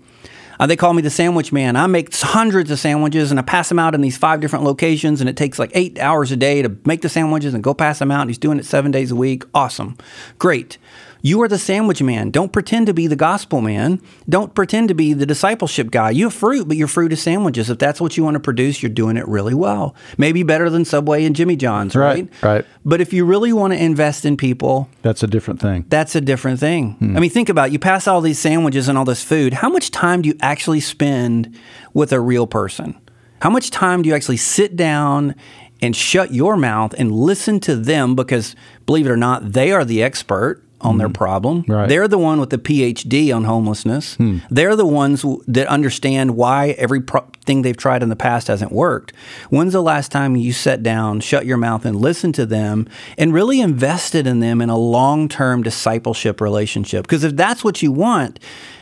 Uh, 0.60 0.68
they 0.68 0.76
call 0.76 0.94
me 0.94 1.02
the 1.02 1.10
sandwich 1.10 1.52
man. 1.52 1.76
I 1.76 1.88
make 1.88 2.14
hundreds 2.16 2.72
of 2.72 2.80
sandwiches 2.80 3.32
and 3.32 3.40
I 3.40 3.44
pass 3.44 3.70
them 3.70 3.80
out 3.80 3.96
in 3.96 4.02
these 4.02 4.18
five 4.18 4.40
different 4.40 4.66
locations, 4.66 5.22
and 5.22 5.30
it 5.30 5.38
takes 5.38 5.60
like 5.60 5.72
eight 5.74 6.00
hours 6.00 6.32
a 6.32 6.38
day 6.38 6.62
to 6.62 6.76
make 6.86 7.02
the 7.02 7.10
sandwiches 7.10 7.54
and 7.54 7.64
go 7.64 7.74
pass 7.74 8.00
them 8.00 8.12
out. 8.12 8.22
And 8.22 8.30
he's 8.30 8.38
doing 8.38 8.60
it 8.60 8.66
seven 8.66 8.92
days 8.92 9.12
a 9.12 9.16
week. 9.16 9.44
Awesome. 9.54 9.98
Great. 10.40 10.78
You 11.26 11.42
are 11.42 11.48
the 11.48 11.58
sandwich 11.58 12.04
man. 12.04 12.30
Don't 12.30 12.54
pretend 12.54 12.86
to 12.86 12.94
be 12.94 13.08
the 13.08 13.16
gospel 13.16 13.60
man. 13.60 14.00
Don't 14.30 14.54
pretend 14.54 14.90
to 14.90 14.94
be 14.94 15.12
the 15.14 15.26
discipleship 15.26 15.90
guy. 15.90 16.12
You 16.12 16.26
have 16.26 16.36
fruit, 16.36 16.68
but 16.68 16.78
your 16.78 16.88
fruit 16.88 17.12
is 17.12 17.20
sandwiches. 17.20 17.68
If 17.68 17.80
that's 17.80 18.00
what 18.00 18.16
you 18.16 18.24
want 18.24 18.36
to 18.36 18.40
produce, 18.40 18.84
you're 18.84 18.92
doing 18.92 19.18
it 19.18 19.28
really 19.28 19.56
well. 19.56 19.96
Maybe 20.20 20.44
better 20.44 20.70
than 20.70 20.86
Subway 20.86 21.26
and 21.26 21.36
Jimmy 21.36 21.56
John's, 21.56 21.96
right? 21.96 22.30
Right, 22.44 22.44
right. 22.44 22.66
But 22.86 23.02
if 23.02 23.12
you 23.12 23.26
really 23.26 23.52
want 23.52 23.74
to 23.74 23.84
invest 23.84 24.24
in 24.24 24.38
people, 24.38 24.88
That's 25.02 25.24
a 25.24 25.28
different 25.28 25.60
thing. 25.60 25.86
that's 25.90 26.14
a 26.14 26.22
different 26.22 26.60
thing. 26.60 26.92
Hmm. 27.00 27.18
I 27.18 27.20
mean, 27.20 27.32
think 27.32 27.50
about 27.50 27.70
it. 27.70 27.72
you 27.74 27.80
pass 27.80 28.08
all 28.08 28.22
these 28.22 28.38
sandwiches 28.38 28.88
and 28.88 28.96
all 28.96 29.06
this 29.06 29.24
food. 29.24 29.54
How 29.54 29.70
much 29.70 29.90
time 29.90 30.22
do 30.22 30.30
you 30.30 30.36
actually 30.42 30.80
spend 30.80 31.58
with 31.96 32.14
a 32.14 32.20
real 32.20 32.46
person? 32.46 33.02
How 33.42 33.50
much 33.50 33.72
time 33.72 34.04
do 34.04 34.10
you 34.10 34.14
actually 34.16 34.38
sit 34.38 34.76
down 34.76 35.34
and 35.82 35.96
shut 35.96 36.36
your 36.36 36.56
mouth 36.56 36.94
and 37.00 37.12
listen 37.12 37.60
to 37.62 37.76
them? 37.76 38.14
Because 38.14 38.56
believe 38.86 39.08
it 39.08 39.10
or 39.10 39.18
not, 39.18 39.54
they 39.54 39.72
are 39.72 39.84
the 39.84 40.04
expert 40.04 40.62
on 40.82 40.98
their 40.98 41.10
problem. 41.10 41.64
Right. 41.68 41.88
They're 41.90 42.08
the 42.08 42.18
one 42.18 42.40
with 42.40 42.50
the 42.50 42.58
PhD 42.58 43.36
on 43.36 43.46
homelessness. 43.46 44.18
They're 44.50 44.76
the 44.76 44.86
ones 44.86 45.22
w- 45.22 45.42
that 45.48 45.68
understand 45.68 46.36
why 46.36 46.70
every 46.72 47.02
pro- 47.02 47.26
thing 47.46 47.62
they've 47.62 47.78
tried 47.78 48.04
in 48.04 48.10
the 48.10 48.16
past 48.16 48.48
hasn't 48.48 48.72
worked. 48.72 49.14
When's 49.50 49.74
the 49.74 49.82
last 49.82 50.12
time 50.12 50.36
you 50.36 50.52
sat 50.52 50.84
down, 50.84 51.22
shut 51.22 51.46
your 51.46 51.58
mouth, 51.58 51.86
and 51.86 51.96
listened 51.96 52.36
to 52.36 52.46
them 52.46 52.88
and 53.18 53.34
really 53.34 53.62
invested 53.62 54.28
in 54.28 54.42
them 54.42 54.62
in 54.62 54.70
a 54.70 54.78
long 54.78 55.28
term 55.30 55.64
discipleship 55.64 56.42
relationship? 56.42 57.04
Because 57.06 57.24
if 57.24 57.36
that's 57.36 57.64
what 57.64 57.82
you 57.82 57.92
want, 57.92 58.40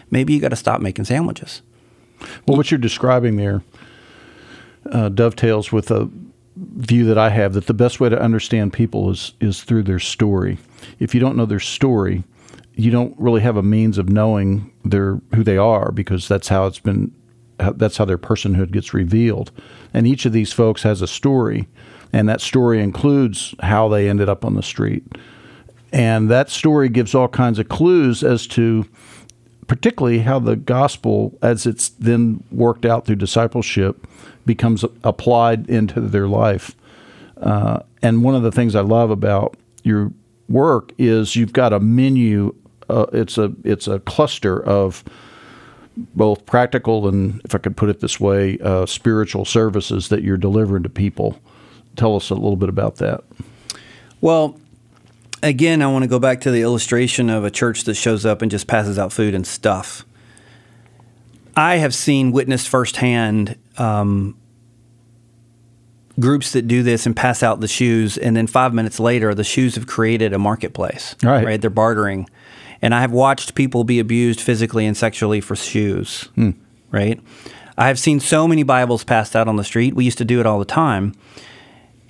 maybe 0.10 0.34
you 0.34 0.40
got 0.42 0.50
to 0.50 0.56
stop 0.56 0.82
making 0.82 1.06
sandwiches. 1.06 1.62
Well, 2.48 2.58
what 2.58 2.72
you're 2.72 2.80
describing 2.80 3.36
there 3.36 3.64
uh, 4.92 5.10
dovetails 5.10 5.72
with 5.72 5.92
a 5.92 6.10
view 6.56 7.06
that 7.06 7.18
I 7.18 7.30
have 7.30 7.54
that 7.54 7.68
the 7.68 7.74
best 7.74 8.00
way 8.00 8.10
to 8.10 8.22
understand 8.22 8.74
people 8.74 9.10
is 9.10 9.34
is 9.40 9.64
through 9.64 9.84
their 9.84 10.00
story. 10.00 10.58
If 11.00 11.14
you 11.14 11.20
don't 11.20 11.36
know 11.36 11.46
their 11.46 11.60
story, 11.60 12.24
you 12.76 12.92
don't 12.92 13.16
really 13.20 13.42
have 13.42 13.58
a 13.58 13.64
means 13.64 13.98
of 13.98 14.10
knowing 14.10 14.72
their 14.84 15.20
who 15.36 15.44
they 15.44 15.58
are 15.58 15.92
because 15.92 16.28
that's 16.28 16.48
how 16.48 16.66
it's 16.68 16.80
been. 16.80 17.14
That's 17.58 17.98
how 17.98 18.06
their 18.06 18.18
personhood 18.18 18.72
gets 18.72 18.94
revealed, 18.94 19.52
and 19.94 20.08
each 20.08 20.26
of 20.26 20.34
these 20.34 20.52
folks 20.52 20.84
has 20.84 21.02
a 21.02 21.08
story, 21.08 21.68
and 22.12 22.28
that 22.28 22.42
story 22.42 22.82
includes 22.82 23.56
how 23.62 23.88
they 23.88 24.10
ended 24.10 24.28
up 24.28 24.44
on 24.44 24.56
the 24.56 24.64
street, 24.64 25.04
and 25.94 26.30
that 26.30 26.50
story 26.50 26.90
gives 26.90 27.14
all 27.14 27.28
kinds 27.28 27.60
of 27.60 27.70
clues 27.70 28.24
as 28.24 28.48
to 28.48 28.86
particularly 29.68 30.20
how 30.20 30.40
the 30.40 30.56
gospel, 30.56 31.38
as 31.42 31.66
it's 31.66 31.90
then 31.90 32.44
worked 32.52 32.86
out 32.86 33.06
through 33.06 33.16
discipleship, 33.16 34.08
becomes 34.46 34.84
applied 35.04 35.70
into 35.70 36.02
their 36.02 36.28
life. 36.28 36.76
Uh, 37.42 37.80
and 38.02 38.24
one 38.24 38.36
of 38.36 38.44
the 38.44 38.52
things 38.52 38.76
I 38.76 38.82
love 38.82 39.10
about 39.10 39.58
your 39.84 40.12
work 40.50 40.92
is 40.98 41.36
you've 41.36 41.54
got 41.54 41.74
a 41.74 41.80
menu. 41.80 42.56
Uh, 42.90 43.06
it's 43.14 43.38
a 43.38 43.54
it's 43.64 43.88
a 43.88 44.00
cluster 44.00 44.64
of 44.64 45.04
both 45.96 46.46
practical 46.46 47.08
and, 47.08 47.42
if 47.46 47.54
I 47.54 47.60
could 47.60 47.78
put 47.78 47.90
it 47.90 48.00
this 48.00 48.20
way, 48.20 48.58
uh, 48.60 48.86
spiritual 48.86 49.46
services 49.46 50.10
that 50.10 50.24
you're 50.24 50.38
delivering 50.38 50.84
to 50.84 50.90
people. 50.90 51.40
Tell 51.96 52.16
us 52.16 52.30
a 52.30 52.34
little 52.34 52.56
bit 52.56 52.70
about 52.70 52.96
that. 52.96 53.24
Well, 54.20 54.60
again, 55.44 55.82
I 55.82 55.88
want 55.88 56.04
to 56.04 56.08
go 56.08 56.20
back 56.20 56.42
to 56.42 56.52
the 56.52 56.62
illustration 56.62 57.30
of 57.30 57.44
a 57.44 57.52
church 57.52 57.84
that 57.84 57.94
shows 57.94 58.26
up 58.26 58.42
and 58.42 58.50
just 58.50 58.68
passes 58.68 58.98
out 58.98 59.14
food 59.14 59.36
and 59.36 59.46
stuff. 59.46 60.06
I 61.56 61.76
have 61.76 61.94
seen, 61.94 62.32
witnessed 62.32 62.68
firsthand 62.68 63.58
um, 63.78 64.38
groups 66.20 66.52
that 66.52 66.68
do 66.68 66.84
this 66.84 67.06
and 67.06 67.16
pass 67.16 67.44
out 67.44 67.60
the 67.60 67.68
shoes, 67.68 68.18
and 68.18 68.36
then 68.36 68.48
five 68.48 68.74
minutes 68.74 69.00
later, 69.00 69.34
the 69.34 69.44
shoes 69.44 69.76
have 69.76 69.88
created 69.88 70.34
a 70.34 70.40
marketplace. 70.40 71.16
Right. 71.24 71.46
Right. 71.46 71.62
They're 71.62 71.70
bartering. 71.70 72.30
And 72.82 72.94
I 72.94 73.02
have 73.02 73.12
watched 73.12 73.56
people 73.56 73.84
be 73.84 74.00
abused 74.00 74.42
physically 74.42 74.86
and 74.86 74.96
sexually 74.96 75.40
for 75.40 75.56
shoes. 75.56 76.30
Right. 76.92 77.20
I 77.78 77.88
have 77.88 77.98
seen 77.98 78.20
so 78.20 78.48
many 78.48 78.64
Bibles 78.64 79.04
passed 79.04 79.36
out 79.36 79.48
on 79.48 79.56
the 79.56 79.64
street. 79.64 79.96
We 79.96 80.06
used 80.06 80.18
to 80.20 80.26
do 80.26 80.40
it 80.40 80.46
all 80.46 80.60
the 80.60 80.66
time. 80.66 81.14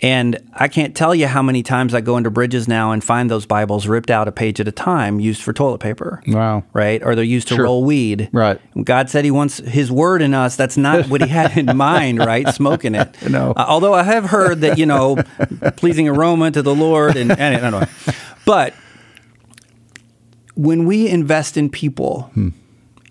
And 0.03 0.37
I 0.53 0.67
can't 0.67 0.93
tell 0.95 1.15
you 1.15 1.27
how 1.27 1.41
many 1.41 1.63
times 1.63 1.93
I 1.93 2.01
go 2.01 2.17
into 2.17 2.29
bridges 2.29 2.67
now 2.67 2.91
and 2.91 3.01
find 3.01 3.31
those 3.31 3.45
Bibles 3.45 3.87
ripped 3.87 4.11
out 4.11 4.27
a 4.27 4.33
page 4.33 4.59
at 4.59 4.67
a 4.67 4.71
time, 4.71 5.21
used 5.21 5.41
for 5.41 5.53
toilet 5.53 5.77
paper. 5.79 6.21
Wow. 6.27 6.65
Right? 6.73 7.01
Or 7.01 7.15
they're 7.15 7.23
used 7.23 7.47
to 7.47 7.55
Sure. 7.55 7.63
roll 7.63 7.85
weed. 7.85 8.27
Right. 8.33 8.59
God 8.83 9.09
said 9.09 9.23
He 9.23 9.31
wants 9.31 9.59
His 9.59 9.89
word 9.89 10.21
in 10.21 10.33
us. 10.33 10.57
That's 10.57 10.75
not 10.75 11.07
what 11.07 11.21
He 11.21 11.29
had 11.29 11.57
in 11.57 11.77
mind, 11.77 12.19
right? 12.19 12.45
Smoking 12.49 12.95
it. 12.95 13.15
No. 13.29 13.51
Uh, 13.55 13.63
although 13.65 13.93
I 13.93 14.03
have 14.03 14.25
heard 14.25 14.59
that, 14.61 14.77
you 14.77 14.85
know, 14.85 15.15
pleasing 15.77 16.09
aroma 16.09 16.51
to 16.51 16.61
the 16.61 16.75
Lord 16.75 17.15
and, 17.15 17.31
and 17.31 17.55
anyway. 17.63 17.87
But 18.45 18.73
when 20.55 20.85
we 20.85 21.07
invest 21.07 21.55
in 21.57 21.69
people, 21.69 22.29
Hmm. 22.33 22.49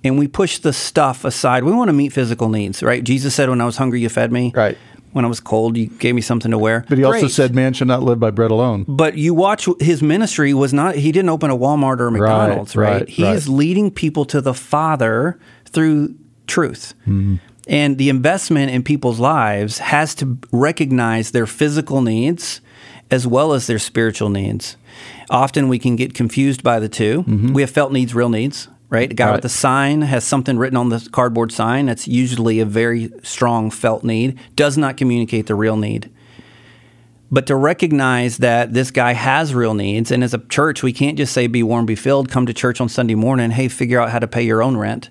and 0.05 0.19
we 0.19 0.29
push 0.29 0.59
the 0.59 0.73
stuff 0.73 1.25
aside. 1.25 1.65
We 1.65 1.73
want 1.73 1.89
to 1.89 1.93
meet 1.93 2.13
physical 2.13 2.49
needs, 2.49 2.83
right? 2.83 3.03
Jesus 3.03 3.35
said, 3.35 3.49
"When 3.49 3.61
I 3.61 3.65
was 3.65 3.77
hungry, 3.77 4.01
you 4.01 4.09
fed 4.09 4.31
me. 4.33 4.53
Right. 4.55 4.77
When 5.13 5.25
I 5.25 5.29
was 5.29 5.41
cold, 5.41 5.77
you 5.77 5.87
gave 5.87 6.15
me 6.15 6.21
something 6.21 6.51
to 6.51 6.59
wear." 6.59 6.85
But 6.89 6.99
he 6.99 7.05
also 7.05 7.29
said, 7.29 7.55
"Man 7.55 7.73
should 7.73 7.89
not 7.89 8.03
live 8.03 8.19
by 8.19 8.31
bread 8.31 8.51
alone." 8.51 8.85
But 8.89 9.17
you 9.17 9.35
watch 9.35 9.69
his 9.81 10.03
ministry 10.03 10.55
was 10.55 10.73
not. 10.73 10.97
He 10.97 11.13
didn't 11.13 11.31
open 11.31 11.51
a 11.51 11.57
Walmart 11.57 12.01
or 12.01 12.09
a 12.09 12.13
McDonald's, 12.13 12.77
right? 12.77 13.01
right, 13.01 13.09
He 13.09 13.25
right. 13.25 13.37
is 13.37 13.49
leading 13.49 13.91
people 13.91 14.25
to 14.27 14.41
the 14.41 14.55
Father 14.55 15.39
through 15.67 16.15
truth. 16.47 16.95
Mm-hmm. 17.03 17.37
And 17.69 17.97
the 17.97 18.09
investment 18.09 18.73
in 18.73 18.83
people's 18.83 19.21
lives 19.21 19.79
has 19.79 20.15
to 20.17 20.37
recognize 20.51 21.31
their 21.31 21.47
physical 21.47 22.03
needs 22.03 22.61
as 23.11 23.27
well 23.27 23.53
as 23.53 23.67
their 23.67 23.79
spiritual 23.79 24.31
needs. 24.31 24.77
Often 25.31 25.69
we 25.69 25.79
can 25.79 25.97
get 25.97 26.15
confused 26.15 26.63
by 26.63 26.81
the 26.81 26.89
2 26.89 27.23
mm-hmm. 27.23 27.53
We 27.53 27.63
have 27.63 27.71
felt 27.71 27.93
needs, 27.93 28.15
real 28.15 28.31
needs, 28.31 28.69
right? 28.93 29.11
A 29.11 29.15
guy 29.15 29.27
Right. 29.27 29.37
with 29.37 29.45
a 29.45 29.49
sign 29.49 30.03
has 30.03 30.23
something 30.23 30.59
written 30.59 30.77
on 30.77 30.91
the 30.91 31.09
cardboard 31.11 31.51
sign 31.51 31.87
that's 31.87 32.07
usually 32.07 32.61
a 32.61 32.65
very 32.65 33.11
strong 33.25 33.71
felt 33.71 34.05
need, 34.05 34.39
does 34.55 34.79
not 34.79 34.97
communicate 34.97 35.47
the 35.47 35.55
real 35.57 35.77
need 35.77 36.11
but 37.35 37.47
to 37.47 37.57
recognize 37.57 38.37
that 38.39 38.75
this 38.75 38.91
guy 38.91 39.15
has 39.15 39.55
real 39.55 39.73
needs 39.73 40.11
and 40.11 40.23
as 40.23 40.35
a 40.35 40.39
church 40.49 40.83
we 40.83 40.93
can't 40.93 41.17
just 41.17 41.33
say 41.33 41.47
be 41.47 41.63
warm 41.63 41.87
be 41.87 41.95
filled 41.95 42.29
come 42.29 42.45
to 42.45 42.53
church 42.53 42.79
on 42.79 42.89
sunday 42.91 43.15
morning 43.15 43.51
hey 43.53 43.69
figure 43.69 43.99
out 43.99 44.11
how 44.11 44.19
to 44.19 44.27
pay 44.29 44.43
your 44.43 44.63
own 44.63 44.77
rent 44.77 45.09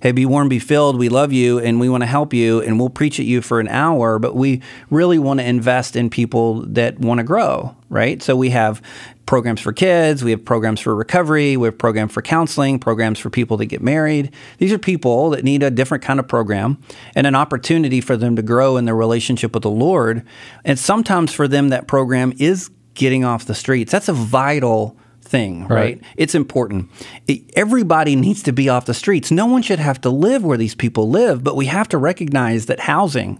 hey 0.00 0.12
be 0.12 0.26
warm 0.26 0.48
be 0.48 0.58
filled 0.58 0.98
we 0.98 1.08
love 1.08 1.32
you 1.32 1.58
and 1.58 1.80
we 1.80 1.88
want 1.88 2.02
to 2.02 2.06
help 2.06 2.32
you 2.32 2.60
and 2.60 2.78
we'll 2.78 2.90
preach 2.90 3.18
at 3.18 3.26
you 3.26 3.40
for 3.40 3.60
an 3.60 3.68
hour 3.68 4.18
but 4.18 4.34
we 4.34 4.60
really 4.90 5.18
want 5.18 5.40
to 5.40 5.46
invest 5.46 5.96
in 5.96 6.10
people 6.10 6.62
that 6.62 6.98
want 6.98 7.18
to 7.18 7.24
grow 7.24 7.74
right 7.88 8.22
so 8.22 8.36
we 8.36 8.50
have 8.50 8.82
programs 9.26 9.60
for 9.60 9.72
kids 9.72 10.22
we 10.22 10.30
have 10.30 10.44
programs 10.44 10.80
for 10.80 10.94
recovery 10.94 11.56
we 11.56 11.66
have 11.66 11.78
programs 11.78 12.12
for 12.12 12.22
counseling 12.22 12.78
programs 12.78 13.18
for 13.18 13.30
people 13.30 13.56
that 13.56 13.66
get 13.66 13.82
married 13.82 14.32
these 14.58 14.72
are 14.72 14.78
people 14.78 15.30
that 15.30 15.44
need 15.44 15.62
a 15.62 15.70
different 15.70 16.02
kind 16.02 16.20
of 16.20 16.28
program 16.28 16.78
and 17.14 17.26
an 17.26 17.34
opportunity 17.34 18.00
for 18.00 18.16
them 18.16 18.36
to 18.36 18.42
grow 18.42 18.76
in 18.76 18.84
their 18.84 18.94
relationship 18.94 19.52
with 19.54 19.62
the 19.62 19.70
lord 19.70 20.22
and 20.64 20.78
sometimes 20.78 21.32
for 21.32 21.48
them 21.48 21.70
that 21.70 21.88
program 21.88 22.32
is 22.38 22.70
getting 22.96 23.24
off 23.24 23.44
the 23.44 23.54
streets. 23.54 23.92
That's 23.92 24.08
a 24.08 24.12
vital 24.12 24.96
thing, 25.26 25.62
right? 25.62 25.68
Right. 25.70 26.00
It's 26.16 26.34
important. 26.34 26.88
It- 27.26 27.42
everybody 27.56 28.16
needs 28.16 28.42
to 28.44 28.52
be 28.52 28.68
off 28.68 28.86
the 28.86 28.94
streets. 28.94 29.30
No 29.30 29.46
one 29.46 29.62
should 29.62 29.78
have 29.78 30.00
to 30.02 30.10
live 30.10 30.44
where 30.44 30.58
these 30.58 30.74
people 30.74 31.08
live, 31.10 31.42
but 31.44 31.56
we 31.56 31.66
have 31.66 31.88
to 31.90 31.98
recognize 31.98 32.66
that 32.66 32.80
housing 32.80 33.38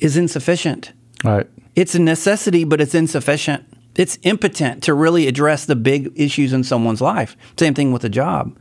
is 0.00 0.16
insufficient. 0.16 0.92
Right. 1.24 1.46
It's 1.76 1.94
a 1.94 1.98
necessity, 2.00 2.64
but 2.64 2.80
it's 2.80 2.94
insufficient. 2.94 3.64
It's 3.96 4.18
impotent 4.22 4.82
to 4.84 4.94
really 4.94 5.26
address 5.28 5.64
the 5.66 5.76
big 5.76 6.10
issues 6.16 6.52
in 6.52 6.64
someone's 6.64 7.00
life. 7.00 7.36
Same 7.58 7.74
thing 7.74 7.92
with 7.92 8.04
a 8.04 8.08
job. 8.08 8.56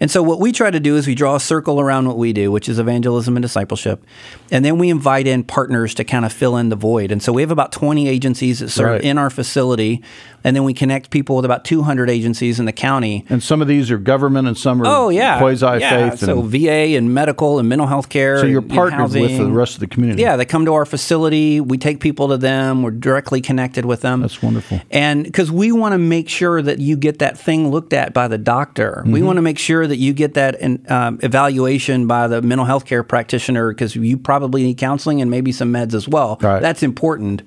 And 0.00 0.10
so, 0.10 0.20
what 0.20 0.40
we 0.40 0.50
try 0.50 0.68
to 0.72 0.80
do 0.80 0.96
is 0.96 1.06
we 1.06 1.14
draw 1.14 1.36
a 1.36 1.40
circle 1.40 1.78
around 1.78 2.08
what 2.08 2.18
we 2.18 2.32
do, 2.32 2.50
which 2.50 2.68
is 2.68 2.80
evangelism 2.80 3.36
and 3.36 3.42
discipleship. 3.42 4.04
And 4.50 4.64
then 4.64 4.76
we 4.78 4.90
invite 4.90 5.28
in 5.28 5.44
partners 5.44 5.94
to 5.94 6.02
kind 6.02 6.24
of 6.24 6.32
fill 6.32 6.56
in 6.56 6.70
the 6.70 6.76
void. 6.76 7.12
And 7.12 7.22
so, 7.22 7.32
we 7.32 7.40
have 7.42 7.52
about 7.52 7.70
20 7.70 8.08
agencies 8.08 8.58
that 8.58 8.70
serve 8.70 8.86
Right. 8.94 9.00
in 9.02 9.16
our 9.16 9.30
facility. 9.30 10.02
And 10.44 10.56
then 10.56 10.64
we 10.64 10.74
connect 10.74 11.10
people 11.10 11.36
with 11.36 11.44
about 11.44 11.64
200 11.64 12.10
agencies 12.10 12.58
in 12.58 12.66
the 12.66 12.72
county. 12.72 13.24
And 13.28 13.42
some 13.42 13.62
of 13.62 13.68
these 13.68 13.90
are 13.90 13.98
government 13.98 14.48
and 14.48 14.56
some 14.56 14.82
are 14.82 14.86
Oh, 14.86 15.08
yeah. 15.08 15.38
quasi 15.38 15.64
yeah. 15.80 16.10
faith. 16.10 16.20
So, 16.20 16.40
and, 16.40 16.50
VA 16.50 16.96
and 16.96 17.14
medical 17.14 17.58
and 17.58 17.68
mental 17.68 17.86
health 17.86 18.08
care. 18.08 18.38
so 18.38 18.46
you're 18.46 18.62
partnered 18.62 19.12
with 19.12 19.36
the 19.38 19.50
rest 19.50 19.74
of 19.74 19.80
the 19.80 19.86
community. 19.86 20.22
Yeah, 20.22 20.36
they 20.36 20.44
come 20.44 20.64
to 20.64 20.74
our 20.74 20.84
facility. 20.84 21.60
We 21.60 21.78
take 21.78 22.00
people 22.00 22.28
to 22.28 22.36
them. 22.36 22.82
We're 22.82 22.90
directly 22.90 23.40
connected 23.40 23.84
with 23.84 24.00
them. 24.00 24.20
That's 24.20 24.42
wonderful. 24.42 24.80
And 24.90 25.24
because 25.24 25.50
we 25.50 25.72
want 25.72 25.92
to 25.92 25.98
make 25.98 26.28
sure 26.28 26.60
that 26.62 26.78
you 26.78 26.96
get 26.96 27.18
that 27.20 27.38
thing 27.38 27.70
looked 27.70 27.92
at 27.92 28.12
by 28.12 28.28
the 28.28 28.38
doctor, 28.38 29.02
Mm-hmm. 29.02 29.12
we 29.12 29.22
want 29.22 29.36
to 29.36 29.42
make 29.42 29.58
sure 29.58 29.86
that 29.86 29.96
you 29.98 30.12
get 30.12 30.34
that 30.34 30.60
in, 30.60 30.84
um, 30.88 31.18
evaluation 31.22 32.06
by 32.06 32.26
the 32.28 32.42
mental 32.42 32.64
health 32.66 32.84
care 32.84 33.02
practitioner 33.02 33.70
because 33.72 33.94
you 33.96 34.16
probably 34.16 34.62
need 34.62 34.78
counseling 34.78 35.20
and 35.20 35.30
maybe 35.30 35.52
some 35.52 35.72
meds 35.72 35.94
as 35.94 36.08
well. 36.08 36.38
Right. 36.40 36.60
That's 36.60 36.82
important. 36.82 37.42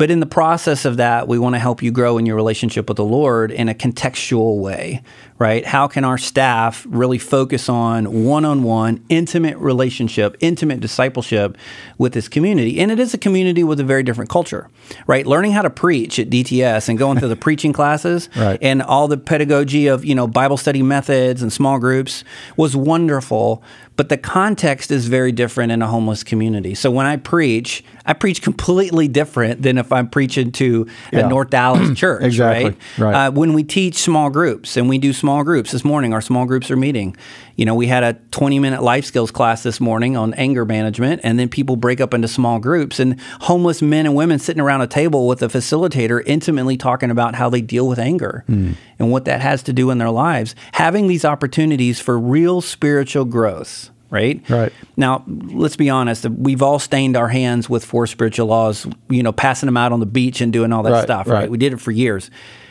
But 0.00 0.10
in 0.10 0.20
the 0.20 0.24
process 0.24 0.86
of 0.86 0.96
that, 0.96 1.28
we 1.28 1.38
want 1.38 1.56
to 1.56 1.58
help 1.58 1.82
you 1.82 1.90
grow 1.90 2.16
in 2.16 2.24
your 2.24 2.34
relationship 2.34 2.88
with 2.88 2.96
the 2.96 3.04
Lord 3.04 3.52
in 3.52 3.68
a 3.68 3.74
contextual 3.74 4.58
way, 4.58 5.02
right? 5.40 5.64
How 5.66 5.88
can 5.88 6.04
our 6.04 6.18
staff 6.18 6.86
really 6.88 7.18
focus 7.18 7.68
on 7.68 8.24
one 8.24 8.44
on 8.44 8.62
one, 8.62 9.02
intimate 9.08 9.56
relationship, 9.56 10.36
intimate 10.40 10.78
discipleship 10.80 11.56
with 11.98 12.12
this 12.12 12.28
community? 12.28 12.78
And 12.78 12.92
it 12.92 13.00
is 13.00 13.14
a 13.14 13.18
community 13.18 13.64
with 13.64 13.80
a 13.80 13.84
very 13.84 14.02
different 14.04 14.30
culture, 14.30 14.68
right? 15.06 15.26
Learning 15.26 15.52
how 15.52 15.62
to 15.62 15.70
preach 15.70 16.18
at 16.18 16.28
DTS 16.30 16.88
and 16.90 16.98
going 16.98 17.18
through 17.18 17.28
the 17.30 17.36
preaching 17.48 17.72
classes 17.72 18.28
Right. 18.36 18.58
and 18.62 18.82
all 18.82 19.08
the 19.08 19.16
pedagogy 19.16 19.86
of, 19.86 20.04
you 20.04 20.14
know, 20.14 20.26
Bible 20.28 20.58
study 20.58 20.82
methods 20.82 21.42
and 21.42 21.50
small 21.52 21.78
groups 21.78 22.22
was 22.58 22.76
wonderful. 22.76 23.62
But 23.96 24.08
the 24.08 24.16
context 24.18 24.90
is 24.90 25.08
very 25.08 25.30
different 25.32 25.72
in 25.72 25.82
a 25.82 25.86
homeless 25.86 26.22
community. 26.24 26.74
So 26.74 26.90
when 26.90 27.04
I 27.04 27.16
preach, 27.16 27.84
I 28.06 28.14
preach 28.14 28.40
completely 28.40 29.08
different 29.08 29.60
than 29.62 29.76
if 29.76 29.92
I'm 29.92 30.08
preaching 30.08 30.52
to 30.52 30.86
Yeah. 31.12 31.20
a 31.20 31.28
North 31.28 31.50
Dallas 31.50 31.90
church. 31.98 32.22
Exactly, 32.24 32.64
Right. 32.64 32.76
right. 32.98 33.26
Uh, 33.26 33.30
when 33.30 33.52
we 33.52 33.62
teach 33.62 33.96
small 33.96 34.30
groups, 34.30 34.76
and 34.78 34.88
we 34.88 34.96
do 34.96 35.12
small 35.12 35.29
groups 35.44 35.70
this 35.72 35.84
morning, 35.84 36.12
our 36.12 36.20
small 36.20 36.44
groups 36.46 36.70
are 36.70 36.76
meeting. 36.76 37.16
You 37.56 37.64
know, 37.64 37.74
we 37.74 37.86
had 37.86 38.02
a 38.02 38.14
20 38.32 38.58
minute 38.58 38.82
life 38.82 39.04
skills 39.04 39.30
class 39.30 39.62
this 39.62 39.80
morning 39.80 40.16
on 40.16 40.34
anger 40.34 40.64
management, 40.64 41.20
and 41.24 41.38
then 41.38 41.48
people 41.48 41.76
break 41.76 42.00
up 42.00 42.12
into 42.12 42.28
small 42.28 42.58
groups, 42.58 42.98
and 43.00 43.18
homeless 43.42 43.80
men 43.80 44.04
and 44.06 44.14
women 44.14 44.38
sitting 44.38 44.60
around 44.60 44.80
a 44.82 44.86
table 44.86 45.26
with 45.26 45.42
a 45.42 45.46
facilitator 45.48 46.22
intimately 46.26 46.76
talking 46.76 47.10
about 47.10 47.34
how 47.36 47.48
they 47.48 47.60
deal 47.60 47.86
with 47.88 47.98
anger 47.98 48.42
Hmm. 48.46 48.72
and 48.98 49.10
what 49.10 49.24
that 49.26 49.40
has 49.40 49.62
to 49.64 49.72
do 49.72 49.90
in 49.90 49.98
their 49.98 50.10
lives. 50.10 50.54
Having 50.72 51.06
these 51.08 51.24
opportunities 51.24 52.00
for 52.00 52.18
real 52.18 52.60
spiritual 52.60 53.24
growth. 53.24 53.90
Right. 54.12 54.42
Right. 54.50 54.72
Now, 54.96 55.22
let's 55.28 55.76
be 55.76 55.88
honest. 55.88 56.28
We've 56.28 56.62
all 56.62 56.80
stained 56.80 57.16
our 57.16 57.28
hands 57.28 57.70
with 57.70 57.84
four 57.84 58.08
spiritual 58.08 58.48
laws. 58.48 58.84
You 59.08 59.22
know, 59.22 59.30
passing 59.30 59.68
them 59.68 59.76
out 59.76 59.92
on 59.92 60.00
the 60.00 60.06
beach 60.06 60.40
and 60.40 60.52
doing 60.52 60.72
all 60.72 60.82
that 60.82 60.90
Right, 60.90 61.02
stuff. 61.04 61.28
right. 61.28 61.42
right? 61.42 61.50
We 61.50 61.58
did 61.58 61.72
it 61.72 61.80
for 61.80 61.92
years. 61.92 62.28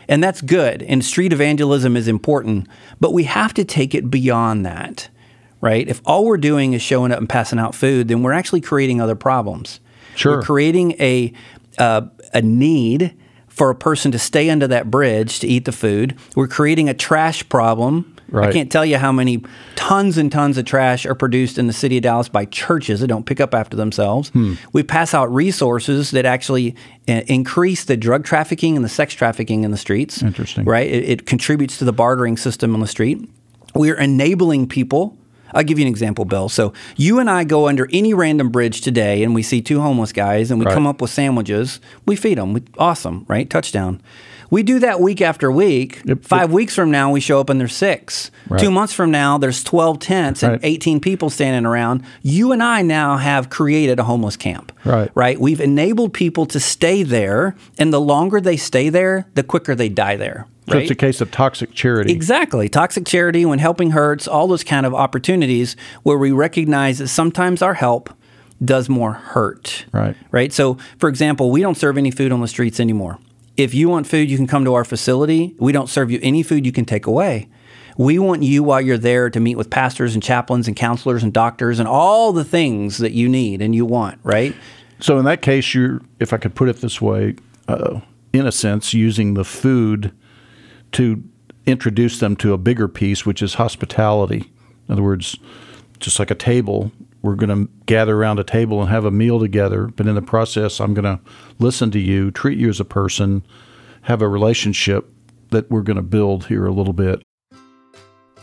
And 0.10 0.24
that's 0.24 0.42
good. 0.42 0.82
And 0.84 1.06
street 1.06 1.32
evangelism 1.32 1.96
is 1.96 2.08
important, 2.08 2.68
but 3.00 3.14
we 3.14 3.24
have 3.24 3.54
to 3.54 3.64
take 3.64 3.94
it 3.94 4.10
beyond 4.10 4.66
that, 4.66 5.08
right? 5.62 5.88
If 5.88 6.02
all 6.04 6.26
we're 6.26 6.38
doing 6.38 6.74
is 6.74 6.82
showing 6.82 7.12
up 7.12 7.20
and 7.20 7.30
passing 7.30 7.60
out 7.60 7.76
food, 7.76 8.08
then 8.08 8.24
we're 8.24 8.34
actually 8.34 8.62
creating 8.62 9.00
other 9.00 9.16
problems. 9.16 9.80
Sure. 10.16 10.38
We're 10.38 10.42
creating 10.42 10.94
a, 11.00 11.32
uh, 11.78 12.08
a 12.34 12.42
need 12.42 13.16
for 13.48 13.70
a 13.70 13.76
person 13.76 14.12
to 14.12 14.20
stay 14.20 14.50
under 14.50 14.68
that 14.68 14.90
bridge 14.90 15.40
to 15.42 15.48
eat 15.48 15.66
the 15.66 15.72
food. 15.72 16.18
We're 16.36 16.48
creating 16.48 16.90
a 16.90 16.96
trash 16.96 17.48
problem. 17.48 18.16
I 18.34 18.52
can't 18.52 18.72
tell 18.72 18.86
you 18.86 18.98
how 18.98 19.12
many 19.12 19.44
tons 19.76 20.18
and 20.18 20.32
tons 20.32 20.58
of 20.58 20.66
trash 20.66 21.06
are 21.06 21.16
produced 21.16 21.58
in 21.58 21.68
the 21.68 21.74
city 21.74 21.98
of 21.98 22.04
Dallas 22.04 22.30
by 22.30 22.46
churches 22.46 23.00
that 23.00 23.08
don't 23.08 23.26
pick 23.26 23.40
up 23.40 23.54
after 23.54 23.76
themselves. 23.78 24.30
Hmm. 24.30 24.54
We 24.74 24.84
pass 24.84 25.14
out 25.14 25.34
resources 25.34 26.12
that 26.12 26.26
actually 26.26 26.76
uh, 27.08 27.22
increase 27.28 27.84
the 27.86 27.98
drug 27.98 28.24
trafficking 28.26 28.76
and 28.76 28.86
the 28.86 28.90
sex 28.90 29.14
trafficking 29.14 29.64
in 29.64 29.72
the 29.72 29.78
streets. 29.78 30.22
Interesting. 30.22 30.66
Right? 30.66 30.88
It, 30.88 31.04
it 31.10 31.26
contributes 31.26 31.78
to 31.80 31.86
the 31.86 31.94
bartering 31.94 32.38
system 32.38 32.74
on 32.74 32.82
the 32.82 32.88
street. 32.88 33.28
We're 33.76 33.98
enabling 34.00 34.68
people. 34.70 35.16
I'll 35.54 35.64
give 35.64 35.80
you 35.80 35.86
an 35.86 35.90
example, 35.90 36.26
Bill. 36.26 36.48
So 36.48 36.74
you 36.96 37.18
and 37.20 37.28
I 37.30 37.44
go 37.44 37.68
under 37.68 37.88
any 37.92 38.14
random 38.14 38.50
bridge 38.50 38.82
today 38.82 39.24
and 39.24 39.34
we 39.34 39.42
see 39.42 39.62
two 39.62 39.82
homeless 39.82 40.12
guys 40.14 40.52
and 40.52 40.60
we 40.60 40.66
Right. 40.68 40.74
come 40.76 40.86
up 40.86 41.02
with 41.02 41.10
sandwiches. 41.10 41.80
We 42.06 42.16
feed 42.16 42.38
them. 42.38 42.54
We, 42.54 42.62
awesome, 42.78 43.26
right? 43.28 43.50
Touchdown. 43.50 44.02
We 44.50 44.64
do 44.64 44.80
that 44.80 45.00
week 45.00 45.22
after 45.22 45.52
week. 45.52 46.02
Yep. 46.06 46.24
Five 46.24 46.52
weeks 46.52 46.74
from 46.76 46.90
now, 46.92 47.12
we 47.12 47.20
show 47.20 47.40
up 47.40 47.50
and 47.50 47.60
there's 47.60 47.76
six. 47.76 48.32
Right. 48.48 48.60
Two 48.60 48.72
months 48.72 48.94
from 48.94 49.12
now, 49.12 49.38
there's 49.38 49.64
12 49.64 50.00
tents 50.00 50.42
and 50.44 50.54
Right. 50.54 50.62
18 50.64 51.00
people 51.00 51.30
standing 51.30 51.66
around. 51.66 52.04
You 52.24 52.52
and 52.52 52.64
I 52.64 52.82
now 52.82 53.18
have 53.18 53.50
created 53.50 54.00
a 54.00 54.04
homeless 54.04 54.36
camp. 54.36 54.72
Right. 54.86 55.12
Right. 55.14 55.40
We've 55.40 55.62
enabled 55.62 56.14
people 56.14 56.46
to 56.48 56.60
stay 56.60 57.04
there. 57.04 57.56
And 57.78 57.94
the 57.94 58.02
longer 58.02 58.42
they 58.42 58.58
stay 58.58 58.90
there, 58.90 59.28
the 59.36 59.44
quicker 59.44 59.76
they 59.76 59.90
die 59.90 60.16
there. 60.16 60.48
So 60.68 60.76
Right? 60.76 60.82
it's 60.84 60.92
a 60.92 60.96
case 60.96 61.20
of 61.22 61.32
toxic 61.32 61.74
charity. 61.74 62.12
Exactly. 62.12 62.70
Toxic 62.70 63.06
charity, 63.06 63.46
when 63.46 63.60
helping 63.60 63.92
hurts, 63.92 64.28
all 64.28 64.48
those 64.48 64.64
kind 64.64 64.86
of 64.86 64.94
opportunities 64.94 65.76
where 66.04 66.18
we 66.18 66.32
recognize 66.32 67.00
that 67.00 67.08
sometimes 67.08 67.62
our 67.62 67.74
help 67.76 68.12
does 68.64 68.90
more 68.90 69.14
hurt. 69.14 69.86
Right. 69.92 70.16
Right. 70.32 70.52
So, 70.54 70.78
for 70.98 71.08
example, 71.10 71.50
we 71.50 71.62
don't 71.62 71.78
serve 71.78 71.98
any 71.98 72.12
food 72.12 72.32
on 72.32 72.42
the 72.42 72.48
streets 72.48 72.80
anymore. 72.80 73.18
If 73.60 73.74
you 73.74 73.90
want 73.90 74.08
food, 74.08 74.32
you 74.32 74.38
can 74.38 74.48
come 74.48 74.64
to 74.64 74.74
our 74.74 74.86
facility. 74.86 75.54
We 75.60 75.74
don't 75.74 75.90
serve 75.90 76.10
you 76.10 76.18
any 76.24 76.44
food 76.44 76.66
you 76.66 76.72
can 76.72 76.86
take 76.86 77.06
away. 77.06 77.50
We 77.98 78.18
want 78.18 78.42
you 78.42 78.64
while 78.64 78.80
you're 78.80 78.98
there 78.98 79.30
to 79.30 79.40
meet 79.42 79.58
with 79.58 79.70
pastors 79.70 80.14
and 80.14 80.24
chaplains 80.24 80.70
and 80.70 80.78
counselors 80.78 81.24
and 81.24 81.34
doctors 81.34 81.78
and 81.78 81.86
all 81.86 82.32
the 82.32 82.46
things 82.46 83.00
that 83.00 83.12
you 83.12 83.28
need 83.28 83.62
and 83.62 83.76
you 83.76 83.86
want, 83.86 84.18
right? 84.24 84.56
So 85.02 85.20
in 85.20 85.26
that 85.26 85.42
case, 85.42 85.74
you're, 85.74 86.00
if 86.22 86.32
I 86.32 86.38
could 86.38 86.56
put 86.56 86.70
it 86.70 86.78
this 86.78 87.02
way, 87.02 87.36
uh, 87.68 88.00
in 88.32 88.48
a 88.48 88.52
sense, 88.54 88.94
using 88.94 89.34
the 89.34 89.44
food 89.44 90.14
to 90.94 91.22
introduce 91.66 92.22
them 92.22 92.38
to 92.38 92.54
a 92.54 92.58
bigger 92.58 92.88
piece, 92.88 93.26
which 93.26 93.42
is 93.42 93.56
hospitality. 93.56 94.50
In 94.88 94.94
other 94.94 95.04
words, 95.04 95.36
just 96.00 96.18
like 96.18 96.32
a 96.32 96.36
table, 96.36 96.94
we're 97.22 97.36
going 97.36 97.66
to 97.66 97.72
gather 97.86 98.16
around 98.16 98.40
a 98.40 98.44
table 98.44 98.82
and 98.82 98.90
have 98.90 99.06
a 99.06 99.12
meal 99.12 99.40
together. 99.40 99.88
But 99.88 100.08
in 100.08 100.16
the 100.16 100.22
process, 100.22 100.80
I'm 100.80 100.94
going 100.94 101.06
to 101.06 101.20
listen 101.58 101.92
to 101.92 102.00
you, 102.00 102.32
treat 102.32 102.58
you 102.58 102.70
as 102.70 102.80
a 102.80 102.86
person, 102.86 103.46
have 104.04 104.22
a 104.22 104.28
relationship 104.28 105.12
that 105.50 105.70
we're 105.70 105.82
going 105.82 105.98
to 105.98 106.04
build 106.04 106.46
here 106.46 106.66
a 106.66 106.72
little 106.72 106.94
bit. 106.94 107.22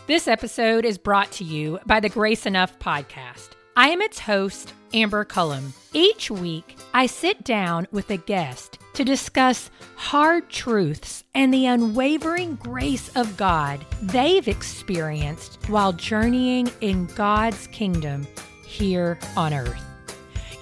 This 0.07 0.27
episode 0.27 0.85
is 0.85 0.97
brought 0.97 1.31
to 1.33 1.43
you 1.43 1.79
by 1.85 1.99
the 1.99 2.09
Grace 2.09 2.45
Enough 2.45 2.79
podcast. 2.79 3.49
I 3.75 3.89
am 3.89 4.01
its 4.01 4.19
host, 4.19 4.73
Amber 4.93 5.25
Cullum. 5.25 5.73
Each 5.93 6.31
week, 6.31 6.77
I 6.93 7.05
sit 7.07 7.43
down 7.43 7.87
with 7.91 8.09
a 8.09 8.17
guest 8.17 8.79
to 8.93 9.03
discuss 9.03 9.69
hard 9.95 10.49
truths 10.49 11.23
and 11.35 11.53
the 11.53 11.67
unwavering 11.67 12.55
grace 12.55 13.09
of 13.15 13.37
God 13.37 13.85
they've 14.01 14.47
experienced 14.47 15.59
while 15.67 15.93
journeying 15.93 16.71
in 16.81 17.05
God's 17.07 17.67
kingdom 17.67 18.25
here 18.77 19.17
on 19.35 19.53
earth. 19.53 19.83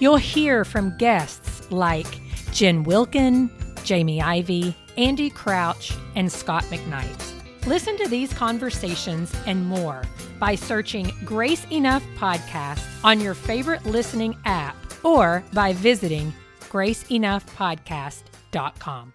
You'll 0.00 0.16
hear 0.16 0.64
from 0.64 0.96
guests 0.96 1.70
like 1.70 2.20
Jen 2.52 2.82
Wilkin, 2.84 3.50
Jamie 3.84 4.22
Ivey, 4.22 4.74
Andy 4.96 5.28
Crouch, 5.30 5.92
and 6.14 6.32
Scot 6.32 6.64
McKnight. 6.64 7.66
Listen 7.66 7.96
to 7.98 8.08
these 8.08 8.32
conversations 8.32 9.34
and 9.46 9.66
more 9.66 10.02
by 10.38 10.54
searching 10.54 11.10
Grace 11.24 11.66
Enough 11.70 12.04
Podcast 12.16 12.82
on 13.04 13.20
your 13.20 13.34
favorite 13.34 13.84
listening 13.84 14.36
app 14.44 14.76
or 15.04 15.44
by 15.52 15.72
visiting 15.72 16.32
graceenoughpodcast.com. 16.60 19.12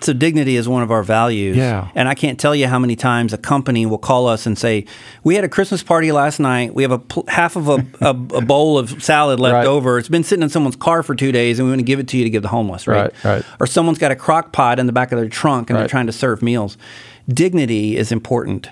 So 0.00 0.12
dignity 0.12 0.56
is 0.56 0.68
one 0.68 0.82
of 0.82 0.90
our 0.90 1.02
values. 1.02 1.56
Yeah. 1.56 1.90
And 1.94 2.08
I 2.08 2.14
can't 2.14 2.38
tell 2.40 2.54
you 2.54 2.66
how 2.66 2.78
many 2.78 2.96
times 2.96 3.32
a 3.32 3.38
company 3.38 3.84
will 3.84 3.98
call 3.98 4.26
us 4.26 4.46
and 4.46 4.56
say, 4.56 4.86
"We 5.22 5.34
had 5.34 5.44
a 5.44 5.48
Christmas 5.48 5.82
party 5.82 6.12
last 6.12 6.38
night. 6.40 6.74
We 6.74 6.82
have 6.82 6.92
a 6.92 6.98
pl- 6.98 7.24
half 7.28 7.56
of 7.56 7.68
a, 7.68 7.84
a, 8.00 8.10
a 8.10 8.40
bowl 8.46 8.78
of 8.78 9.02
salad 9.02 9.38
left 9.38 9.54
Right. 9.54 9.66
over. 9.66 9.98
It's 9.98 10.08
been 10.08 10.24
sitting 10.24 10.42
in 10.42 10.48
someone's 10.48 10.76
car 10.76 11.02
for 11.02 11.14
two 11.14 11.30
days, 11.32 11.58
and 11.58 11.66
we 11.66 11.72
want 11.72 11.80
to 11.80 11.84
give 11.84 11.98
it 11.98 12.08
to 12.08 12.16
you 12.16 12.24
to 12.24 12.30
give 12.30 12.42
the 12.42 12.48
homeless." 12.48 12.86
Right. 12.86 13.12
Right, 13.22 13.24
right. 13.24 13.44
Or 13.60 13.66
someone's 13.66 13.98
got 13.98 14.12
a 14.12 14.16
crock 14.16 14.52
pot 14.52 14.78
in 14.78 14.86
the 14.86 14.92
back 14.92 15.12
of 15.12 15.18
their 15.18 15.28
trunk, 15.28 15.68
and 15.68 15.78
they're 15.78 15.88
trying 15.88 16.06
to 16.06 16.12
serve 16.12 16.42
meals. 16.42 16.78
Dignity 17.28 17.96
is 17.96 18.10
important. 18.12 18.68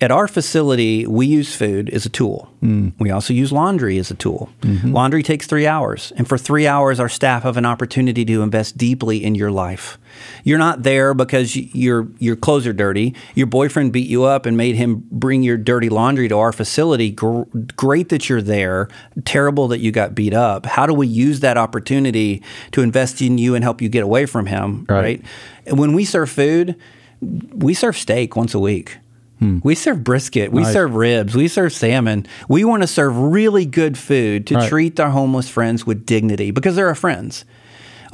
At 0.00 0.10
our 0.10 0.28
facility, 0.28 1.06
we 1.06 1.26
use 1.26 1.54
food 1.54 1.88
as 1.90 2.04
a 2.04 2.08
tool. 2.10 2.50
We 2.98 3.10
also 3.10 3.32
use 3.34 3.52
laundry 3.52 3.98
as 3.98 4.10
a 4.10 4.14
tool. 4.14 4.50
Laundry 4.62 5.22
takes 5.22 5.46
three 5.46 5.66
hours. 5.66 6.12
And 6.16 6.26
for 6.28 6.38
three 6.38 6.66
hours, 6.66 6.98
our 7.00 7.08
staff 7.08 7.42
have 7.42 7.56
an 7.56 7.66
opportunity 7.66 8.24
to 8.24 8.42
invest 8.42 8.76
deeply 8.78 9.22
in 9.22 9.34
your 9.34 9.50
life. 9.50 9.98
You're 10.44 10.58
not 10.58 10.82
there 10.82 11.12
because 11.14 11.56
your, 11.56 12.08
your 12.18 12.36
clothes 12.36 12.66
are 12.66 12.72
dirty. 12.72 13.14
Your 13.34 13.46
boyfriend 13.46 13.92
beat 13.92 14.08
you 14.08 14.24
up 14.24 14.46
and 14.46 14.56
made 14.56 14.76
him 14.76 15.06
bring 15.10 15.42
your 15.42 15.56
dirty 15.56 15.88
laundry 15.88 16.28
to 16.28 16.38
our 16.38 16.52
facility. 16.52 17.10
Gr- 17.10 17.42
great 17.76 18.08
that 18.10 18.28
you're 18.28 18.42
there. 18.42 18.88
Terrible 19.24 19.68
that 19.68 19.80
you 19.80 19.92
got 19.92 20.14
beat 20.14 20.34
up. 20.34 20.66
How 20.66 20.86
do 20.86 20.94
we 20.94 21.06
use 21.06 21.40
that 21.40 21.58
opportunity 21.58 22.42
to 22.72 22.82
invest 22.82 23.20
in 23.20 23.38
you 23.38 23.54
and 23.54 23.64
help 23.64 23.82
you 23.82 23.88
get 23.88 24.04
away 24.04 24.26
from 24.26 24.46
him? 24.46 24.86
Right. 24.88 25.02
right? 25.02 25.22
And 25.66 25.78
when 25.78 25.92
we 25.94 26.04
serve 26.04 26.30
food, 26.30 26.76
we 27.20 27.74
serve 27.74 27.96
steak 27.96 28.36
once 28.36 28.54
a 28.54 28.58
week. 28.60 28.98
We 29.40 29.74
serve 29.74 30.02
brisket. 30.02 30.52
We 30.52 30.62
Nice. 30.62 30.72
serve 30.72 30.94
ribs. 30.94 31.34
We 31.34 31.48
serve 31.48 31.72
salmon. 31.74 32.26
We 32.48 32.64
want 32.64 32.82
to 32.82 32.86
serve 32.86 33.14
really 33.18 33.66
good 33.66 33.98
food 33.98 34.46
to 34.46 34.54
Right. 34.54 34.68
treat 34.70 34.98
our 34.98 35.10
homeless 35.10 35.50
friends 35.50 35.86
with 35.86 36.06
dignity 36.06 36.50
because 36.50 36.76
they're 36.76 36.88
our 36.88 36.94
friends. 36.94 37.44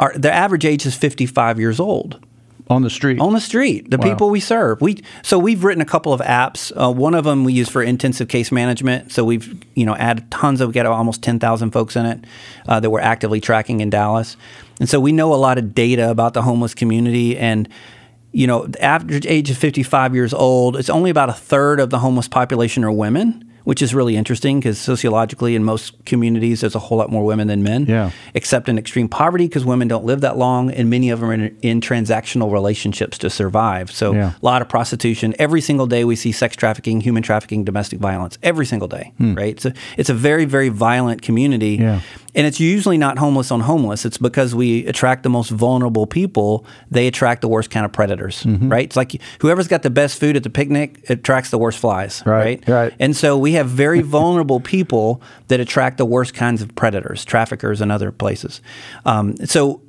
Our, 0.00 0.12
the 0.16 0.32
average 0.32 0.64
age 0.64 0.84
is 0.86 0.96
55 0.96 1.60
years 1.60 1.78
old 1.78 2.18
on 2.68 2.82
the 2.82 2.90
street. 2.90 3.20
on 3.20 3.32
the 3.32 3.40
street. 3.40 3.90
The 3.92 3.98
Wow. 3.98 4.04
people 4.08 4.30
we 4.30 4.40
serve. 4.40 4.80
We 4.80 5.02
so 5.22 5.38
we've 5.38 5.62
written 5.62 5.82
a 5.82 5.84
couple 5.84 6.12
of 6.12 6.20
apps. 6.20 6.72
Uh, 6.74 6.90
one 6.90 7.14
of 7.14 7.24
them 7.24 7.44
we 7.44 7.52
use 7.52 7.68
for 7.68 7.80
intensive 7.82 8.26
case 8.26 8.50
management. 8.50 9.12
So 9.12 9.24
we've 9.24 9.54
you 9.76 9.84
know 9.86 9.94
added 9.96 10.30
tons 10.32 10.60
of 10.60 10.68
we 10.70 10.72
got 10.74 10.86
almost 10.86 11.22
ten 11.22 11.38
thousand 11.38 11.70
folks 11.70 11.94
in 11.94 12.06
it 12.06 12.24
uh, 12.66 12.80
that 12.80 12.90
we're 12.90 13.00
actively 13.00 13.40
tracking 13.40 13.80
in 13.80 13.90
Dallas, 13.90 14.36
and 14.80 14.88
so 14.88 14.98
we 14.98 15.12
know 15.12 15.32
a 15.32 15.36
lot 15.36 15.58
of 15.58 15.74
data 15.76 16.10
about 16.10 16.34
the 16.34 16.42
homeless 16.42 16.74
community 16.74 17.36
and. 17.38 17.68
You 18.32 18.46
know, 18.46 18.66
the 18.66 18.82
average 18.82 19.26
age 19.26 19.50
of 19.50 19.58
55 19.58 20.14
years 20.14 20.32
old, 20.32 20.76
it's 20.76 20.90
only 20.90 21.10
about 21.10 21.28
a 21.28 21.32
third 21.34 21.80
of 21.80 21.90
the 21.90 21.98
homeless 21.98 22.28
population 22.28 22.84
are 22.84 22.92
women, 22.92 23.44
which 23.64 23.82
is 23.82 23.94
really 23.94 24.16
interesting 24.16 24.58
because 24.60 24.78
sociologically, 24.78 25.54
in 25.54 25.62
most 25.64 26.02
communities, 26.06 26.60
there's 26.62 26.74
a 26.74 26.78
whole 26.78 26.96
lot 26.98 27.10
more 27.10 27.24
women 27.24 27.46
than 27.48 27.62
men 27.62 27.84
Yeah. 27.86 28.10
except 28.34 28.68
in 28.68 28.78
extreme 28.78 29.08
poverty 29.08 29.46
because 29.48 29.64
women 29.64 29.86
don't 29.88 30.04
live 30.04 30.20
that 30.22 30.38
long 30.38 30.70
and 30.70 30.88
many 30.88 31.10
of 31.10 31.20
them 31.20 31.28
are 31.30 31.34
in, 31.34 31.56
in 31.60 31.80
transactional 31.80 32.50
relationships 32.52 33.18
to 33.18 33.28
survive. 33.30 33.90
So 33.90 34.14
Yeah. 34.14 34.30
a 34.40 34.46
lot 34.46 34.62
of 34.62 34.68
prostitution. 34.68 35.34
Every 35.38 35.60
single 35.60 35.86
day 35.86 36.04
we 36.04 36.16
see 36.16 36.32
sex 36.32 36.56
trafficking, 36.56 37.00
human 37.02 37.22
trafficking, 37.22 37.64
domestic 37.64 37.98
violence. 37.98 38.38
Every 38.42 38.64
single 38.64 38.88
day, 38.88 39.12
right? 39.18 39.60
So 39.60 39.72
it's 39.98 40.08
a 40.08 40.14
very, 40.14 40.46
very 40.46 40.68
violent 40.70 41.20
community. 41.22 41.76
Hmm. 41.76 41.82
Yeah. 41.82 42.00
And 42.34 42.46
it's 42.46 42.60
usually 42.60 42.96
not 42.98 43.18
homeless 43.18 43.50
on 43.50 43.60
homeless. 43.60 44.04
It's 44.04 44.18
because 44.18 44.54
we 44.54 44.86
attract 44.86 45.22
the 45.24 45.28
most 45.30 45.50
vulnerable 45.50 46.06
people. 46.06 46.64
They 46.90 47.06
attract 47.06 47.40
the 47.40 47.48
worst 47.48 47.70
kind 47.70 47.84
of 47.84 47.92
predators, 47.92 48.44
Mm-hmm. 48.44 48.68
right? 48.68 48.84
It's 48.84 48.96
like 48.96 49.20
whoever's 49.40 49.66
got 49.68 49.82
the 49.82 49.90
best 49.90 50.20
food 50.20 50.36
at 50.36 50.42
the 50.44 50.50
picnic 50.50 51.08
attracts 51.10 51.50
the 51.50 51.58
worst 51.58 51.78
flies, 51.78 52.22
Right, 52.24 52.62
right? 52.66 52.68
right. 52.68 52.94
And 53.00 53.16
so 53.16 53.36
we 53.36 53.52
have 53.52 53.68
very 53.68 54.00
vulnerable 54.18 54.60
people 54.60 55.22
that 55.48 55.60
attract 55.60 55.98
the 55.98 56.06
worst 56.06 56.32
kinds 56.34 56.62
of 56.62 56.74
predators, 56.74 57.24
traffickers, 57.24 57.80
and 57.80 57.90
other 57.90 58.12
places. 58.12 58.60
Um, 59.04 59.36
so 59.46 59.82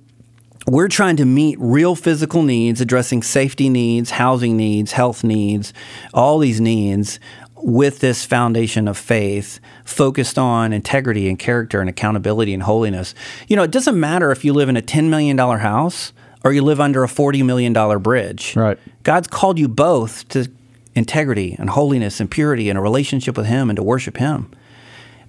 we're 0.68 0.90
trying 0.90 1.16
to 1.18 1.26
meet 1.26 1.58
real 1.60 1.96
physical 1.96 2.44
needs, 2.44 2.82
addressing 2.82 3.24
safety 3.24 3.68
needs, 3.68 4.12
housing 4.12 4.56
needs, 4.58 4.92
health 4.92 5.24
needs, 5.24 5.74
all 6.14 6.38
these 6.38 6.62
needs 6.62 7.20
with 7.64 8.00
this 8.00 8.26
foundation 8.26 8.88
of 8.88 8.98
faith 8.98 9.60
focused 9.86 10.38
on 10.38 10.74
integrity 10.74 11.30
and 11.30 11.38
character 11.38 11.80
and 11.80 11.90
accountability 11.90 12.54
and 12.54 12.64
holiness. 12.64 13.14
You 13.48 13.56
know, 13.56 13.64
it 13.64 13.72
doesn't 13.72 14.00
matter 14.00 14.32
if 14.32 14.44
you 14.44 14.54
live 14.54 14.70
in 14.70 14.78
a 14.78 14.82
$10 14.82 15.10
million 15.10 15.38
house 15.38 16.14
or 16.44 16.54
you 16.54 16.62
live 16.62 16.80
under 16.80 17.04
a 17.04 17.08
$40 17.08 17.46
million 17.46 17.74
bridge. 18.02 18.56
Right. 18.56 18.78
God's 19.04 19.28
called 19.28 19.60
you 19.60 19.68
both 19.68 20.28
to 20.30 20.52
integrity 20.96 21.56
and 21.58 21.70
holiness 21.70 22.20
and 22.20 22.30
purity 22.30 22.70
and 22.70 22.78
a 22.78 22.82
relationship 22.82 23.38
with 23.38 23.46
Him 23.46 23.70
and 23.70 23.78
to 23.78 23.84
worship 23.84 24.18
Him. 24.18 24.52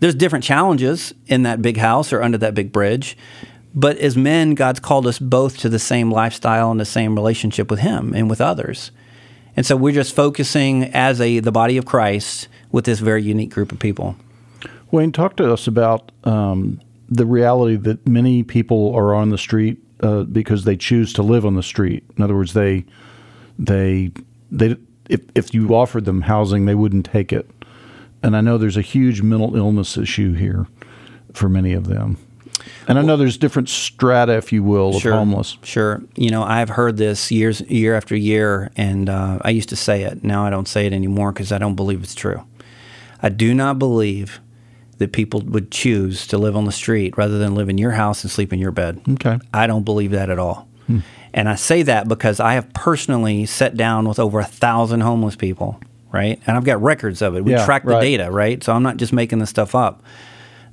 There's 0.01 0.15
different 0.15 0.45
challenges 0.45 1.15
in 1.27 1.45
that 1.45 1.63
big 1.63 1.77
house 1.77 2.13
or 2.13 2.23
under 2.23 2.39
that 2.39 2.55
big 2.55 2.73
bridge. 2.73 3.17
But 3.75 3.99
as 3.99 4.17
men, 4.17 4.55
God's 4.55 4.81
called 4.81 5.07
us 5.07 5.19
both 5.19 5.59
to 5.59 5.69
the 5.69 5.79
same 5.79 6.11
lifestyle 6.11 6.71
and 6.71 6.81
the 6.81 6.85
same 6.85 7.15
relationship 7.15 7.71
with 7.71 7.81
Him 7.81 8.13
and 8.15 8.29
with 8.29 8.41
others. 8.41 8.91
And 9.57 9.67
so 9.67 9.77
we're 9.77 9.93
just 9.93 10.15
focusing 10.15 10.85
as 10.85 11.21
a 11.21 11.41
the 11.41 11.53
body 11.53 11.77
of 11.77 11.85
Christ 11.85 12.49
with 12.71 12.85
this 12.85 13.01
very 13.01 13.23
unique 13.23 13.51
group 13.51 13.73
of 13.73 13.79
people. 13.79 14.17
Wayne, 14.91 15.13
talk 15.13 15.37
to 15.37 15.53
us 15.53 15.67
about 15.67 16.13
um, 16.25 16.81
the 17.09 17.27
reality 17.27 17.77
that 17.77 18.07
many 18.07 18.43
people 18.43 18.95
are 18.95 19.15
on 19.15 19.31
the 19.31 19.39
street 19.39 19.79
uh, 20.03 20.23
because 20.25 20.65
they 20.65 20.77
choose 20.77 21.13
to 21.15 21.23
live 21.23 21.47
on 21.47 21.55
the 21.55 21.63
street. 21.63 22.05
In 22.17 22.23
other 22.23 22.35
words, 22.35 22.55
they 22.55 22.85
they 23.59 24.11
they 24.51 24.77
if 25.09 25.21
if 25.35 25.55
you 25.55 25.75
offered 25.75 26.05
them 26.05 26.23
housing, 26.23 26.65
they 26.65 26.75
wouldn't 26.75 27.07
take 27.07 27.33
it. 27.33 27.51
And 28.23 28.37
I 28.37 28.41
know 28.41 28.57
there's 28.57 28.77
a 28.77 28.83
huge 28.83 29.21
mental 29.21 29.57
illness 29.57 29.97
issue 29.97 30.35
here 30.35 30.67
for 31.33 31.49
many 31.49 31.73
of 31.73 31.89
them. 31.89 32.19
And 32.89 32.99
I 32.99 33.03
know 33.03 33.17
there's 33.17 33.37
different 33.39 33.69
strata, 33.69 34.35
if 34.37 34.53
you 34.53 34.63
will, 34.63 34.97
of 34.97 35.03
homeless. 35.03 35.57
Sure. 35.63 36.03
You 36.17 36.31
know, 36.31 36.43
I've 36.43 36.69
heard 36.69 36.97
this 36.97 37.31
years, 37.31 37.61
year 37.63 37.95
after 37.95 38.17
year, 38.17 38.71
and 38.77 39.09
uh, 39.09 39.39
I 39.43 39.51
used 39.51 39.69
to 39.71 39.77
say 39.77 40.03
it. 40.03 40.25
Now 40.25 40.45
I 40.45 40.51
don't 40.51 40.69
say 40.69 40.87
it 40.87 40.93
anymore 40.93 41.33
because 41.33 41.53
I 41.53 41.59
don't 41.59 41.77
believe 41.77 42.03
it's 42.03 42.15
true. 42.15 42.43
I 43.23 43.29
do 43.29 43.55
not 43.55 43.79
believe 43.79 44.41
that 44.99 45.13
people 45.13 45.41
would 45.43 45.71
choose 45.71 46.27
to 46.29 46.39
live 46.39 46.57
on 46.57 46.65
the 46.65 46.73
street 46.73 47.17
rather 47.17 47.39
than 47.39 47.55
live 47.55 47.69
in 47.69 47.79
your 47.79 47.93
house 47.93 48.23
and 48.25 48.31
sleep 48.31 48.53
in 48.53 48.59
your 48.59 48.73
bed. 48.73 49.01
Okay. 49.11 49.39
I 49.55 49.67
don't 49.67 49.85
believe 49.85 50.11
that 50.13 50.31
at 50.31 50.39
all. 50.39 50.69
And 51.35 51.49
I 51.49 51.55
say 51.55 51.83
that 51.85 52.09
because 52.09 52.41
I 52.41 52.55
have 52.55 52.71
personally 52.75 53.47
sat 53.47 53.75
down 53.77 54.07
with 54.07 54.19
over 54.19 54.39
a 54.41 54.45
thousand 54.45 55.01
homeless 55.01 55.35
people, 55.35 55.81
right? 56.13 56.39
And 56.47 56.57
I've 56.59 56.65
got 56.65 56.83
records 56.83 57.23
of 57.23 57.35
it. 57.37 57.45
We 57.45 57.53
Yeah, 57.53 57.65
track 57.65 57.85
the 57.85 57.93
right. 57.93 58.01
data, 58.03 58.31
right? 58.31 58.63
So 58.63 58.75
I'm 58.75 58.83
not 58.83 58.99
just 58.99 59.13
making 59.15 59.39
this 59.39 59.49
stuff 59.49 59.75
up. 59.75 60.03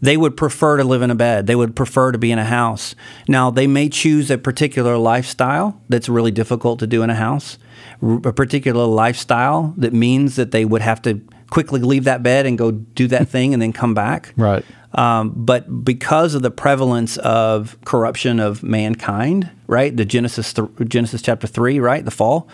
They 0.02 0.18
would 0.18 0.38
prefer 0.38 0.78
to 0.78 0.84
live 0.84 1.02
in 1.02 1.12
a 1.12 1.16
bed. 1.16 1.48
They 1.48 1.56
would 1.56 1.76
prefer 1.76 2.12
to 2.12 2.18
be 2.18 2.32
in 2.32 2.40
a 2.40 2.46
house. 2.46 2.96
Now, 3.28 3.52
they 3.52 3.68
may 3.68 3.90
choose 3.90 4.32
a 4.32 4.38
particular 4.38 4.98
lifestyle 4.98 5.82
that's 5.90 6.10
really 6.10 6.32
difficult 6.32 6.80
to 6.80 6.88
do 6.88 7.04
in 7.04 7.10
a 7.10 7.16
house, 7.16 7.58
a 8.02 8.34
particular 8.34 8.86
lifestyle 8.86 9.74
that 9.78 9.94
means 9.94 10.36
that 10.36 10.52
they 10.52 10.66
would 10.66 10.82
have 10.82 11.02
to 11.04 11.22
quickly 11.50 11.82
leave 11.82 12.04
that 12.04 12.24
bed 12.24 12.46
and 12.46 12.58
go 12.58 12.72
do 12.72 13.08
that 13.08 13.28
thing 13.30 13.54
and 13.54 13.62
then 13.62 13.74
come 13.74 13.94
back. 13.94 14.34
Right. 14.38 14.64
Um, 14.94 15.34
but 15.36 15.84
because 15.84 16.34
of 16.34 16.42
the 16.42 16.52
prevalence 16.52 17.18
of 17.18 17.78
corruption 17.86 18.40
of 18.40 18.64
mankind, 18.64 19.50
right? 19.68 19.96
The 19.96 20.06
Genesis 20.06 20.52
th- 20.54 20.68
Genesis 20.88 21.22
chapter 21.22 21.46
three, 21.46 21.80
right? 21.80 22.04
The 22.04 22.12
fall. 22.12 22.50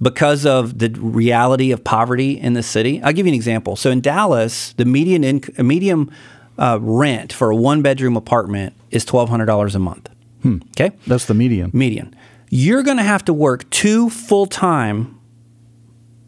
Because 0.00 0.44
of 0.44 0.78
the 0.78 0.88
reality 0.98 1.70
of 1.70 1.84
poverty 1.84 2.32
in 2.32 2.54
the 2.54 2.62
city, 2.62 3.00
I'll 3.02 3.12
give 3.12 3.26
you 3.26 3.32
an 3.32 3.36
example. 3.36 3.76
So 3.76 3.90
in 3.90 4.00
Dallas, 4.00 4.72
the 4.72 4.84
median 4.84 5.22
inc- 5.22 5.64
medium 5.64 6.10
uh, 6.58 6.78
rent 6.80 7.32
for 7.32 7.50
a 7.50 7.56
one 7.56 7.82
bedroom 7.82 8.16
apartment 8.16 8.74
is 8.90 9.04
twelve 9.04 9.28
hundred 9.28 9.46
dollars 9.46 9.74
a 9.74 9.78
month. 9.78 10.10
Okay, 10.46 10.92
That's 11.06 11.24
the 11.24 11.32
median. 11.34 11.70
median. 11.72 12.14
You're 12.50 12.82
going 12.82 12.98
to 12.98 13.02
have 13.02 13.24
to 13.24 13.32
work 13.32 13.68
two 13.70 14.10
full 14.10 14.44
time 14.46 15.18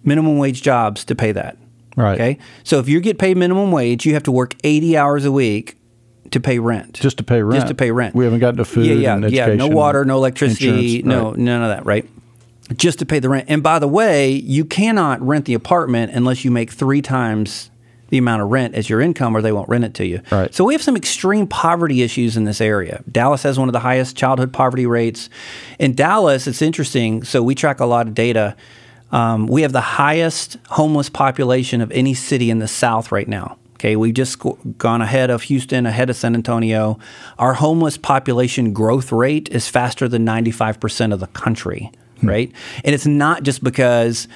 minimum 0.05 0.39
wage 0.39 0.63
jobs 0.63 1.05
to 1.05 1.15
pay 1.15 1.33
that. 1.33 1.59
Right. 1.97 2.15
Okay. 2.15 2.39
So 2.65 2.79
if 2.79 2.89
you 2.89 3.01
get 3.01 3.19
paid 3.19 3.37
minimum 3.37 3.73
wage, 3.73 4.07
you 4.07 4.15
have 4.15 4.23
to 4.25 4.33
work 4.33 4.55
80 4.65 4.97
hours 4.97 5.25
a 5.25 5.33
week 5.33 5.77
to 6.31 6.41
pay 6.41 6.59
rent. 6.59 6.95
Just 6.95 7.19
to 7.19 7.25
pay 7.25 7.43
rent. 7.43 7.57
Just 7.57 7.69
to 7.69 7.75
pay 7.75 7.91
rent. 7.91 8.15
We 8.15 8.25
haven't 8.25 8.41
gotten 8.41 8.57
to 8.59 8.65
food 8.65 8.87
Yeah, 8.87 8.95
yeah, 8.95 9.15
and 9.17 9.31
yeah. 9.31 9.55
No 9.55 9.69
water, 9.69 10.05
no 10.05 10.17
electricity, 10.17 11.03
no 11.03 11.31
right. 11.31 11.39
none 11.39 11.63
of 11.63 11.69
that, 11.69 11.85
right? 11.85 12.09
Just 12.75 12.99
to 13.01 13.07
pay 13.07 13.19
the 13.19 13.29
rent. 13.29 13.47
And 13.49 13.63
by 13.63 13.79
the 13.79 13.87
way, 13.89 14.31
you 14.31 14.65
cannot 14.65 15.21
rent 15.21 15.45
the 15.45 15.55
apartment 15.55 16.13
unless 16.13 16.45
you 16.45 16.51
make 16.51 16.71
three 16.71 17.03
times 17.03 17.71
the 18.09 18.19
amount 18.19 18.43
of 18.43 18.49
rent 18.49 18.75
as 18.75 18.89
your 18.89 19.01
income 19.01 19.37
or 19.37 19.43
they 19.43 19.53
won't 19.53 19.69
rent 19.69 19.85
it 19.85 19.95
to 19.95 20.07
you. 20.07 20.21
Right. 20.31 20.55
So 20.55 20.65
we 20.65 20.75
have 20.75 20.83
some 20.83 20.97
extreme 20.97 21.47
poverty 21.47 22.03
issues 22.03 22.37
in 22.37 22.45
this 22.45 22.61
area. 22.61 23.03
Dallas 23.11 23.43
has 23.43 23.59
one 23.59 23.69
of 23.69 23.73
the 23.73 23.81
highest 23.81 24.17
childhood 24.17 24.53
poverty 24.53 24.87
rates. 24.87 25.29
In 25.79 25.95
Dallas, 25.95 26.47
it's 26.47 26.63
interesting. 26.63 27.25
So 27.25 27.43
we 27.43 27.55
track 27.55 27.81
a 27.81 27.87
lot 27.87 28.07
of 28.07 28.15
data. 28.15 28.57
Um, 29.13 29.47
we 29.47 29.63
have 29.63 29.73
the 29.73 29.81
highest 29.81 30.57
homeless 30.71 31.09
population 31.09 31.81
of 31.81 31.91
any 31.93 32.15
city 32.15 32.51
in 32.51 32.59
the 32.59 32.69
South 32.69 33.13
right 33.13 33.29
now. 33.29 33.59
Okay, 33.75 33.95
we've 33.95 34.15
just 34.15 34.39
gone 34.79 35.03
ahead 35.03 35.29
of 35.29 35.43
Houston, 35.43 35.85
ahead 35.85 36.09
of 36.09 36.17
San 36.17 36.35
Antonio. 36.35 36.99
Our 37.39 37.55
homeless 37.55 37.99
population 37.99 38.73
growth 38.73 39.13
rate 39.13 39.51
is 39.51 39.69
faster 39.69 40.09
than 40.09 40.25
95% 40.25 41.13
of 41.13 41.21
the 41.21 41.27
country, 41.29 41.93
right? 42.23 42.51
And 42.85 42.95
it's 42.95 43.07
not 43.07 43.43
just 43.43 43.63
because 43.63 44.29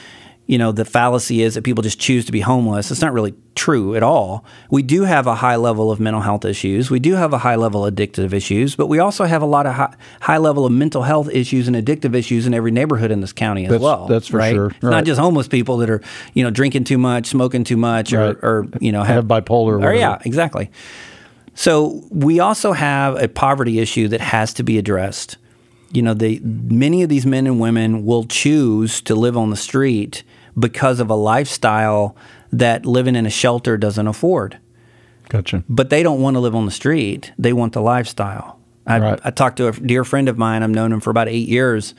you 0.50 0.58
know, 0.58 0.72
the 0.72 0.84
fallacy 0.84 1.42
is 1.42 1.54
that 1.54 1.62
people 1.62 1.80
just 1.80 2.00
choose 2.00 2.24
to 2.24 2.32
be 2.32 2.40
homeless. 2.40 2.90
It's 2.90 3.00
not 3.00 3.12
really 3.12 3.34
true 3.54 3.94
at 3.94 4.02
all. 4.02 4.44
We 4.68 4.82
do 4.82 5.04
have 5.04 5.28
a 5.28 5.36
high 5.36 5.54
level 5.54 5.92
of 5.92 6.00
mental 6.00 6.22
health 6.22 6.44
issues. 6.44 6.90
We 6.90 6.98
do 6.98 7.14
have 7.14 7.32
a 7.32 7.38
high 7.38 7.54
level 7.54 7.86
of 7.86 7.94
addictive 7.94 8.32
issues, 8.32 8.74
but 8.74 8.88
we 8.88 8.98
also 8.98 9.26
have 9.26 9.42
a 9.42 9.46
lot 9.46 9.66
of 9.66 9.74
high, 9.74 9.94
high 10.20 10.38
level 10.38 10.66
of 10.66 10.72
mental 10.72 11.04
health 11.04 11.28
issues 11.30 11.68
and 11.68 11.76
addictive 11.76 12.16
issues 12.16 12.48
in 12.48 12.54
every 12.54 12.72
neighborhood 12.72 13.12
in 13.12 13.20
this 13.20 13.32
county 13.32 13.62
as 13.66 13.68
That's- 13.70 13.84
well. 13.84 14.08
that's 14.08 14.26
for 14.26 14.38
right? 14.38 14.52
sure. 14.52 14.66
It's 14.70 14.82
not 14.82 15.04
just 15.04 15.20
homeless 15.20 15.46
people 15.46 15.76
that 15.76 15.88
are, 15.88 16.00
you 16.34 16.42
know, 16.42 16.50
drinking 16.50 16.82
too 16.82 16.98
much, 16.98 17.26
smoking 17.26 17.62
too 17.62 17.76
much, 17.76 18.12
or, 18.12 18.18
Right. 18.26 18.36
or 18.42 18.66
you 18.80 18.90
know, 18.90 19.04
Have 19.04 19.26
bipolar 19.26 19.80
or 19.80 19.84
Or 19.90 19.94
yeah, 19.94 20.18
exactly. 20.24 20.68
So 21.54 22.02
we 22.10 22.40
also 22.40 22.72
have 22.72 23.22
a 23.22 23.28
poverty 23.28 23.78
issue 23.78 24.08
that 24.08 24.20
has 24.20 24.52
to 24.54 24.64
be 24.64 24.78
addressed. 24.78 25.36
You 25.92 26.02
know, 26.02 26.14
the 26.14 26.40
many 26.44 27.04
of 27.04 27.08
these 27.08 27.24
men 27.24 27.46
and 27.46 27.60
women 27.60 28.04
will 28.04 28.24
choose 28.24 29.00
to 29.02 29.14
live 29.14 29.36
on 29.36 29.50
the 29.50 29.56
street 29.56 30.24
because 30.58 31.00
of 31.00 31.10
a 31.10 31.14
lifestyle 31.14 32.16
that 32.52 32.86
living 32.86 33.16
in 33.16 33.26
a 33.26 33.30
shelter 33.30 33.76
doesn't 33.76 34.06
afford. 34.06 34.58
Gotcha. 35.28 35.64
But 35.68 35.90
they 35.90 36.02
don't 36.02 36.20
want 36.20 36.34
to 36.34 36.40
live 36.40 36.56
on 36.56 36.66
the 36.66 36.72
street. 36.72 37.32
They 37.38 37.52
want 37.52 37.72
the 37.72 37.80
lifestyle. 37.80 38.58
I, 38.86 38.98
Right. 38.98 39.20
I 39.24 39.30
talked 39.30 39.58
to 39.58 39.68
a 39.68 39.72
dear 39.72 40.04
friend 40.04 40.28
of 40.28 40.36
mine. 40.36 40.62
I've 40.62 40.70
known 40.70 40.92
him 40.92 41.00
for 41.00 41.10
about 41.10 41.28
eight 41.28 41.48
years. 41.48 41.94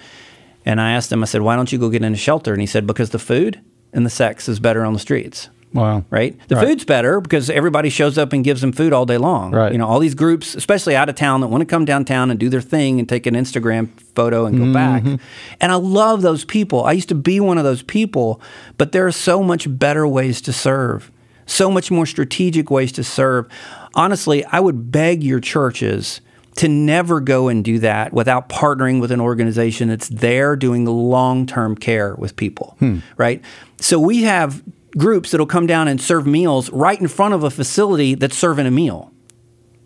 And 0.66 0.82
I 0.82 0.92
asked 0.92 1.12
him, 1.12 1.24
I 1.24 1.26
said, 1.26 1.42
why 1.42 1.56
don't 1.56 1.72
you 1.72 1.80
go 1.80 1.90
get 1.90 2.04
in 2.04 2.14
a 2.14 2.18
shelter? 2.18 2.52
And 2.52 2.62
he 2.62 2.68
said, 2.68 2.86
because 2.86 3.12
the 3.12 3.20
food 3.20 3.62
and 3.94 4.06
the 4.06 4.10
sex 4.10 4.50
is 4.50 4.60
better 4.60 4.84
on 4.84 4.94
the 4.94 5.00
streets. 5.00 5.50
Wow. 5.74 6.04
Right? 6.10 6.38
The 6.48 6.56
Right. 6.58 6.68
food's 6.68 6.84
better 6.84 7.22
because 7.22 7.50
everybody 7.50 7.90
shows 7.90 8.18
up 8.18 8.34
and 8.34 8.44
gives 8.44 8.60
them 8.62 8.72
food 8.74 8.92
all 8.94 9.06
day 9.06 9.18
long. 9.18 9.52
Right. 9.52 9.72
You 9.72 9.78
know, 9.78 9.88
all 9.88 10.00
these 10.00 10.16
groups, 10.16 10.54
especially 10.56 10.96
out 10.96 11.08
of 11.08 11.16
town, 11.16 11.42
that 11.42 11.48
want 11.48 11.62
to 11.62 11.66
come 11.66 11.86
downtown 11.86 12.30
and 12.30 12.40
do 12.40 12.50
their 12.50 12.62
thing 12.62 13.00
and 13.00 13.08
take 13.08 13.26
an 13.26 13.36
Instagram 13.36 13.90
photo 14.16 14.46
and 14.46 14.58
go 14.58 14.64
Mm-hmm. 14.66 14.74
back. 14.74 15.20
And 15.62 15.72
I 15.72 15.76
love 15.76 16.22
those 16.24 16.44
people. 16.44 16.84
I 16.84 16.92
used 16.92 17.10
to 17.10 17.16
be 17.16 17.40
one 17.40 17.58
of 17.58 17.64
those 17.64 17.84
people, 17.84 18.42
but 18.78 18.92
there 18.92 19.08
are 19.08 19.12
so 19.14 19.42
much 19.42 19.66
better 19.80 20.06
ways 20.06 20.42
to 20.42 20.52
serve, 20.54 21.10
so 21.46 21.72
much 21.72 21.90
more 21.90 22.06
strategic 22.06 22.70
ways 22.70 22.92
to 22.94 23.04
serve. 23.04 23.48
Honestly, 23.96 24.44
I 24.46 24.60
would 24.60 24.92
beg 24.92 25.24
your 25.24 25.40
churches 25.40 26.20
to 26.58 26.68
never 26.68 27.22
go 27.22 27.48
and 27.48 27.64
do 27.64 27.80
that 27.80 28.12
without 28.12 28.50
partnering 28.50 29.00
with 29.00 29.10
an 29.12 29.22
organization 29.22 29.88
that's 29.88 30.10
there 30.10 30.58
doing 30.58 30.84
long 30.86 31.46
term 31.46 31.76
care 31.76 32.14
with 32.18 32.36
people, 32.36 32.78
right? 33.16 33.42
So 33.80 33.98
we 34.02 34.24
have 34.24 34.62
groups 34.98 35.32
that'll 35.32 35.46
come 35.46 35.68
down 35.68 35.88
and 35.88 36.02
serve 36.02 36.28
meals 36.28 36.70
right 36.72 37.00
in 37.00 37.08
front 37.08 37.34
of 37.34 37.44
a 37.44 37.50
facility 37.50 38.16
that's 38.16 38.38
serving 38.38 38.66
a 38.68 38.72
meal. 38.72 39.12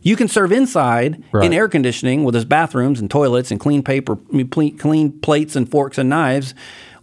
You 0.01 0.15
can 0.15 0.27
serve 0.27 0.51
inside 0.51 1.23
Right. 1.31 1.45
in 1.45 1.53
air 1.53 1.67
conditioning 1.67 2.23
with 2.23 2.35
its 2.35 2.45
bathrooms 2.45 2.99
and 2.99 3.09
toilets 3.09 3.49
and 3.51 3.59
clean 3.59 3.81
paper, 3.83 4.17
I 4.31 4.35
mean, 4.35 4.47
ple- 4.47 4.71
clean 4.77 5.11
plates 5.19 5.55
and 5.55 5.69
forks 5.69 5.97
and 5.97 6.09
knives, 6.09 6.53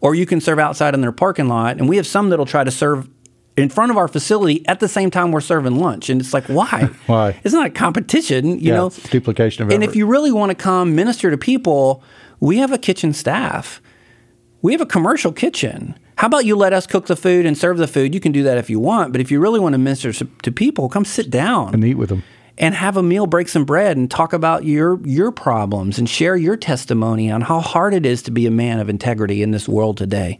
or 0.00 0.14
you 0.14 0.26
can 0.26 0.40
serve 0.40 0.58
outside 0.58 0.94
in 0.94 1.00
their 1.00 1.12
parking 1.12 1.48
lot. 1.48 1.78
And 1.78 1.88
we 1.88 1.96
have 1.96 2.06
some 2.06 2.28
that'll 2.30 2.46
try 2.46 2.62
to 2.64 2.70
serve 2.70 3.08
in 3.56 3.68
front 3.68 3.90
of 3.90 3.96
our 3.98 4.08
facility 4.08 4.66
at 4.66 4.80
the 4.80 4.88
same 4.88 5.10
time 5.10 5.30
we're 5.30 5.40
serving 5.40 5.76
lunch. 5.78 6.08
And 6.10 6.20
it's 6.20 6.32
like, 6.32 6.46
why? 6.46 6.88
Why? 7.06 7.38
It's 7.44 7.52
not 7.52 7.66
a 7.66 7.70
competition, 7.70 8.46
you 8.60 8.70
Yeah, 8.70 8.74
know. 8.76 8.86
it's 8.86 9.02
duplication 9.10 9.62
of 9.62 9.68
effort. 9.68 9.74
And 9.74 9.84
if 9.84 9.94
you 9.94 10.06
really 10.06 10.32
want 10.32 10.50
to 10.50 10.54
come 10.54 10.94
minister 10.94 11.30
to 11.30 11.36
people, 11.36 12.02
we 12.40 12.58
have 12.58 12.72
a 12.72 12.78
kitchen 12.78 13.12
staff. 13.12 13.82
We 14.62 14.72
have 14.72 14.80
a 14.80 14.86
commercial 14.86 15.32
kitchen. 15.32 15.96
How 16.22 16.26
about 16.26 16.44
you 16.44 16.54
let 16.54 16.72
us 16.72 16.86
cook 16.86 17.06
the 17.06 17.16
food 17.16 17.46
and 17.46 17.58
serve 17.58 17.78
the 17.78 17.88
food? 17.88 18.14
You 18.14 18.20
can 18.20 18.30
do 18.30 18.44
that 18.44 18.56
if 18.56 18.70
you 18.70 18.78
want, 18.78 19.10
but 19.10 19.20
if 19.20 19.32
you 19.32 19.40
really 19.40 19.58
want 19.58 19.72
to 19.72 19.78
minister 19.78 20.12
to 20.12 20.52
people, 20.52 20.88
come 20.88 21.04
sit 21.04 21.30
down 21.30 21.74
and 21.74 21.84
eat 21.84 21.96
with 21.96 22.10
them. 22.10 22.22
and 22.56 22.76
have 22.76 22.96
a 22.96 23.02
meal, 23.02 23.26
break 23.26 23.48
some 23.48 23.64
bread, 23.64 23.96
and 23.96 24.08
talk 24.08 24.32
about 24.32 24.64
your 24.64 25.04
your 25.04 25.32
problems 25.32 25.98
and 25.98 26.08
share 26.08 26.36
your 26.36 26.56
testimony 26.56 27.28
on 27.28 27.40
how 27.40 27.58
hard 27.58 27.92
it 27.92 28.06
is 28.06 28.22
to 28.22 28.30
be 28.30 28.46
a 28.46 28.52
man 28.52 28.78
of 28.78 28.88
integrity 28.88 29.42
in 29.42 29.50
this 29.50 29.68
world 29.68 29.96
today. 29.96 30.38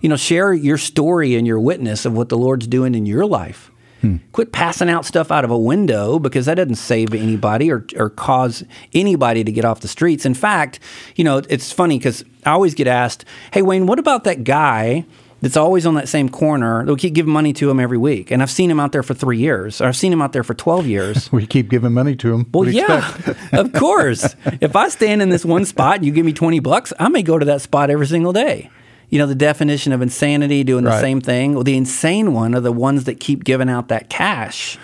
You 0.00 0.08
know, 0.08 0.16
share 0.16 0.52
your 0.52 0.78
story 0.78 1.34
and 1.34 1.48
your 1.48 1.58
witness 1.58 2.04
of 2.04 2.16
what 2.16 2.28
the 2.28 2.38
Lord's 2.38 2.68
doing 2.68 2.94
in 2.94 3.04
your 3.04 3.26
life. 3.26 3.72
Hmm. 4.02 4.18
Quit 4.30 4.52
passing 4.52 4.88
out 4.88 5.04
stuff 5.04 5.32
out 5.32 5.44
of 5.44 5.50
a 5.50 5.58
window 5.58 6.20
because 6.20 6.46
that 6.46 6.54
doesn't 6.54 6.76
save 6.76 7.12
anybody 7.12 7.72
or, 7.72 7.84
or 7.96 8.08
cause 8.08 8.62
anybody 8.92 9.42
to 9.42 9.50
get 9.50 9.64
off 9.64 9.80
the 9.80 9.88
streets. 9.88 10.24
In 10.24 10.34
fact, 10.34 10.78
you 11.16 11.24
know, 11.24 11.38
it's 11.48 11.72
funny 11.72 11.98
because 11.98 12.24
I 12.44 12.50
always 12.50 12.74
get 12.74 12.86
asked, 12.86 13.24
hey, 13.52 13.62
Wayne, 13.62 13.86
what 13.86 13.98
about 13.98 14.22
that 14.24 14.44
guy 14.44 15.06
that's 15.44 15.56
always 15.56 15.86
on 15.86 15.94
that 15.94 16.08
same 16.08 16.28
corner. 16.28 16.84
They'll 16.84 16.96
keep 16.96 17.14
giving 17.14 17.32
money 17.32 17.52
to 17.54 17.70
him 17.70 17.78
every 17.78 17.98
week. 17.98 18.30
And 18.30 18.42
I've 18.42 18.50
seen 18.50 18.70
him 18.70 18.80
out 18.80 18.92
there 18.92 19.02
for 19.02 19.14
three 19.14 19.38
years, 19.38 19.80
or 19.80 19.86
I've 19.86 19.96
seen 19.96 20.12
him 20.12 20.20
out 20.22 20.32
there 20.32 20.42
for 20.42 20.54
12 20.54 20.86
years. 20.86 21.30
We 21.32 21.46
keep 21.46 21.68
giving 21.70 21.92
money 21.92 22.16
to 22.16 22.32
him. 22.34 22.46
Well, 22.52 22.68
yeah, 22.68 23.16
of 23.52 23.72
course. 23.72 24.34
If 24.60 24.74
I 24.74 24.88
stand 24.88 25.22
in 25.22 25.28
this 25.28 25.44
one 25.44 25.64
spot 25.64 25.96
and 25.96 26.04
you 26.06 26.12
give 26.12 26.26
me 26.26 26.32
20 26.32 26.60
bucks, 26.60 26.92
I 26.98 27.08
may 27.08 27.22
go 27.22 27.38
to 27.38 27.44
that 27.46 27.60
spot 27.60 27.90
every 27.90 28.06
single 28.06 28.32
day. 28.32 28.70
You 29.10 29.18
know, 29.18 29.26
the 29.26 29.34
definition 29.34 29.92
of 29.92 30.00
insanity, 30.02 30.64
doing 30.64 30.84
the 30.84 30.90
Right. 30.90 31.00
same 31.00 31.20
thing. 31.20 31.54
Well, 31.54 31.62
the 31.64 31.76
insane 31.76 32.32
one 32.32 32.54
are 32.54 32.60
the 32.60 32.72
ones 32.72 33.04
that 33.04 33.20
keep 33.20 33.44
giving 33.44 33.68
out 33.68 33.88
that 33.88 34.08
cash. 34.08 34.78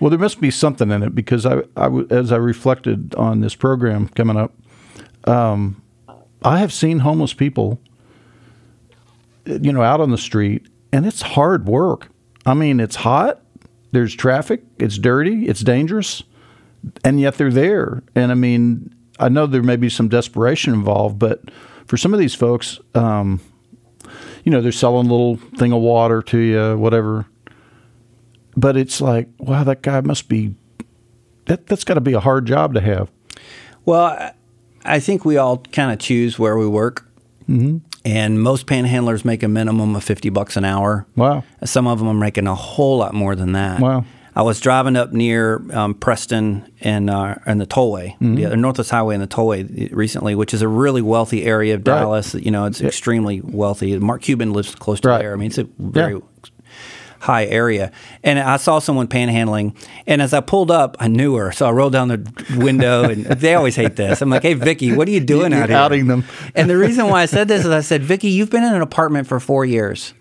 Well, 0.00 0.10
there 0.10 0.18
must 0.18 0.40
be 0.40 0.50
something 0.50 0.90
in 0.90 1.02
it 1.02 1.14
because 1.14 1.46
I, 1.46 1.62
I 1.76 1.88
as 2.10 2.30
I 2.32 2.36
reflected 2.36 3.14
on 3.14 3.40
this 3.40 3.54
program 3.54 4.08
coming 4.08 4.36
up, 4.36 4.52
um, 5.26 5.80
I 6.42 6.58
have 6.58 6.72
seen 6.72 6.98
homeless 7.00 7.32
people, 7.34 7.80
you 9.44 9.72
know, 9.72 9.82
out 9.82 10.00
on 10.00 10.10
the 10.10 10.18
street, 10.18 10.68
and 10.92 11.06
it's 11.06 11.22
hard 11.22 11.66
work. 11.66 12.08
I 12.46 12.54
mean, 12.54 12.80
it's 12.80 12.96
hot. 12.96 13.40
There's 13.92 14.14
traffic. 14.14 14.62
It's 14.78 14.98
dirty. 14.98 15.46
It's 15.46 15.60
dangerous, 15.60 16.22
and 17.04 17.20
yet 17.20 17.34
they're 17.34 17.50
there. 17.50 18.02
And 18.14 18.30
I 18.32 18.34
mean, 18.34 18.94
I 19.18 19.28
know 19.28 19.46
there 19.46 19.62
may 19.62 19.76
be 19.76 19.88
some 19.88 20.08
desperation 20.08 20.72
involved, 20.74 21.18
but 21.18 21.50
for 21.86 21.96
some 21.96 22.14
of 22.14 22.20
these 22.20 22.34
folks, 22.34 22.80
um, 22.94 23.40
you 24.44 24.50
know, 24.52 24.60
they're 24.60 24.72
selling 24.72 25.06
a 25.06 25.10
little 25.10 25.36
thing 25.36 25.72
of 25.72 25.80
water 25.82 26.22
to 26.22 26.38
you, 26.38 26.78
whatever 26.78 27.26
but 28.56 28.76
it's 28.76 29.00
like, 29.00 29.28
wow, 29.38 29.64
that 29.64 29.82
guy 29.82 30.00
must 30.00 30.28
be 30.28 30.54
that 31.46 31.66
that's 31.66 31.84
got 31.84 31.94
to 31.94 32.00
be 32.00 32.12
a 32.12 32.20
hard 32.20 32.46
job 32.46 32.74
to 32.74 32.80
have. 32.80 33.10
Well, 33.84 34.32
I- 34.84 35.00
think 35.00 35.24
we 35.24 35.36
all 35.36 35.58
kind 35.58 35.92
of 35.92 35.98
choose 35.98 36.38
where 36.38 36.56
we 36.56 36.66
work. 36.66 37.08
Mm-hmm. 37.48 37.78
And 38.04 38.42
most 38.42 38.66
panhandlers 38.66 39.24
make 39.24 39.42
a 39.42 39.48
minimum 39.48 39.94
of 39.94 40.02
50 40.04 40.28
bucks 40.30 40.56
an 40.56 40.64
hour. 40.64 41.06
Wow. 41.16 41.44
Some 41.64 41.86
of 41.86 41.98
them 42.00 42.08
are 42.08 42.14
making 42.14 42.46
a 42.48 42.54
whole 42.54 42.98
lot 42.98 43.14
more 43.14 43.36
than 43.36 43.52
that. 43.52 43.80
Wow. 43.80 44.04
I 44.34 44.40
was 44.42 44.60
driving 44.60 44.96
up 44.96 45.12
near 45.12 45.60
um, 45.76 45.92
Preston 45.94 46.66
and 46.80 47.10
uh, 47.10 47.34
and 47.44 47.60
the 47.60 47.66
Tollway, 47.66 48.14
Mm-hmm. 48.18 48.34
the, 48.36 48.56
Northwest 48.56 48.90
Highway 48.90 49.14
and 49.14 49.22
the 49.22 49.26
Tollway 49.28 49.90
recently, 49.92 50.34
which 50.34 50.54
is 50.54 50.62
a 50.62 50.68
really 50.68 51.02
wealthy 51.02 51.44
area 51.44 51.74
of 51.74 51.80
Right. 51.86 51.98
Dallas. 52.00 52.32
You 52.34 52.50
know, 52.50 52.64
it's 52.64 52.80
extremely 52.80 53.42
wealthy. 53.42 53.98
Mark 53.98 54.22
Cuban 54.22 54.54
lives 54.54 54.74
close 54.74 55.00
to 55.00 55.08
Right. 55.08 55.18
there. 55.18 55.34
I 55.34 55.36
mean, 55.36 55.48
it's 55.48 55.58
a 55.58 55.68
very 55.78 56.14
Yeah. 56.14 56.20
High 57.22 57.46
area. 57.46 57.92
And 58.24 58.38
I 58.38 58.56
saw 58.56 58.80
someone 58.80 59.06
panhandling, 59.06 59.74
and 60.06 60.20
as 60.20 60.34
I 60.34 60.40
pulled 60.40 60.70
up, 60.70 60.96
I 60.98 61.08
knew 61.08 61.36
her, 61.36 61.52
so 61.52 61.66
I 61.66 61.70
rolled 61.70 61.92
down 61.92 62.08
the 62.08 62.56
window. 62.56 63.04
And 63.04 63.24
they 63.26 63.54
always 63.54 63.76
hate 63.76 63.96
this. 63.96 64.20
I'm 64.20 64.28
like, 64.28 64.42
"Hey, 64.42 64.54
Vicky, 64.54 64.92
what 64.92 65.08
are 65.08 65.12
you 65.12 65.20
doing 65.20 65.52
You're 65.52 65.62
out 65.62 65.68
here?" 65.68 65.78
outing 65.78 66.06
them. 66.08 66.24
And 66.54 66.68
the 66.68 66.76
reason 66.76 67.06
why 67.08 67.22
I 67.22 67.26
said 67.26 67.48
this 67.48 67.64
is 67.64 67.70
I 67.70 67.80
said, 67.80 68.02
Vicky, 68.02 68.28
you've 68.28 68.50
been 68.50 68.64
in 68.64 68.74
an 68.74 68.82
apartment 68.82 69.28
for 69.28 69.40
four 69.40 69.64
years, 69.64 70.14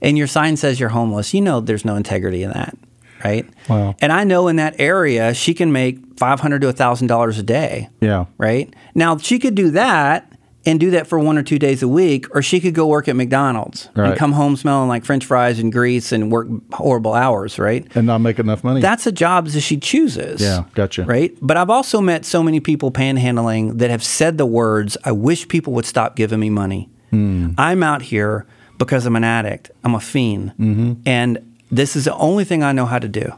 and 0.00 0.16
your 0.16 0.26
sign 0.26 0.56
says 0.56 0.78
you're 0.78 0.90
homeless. 0.90 1.34
You 1.34 1.42
know 1.42 1.60
there's 1.60 1.84
no 1.84 1.96
integrity 1.96 2.44
in 2.44 2.50
that, 2.50 2.78
right? 3.24 3.48
Wow. 3.68 3.96
And 4.00 4.12
I 4.12 4.24
know 4.24 4.48
in 4.48 4.56
that 4.56 4.76
area 4.78 5.34
she 5.34 5.52
can 5.52 5.72
make 5.72 5.98
five 6.16 6.40
hundred 6.40 6.62
to 6.62 6.72
thousand 6.72 7.08
dollars 7.08 7.38
a 7.38 7.42
day. 7.42 7.88
Yeah. 8.00 8.26
Right 8.38 8.72
now 8.94 9.18
she 9.18 9.38
could 9.38 9.56
do 9.56 9.70
that 9.72 10.32
and 10.66 10.78
do 10.80 10.90
that 10.90 11.06
for 11.06 11.18
one 11.18 11.38
or 11.38 11.42
two 11.42 11.58
days 11.58 11.82
a 11.82 11.88
week, 11.88 12.26
or 12.34 12.42
she 12.42 12.60
could 12.60 12.74
go 12.74 12.86
work 12.86 13.06
at 13.08 13.16
McDonald's 13.16 13.88
Right. 13.94 14.08
and 14.10 14.18
come 14.18 14.32
home 14.32 14.56
smelling 14.56 14.88
like 14.88 15.04
French 15.04 15.24
fries 15.24 15.58
and 15.60 15.72
grease 15.72 16.10
and 16.12 16.30
work 16.30 16.48
horrible 16.72 17.14
hours. 17.14 17.58
Right. 17.58 17.86
And 17.94 18.06
not 18.06 18.18
make 18.18 18.38
enough 18.38 18.64
money. 18.64 18.80
That's 18.80 19.06
a 19.06 19.12
job 19.12 19.46
that 19.48 19.60
she 19.60 19.76
chooses. 19.78 20.40
Yeah, 20.42 20.64
gotcha. 20.74 21.04
Right? 21.04 21.32
But 21.40 21.56
I've 21.56 21.70
also 21.70 22.00
met 22.00 22.24
so 22.24 22.42
many 22.42 22.60
people 22.60 22.90
panhandling 22.90 23.78
that 23.78 23.90
have 23.90 24.02
said 24.04 24.36
the 24.38 24.46
words, 24.46 24.96
I 25.04 25.12
wish 25.12 25.46
people 25.48 25.72
would 25.74 25.86
stop 25.86 26.16
giving 26.16 26.40
me 26.40 26.50
money. 26.50 26.88
Hmm. 27.10 27.50
I'm 27.56 27.82
out 27.82 28.02
here 28.02 28.44
because 28.78 29.06
I'm 29.06 29.16
an 29.16 29.24
addict, 29.24 29.70
I'm 29.84 29.94
a 29.94 30.00
fiend, 30.00 30.52
Mm-hmm. 30.60 30.92
and 31.06 31.38
this 31.70 31.96
is 31.96 32.04
the 32.04 32.14
only 32.16 32.44
thing 32.44 32.62
I 32.62 32.72
know 32.72 32.86
how 32.86 32.98
to 32.98 33.08
do. 33.08 33.32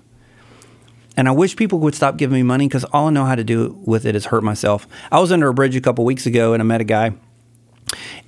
And 1.18 1.28
I 1.28 1.33
wish 1.33 1.57
people 1.57 1.81
would 1.81 1.96
stop 1.96 2.16
giving 2.16 2.37
me 2.37 2.44
money 2.44 2.68
because 2.68 2.85
all 2.85 3.09
I 3.09 3.11
know 3.11 3.24
how 3.24 3.35
to 3.35 3.42
do 3.42 3.76
with 3.85 4.07
it 4.07 4.14
is 4.14 4.26
hurt 4.26 4.44
myself. 4.44 4.87
I 5.11 5.18
was 5.18 5.33
under 5.33 5.48
a 5.48 5.52
bridge 5.52 5.74
a 5.74 5.81
couple 5.81 6.04
weeks 6.04 6.26
ago 6.26 6.52
and 6.52 6.62
I 6.62 6.64
met 6.64 6.81
a 6.81 6.85
guy. 6.85 7.12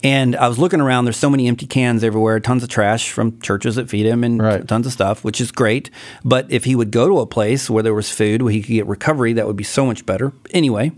And 0.03 0.35
I 0.35 0.49
was 0.49 0.59
looking 0.59 0.81
around. 0.81 1.05
There's 1.05 1.17
so 1.17 1.31
many 1.31 1.47
empty 1.47 1.67
cans 1.67 2.03
everywhere, 2.03 2.41
tons 2.41 2.65
of 2.65 2.69
trash 2.69 3.13
from 3.13 3.39
churches 3.43 3.77
that 3.77 3.89
feed 3.89 4.07
him, 4.07 4.25
and 4.25 4.43
Right. 4.43 4.67
tons 4.67 4.87
of 4.87 4.93
stuff, 4.93 5.23
which 5.23 5.41
is 5.41 5.53
great. 5.53 5.89
But 6.25 6.47
if 6.49 6.65
he 6.65 6.75
would 6.75 6.91
go 6.91 7.07
to 7.07 7.21
a 7.21 7.27
place 7.27 7.71
where 7.71 7.83
there 7.85 7.95
was 7.95 8.11
food, 8.11 8.43
where 8.43 8.53
he 8.53 8.61
could 8.61 8.73
get 8.73 8.87
recovery, 8.87 9.35
that 9.35 9.47
would 9.47 9.57
be 9.57 9.63
so 9.63 9.87
much 9.87 10.05
better. 10.05 10.33
Anyway, 10.51 10.91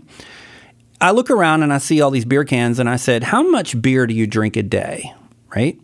I 0.99 1.11
look 1.11 1.29
around 1.29 1.61
and 1.61 1.71
I 1.71 1.77
see 1.77 2.01
all 2.01 2.09
these 2.09 2.25
beer 2.25 2.43
cans, 2.43 2.79
and 2.79 2.89
I 2.89 2.95
said, 2.95 3.25
"How 3.25 3.43
much 3.43 3.79
beer 3.79 4.07
do 4.07 4.15
you 4.15 4.25
drink 4.25 4.55
a 4.55 4.63
day?" 4.63 5.13
Right? 5.55 5.77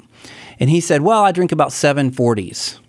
And 0.60 0.72
he 0.72 0.80
said, 0.80 1.02
"Well, 1.04 1.24
I 1.24 1.32
drink 1.32 1.52
about 1.52 1.72
seven 1.72 2.10
forties." 2.10 2.80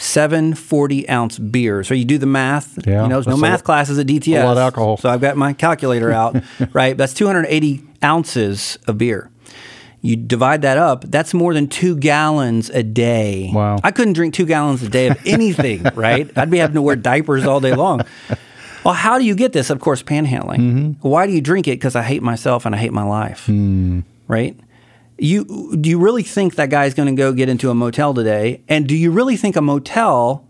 Seven 0.00 0.54
40 0.54 1.08
ounce 1.10 1.38
beers. 1.38 1.86
So 1.86 1.94
you 1.94 2.04
do 2.06 2.16
the 2.18 2.26
math. 2.26 2.78
Yeah, 2.86 3.02
you 3.02 3.08
know, 3.08 3.16
there's 3.16 3.26
no 3.26 3.36
math 3.36 3.60
lot- 3.60 3.64
classes 3.64 3.98
at 3.98 4.06
DTS. 4.06 4.42
a 4.42 4.44
lot 4.46 4.52
of 4.52 4.58
alcohol. 4.58 4.96
So 4.96 5.10
I've 5.10 5.20
got 5.20 5.36
my 5.36 5.52
calculator 5.52 6.10
out, 6.10 6.36
right? 6.72 6.96
That's 6.96 7.12
280 7.14 7.82
ounces 8.02 8.78
of 8.86 8.96
beer. 8.98 9.30
You 10.02 10.16
divide 10.16 10.62
that 10.62 10.78
up, 10.78 11.04
that's 11.04 11.34
more 11.34 11.52
than 11.52 11.68
two 11.68 11.94
gallons 11.94 12.70
a 12.70 12.82
day. 12.82 13.50
Wow. 13.52 13.76
I 13.84 13.90
couldn't 13.90 14.14
drink 14.14 14.32
two 14.32 14.46
gallons 14.46 14.82
a 14.82 14.88
day 14.88 15.08
of 15.08 15.18
anything, 15.26 15.82
right? 15.94 16.30
I'd 16.38 16.50
be 16.50 16.56
having 16.56 16.76
to 16.76 16.82
wear 16.82 16.96
diapers 16.96 17.44
all 17.44 17.60
day 17.60 17.74
long. 17.74 18.00
Well, 18.82 18.94
how 18.94 19.18
do 19.18 19.26
you 19.26 19.34
get 19.34 19.52
this? 19.52 19.68
Of 19.68 19.80
course, 19.80 20.02
panhandling. 20.02 20.56
Mm-hmm. 20.60 21.06
Why 21.06 21.26
do 21.26 21.34
you 21.34 21.42
drink 21.42 21.68
it? 21.68 21.72
Because 21.72 21.94
I 21.96 22.02
hate 22.02 22.22
myself 22.22 22.64
and 22.64 22.74
I 22.74 22.78
hate 22.78 22.94
my 22.94 23.02
life, 23.02 23.44
Hmm. 23.44 24.00
right? 24.26 24.58
You 25.20 25.76
do 25.80 25.88
you 25.88 25.98
really 25.98 26.22
think 26.22 26.54
that 26.56 26.70
guy's 26.70 26.94
going 26.94 27.14
to 27.14 27.20
go 27.20 27.32
get 27.32 27.48
into 27.48 27.70
a 27.70 27.74
motel 27.74 28.14
today? 28.14 28.62
And 28.68 28.86
do 28.86 28.96
you 28.96 29.10
really 29.10 29.36
think 29.36 29.56
a 29.56 29.60
motel 29.60 30.46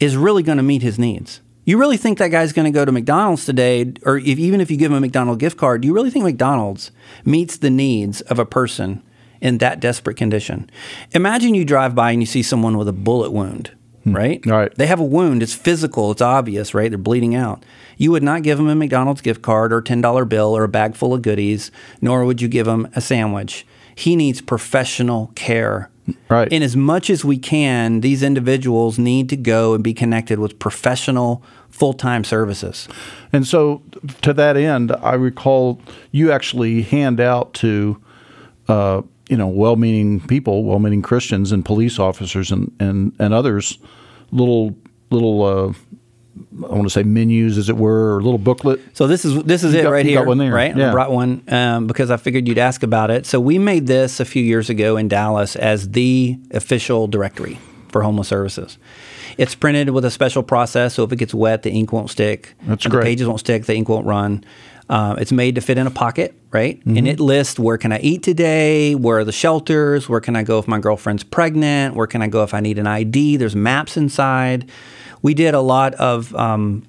is 0.00 0.16
really 0.16 0.42
going 0.42 0.58
to 0.58 0.62
meet 0.62 0.82
his 0.82 0.98
needs? 0.98 1.40
You 1.64 1.78
really 1.78 1.96
think 1.96 2.18
that 2.18 2.28
guy's 2.28 2.52
going 2.52 2.64
to 2.64 2.76
go 2.76 2.84
to 2.84 2.90
McDonald's 2.90 3.46
today, 3.46 3.92
or 4.04 4.18
if, 4.18 4.38
even 4.38 4.60
if 4.60 4.70
you 4.70 4.76
give 4.76 4.90
him 4.90 4.98
a 4.98 5.00
McDonald's 5.00 5.40
gift 5.40 5.56
card, 5.56 5.80
do 5.80 5.88
you 5.88 5.94
really 5.94 6.10
think 6.10 6.24
McDonald's 6.24 6.90
meets 7.24 7.56
the 7.56 7.70
needs 7.70 8.20
of 8.22 8.40
a 8.40 8.44
person 8.44 9.02
in 9.42 9.58
that 9.58 9.80
desperate 9.80 10.16
condition. 10.16 10.70
Imagine 11.10 11.54
you 11.54 11.64
drive 11.64 11.94
by 11.94 12.12
and 12.12 12.22
you 12.22 12.26
see 12.26 12.42
someone 12.42 12.78
with 12.78 12.88
a 12.88 12.92
bullet 12.92 13.32
wound, 13.32 13.72
hmm. 14.04 14.14
right? 14.14 14.46
Right. 14.46 14.72
They 14.76 14.86
have 14.86 15.00
a 15.00 15.04
wound. 15.04 15.42
It's 15.42 15.52
physical. 15.52 16.12
It's 16.12 16.22
obvious, 16.22 16.72
right? 16.72 16.90
They're 16.90 16.96
bleeding 16.96 17.34
out. 17.34 17.64
You 17.98 18.12
would 18.12 18.22
not 18.22 18.44
give 18.44 18.56
them 18.56 18.68
a 18.68 18.74
McDonald's 18.74 19.20
gift 19.20 19.42
card 19.42 19.72
or 19.72 19.78
a 19.78 19.82
$10 19.82 20.28
bill 20.28 20.56
or 20.56 20.64
a 20.64 20.68
bag 20.68 20.94
full 20.94 21.12
of 21.12 21.22
goodies, 21.22 21.72
nor 22.00 22.24
would 22.24 22.40
you 22.40 22.48
give 22.48 22.66
them 22.66 22.88
a 22.94 23.00
sandwich. 23.00 23.66
He 23.94 24.16
needs 24.16 24.40
professional 24.40 25.30
care. 25.34 25.90
Right. 26.28 26.52
In 26.52 26.62
as 26.62 26.76
much 26.76 27.10
as 27.10 27.24
we 27.24 27.38
can, 27.38 28.00
these 28.00 28.22
individuals 28.22 28.98
need 28.98 29.28
to 29.28 29.36
go 29.36 29.74
and 29.74 29.84
be 29.84 29.94
connected 29.94 30.38
with 30.38 30.58
professional 30.58 31.42
full 31.70 31.92
time 31.92 32.24
services. 32.24 32.88
And 33.32 33.46
so, 33.46 33.82
to 34.22 34.32
that 34.34 34.56
end, 34.56 34.92
I 35.00 35.14
recall 35.14 35.80
you 36.10 36.32
actually 36.32 36.82
hand 36.82 37.20
out 37.20 37.54
to, 37.54 38.02
uh, 38.68 39.02
you 39.28 39.36
know, 39.36 39.46
well-meaning 39.46 40.26
people, 40.26 40.64
well-meaning 40.64 41.02
Christians, 41.02 41.52
and 41.52 41.64
police 41.64 41.98
officers, 41.98 42.50
and 42.50 42.72
and 42.80 43.14
and 43.18 43.32
others, 43.32 43.78
little 44.32 44.76
little. 45.10 45.42
Uh, 45.44 45.72
I 46.64 46.66
want 46.74 46.84
to 46.84 46.90
say 46.90 47.02
menus, 47.02 47.58
as 47.58 47.68
it 47.68 47.76
were, 47.76 48.14
or 48.14 48.18
a 48.18 48.22
little 48.22 48.38
booklet. 48.38 48.80
So 48.94 49.06
this 49.06 49.24
is 49.24 49.42
this 49.44 49.64
is 49.64 49.74
You 49.74 49.80
it 49.80 49.82
got- 49.84 49.90
right 49.90 50.04
you 50.04 50.12
here, 50.12 50.20
got 50.20 50.26
one 50.28 50.38
there, 50.38 50.52
right? 50.52 50.74
yeah. 50.76 50.88
I 50.88 50.92
brought 50.92 51.10
one 51.12 51.42
um, 51.48 51.86
because 51.86 52.10
I 52.10 52.16
figured 52.16 52.48
you'd 52.48 52.58
ask 52.58 52.82
about 52.82 53.10
it. 53.10 53.26
So 53.26 53.38
we 53.40 53.58
made 53.58 53.86
this 53.86 54.20
a 54.20 54.24
few 54.24 54.42
years 54.42 54.70
ago 54.70 54.96
in 54.96 55.08
Dallas 55.08 55.56
as 55.56 55.90
the 55.90 56.38
official 56.52 57.06
directory 57.06 57.58
for 57.88 58.02
homeless 58.02 58.28
services. 58.28 58.78
It's 59.38 59.54
printed 59.54 59.90
with 59.90 60.04
a 60.04 60.10
special 60.10 60.42
process, 60.42 60.94
so 60.94 61.04
if 61.04 61.12
it 61.12 61.16
gets 61.16 61.34
wet, 61.34 61.62
the 61.62 61.70
ink 61.70 61.92
won't 61.92 62.10
stick. 62.10 62.54
That's 62.66 62.84
the 62.84 62.90
great. 62.90 63.04
pages 63.04 63.26
won't 63.26 63.40
stick, 63.40 63.64
the 63.66 63.74
ink 63.74 63.88
won't 63.88 64.06
run. 64.06 64.44
Uh, 64.90 65.14
it's 65.18 65.32
made 65.32 65.54
to 65.54 65.60
fit 65.62 65.78
in 65.78 65.86
a 65.86 65.90
pocket, 65.90 66.34
right? 66.50 66.78
Mm-hmm. 66.80 66.96
And 66.98 67.08
it 67.08 67.18
lists 67.20 67.58
where 67.58 67.78
can 67.78 67.92
I 67.92 67.98
eat 68.00 68.22
today, 68.22 68.94
where 68.94 69.18
are 69.20 69.24
the 69.24 69.32
shelters, 69.32 70.06
where 70.08 70.20
can 70.20 70.36
I 70.36 70.42
go 70.42 70.58
if 70.58 70.68
my 70.68 70.78
girlfriend's 70.78 71.24
pregnant, 71.24 71.94
where 71.94 72.06
can 72.06 72.20
I 72.20 72.26
go 72.28 72.42
if 72.42 72.52
I 72.52 72.60
need 72.60 72.78
an 72.78 72.86
ID. 72.86 73.36
There's 73.38 73.56
maps 73.56 73.96
inside. 73.96 74.70
We 75.22 75.34
did 75.34 75.54
a 75.54 75.60
lot 75.60 75.94
of 75.94 76.34
um, 76.34 76.84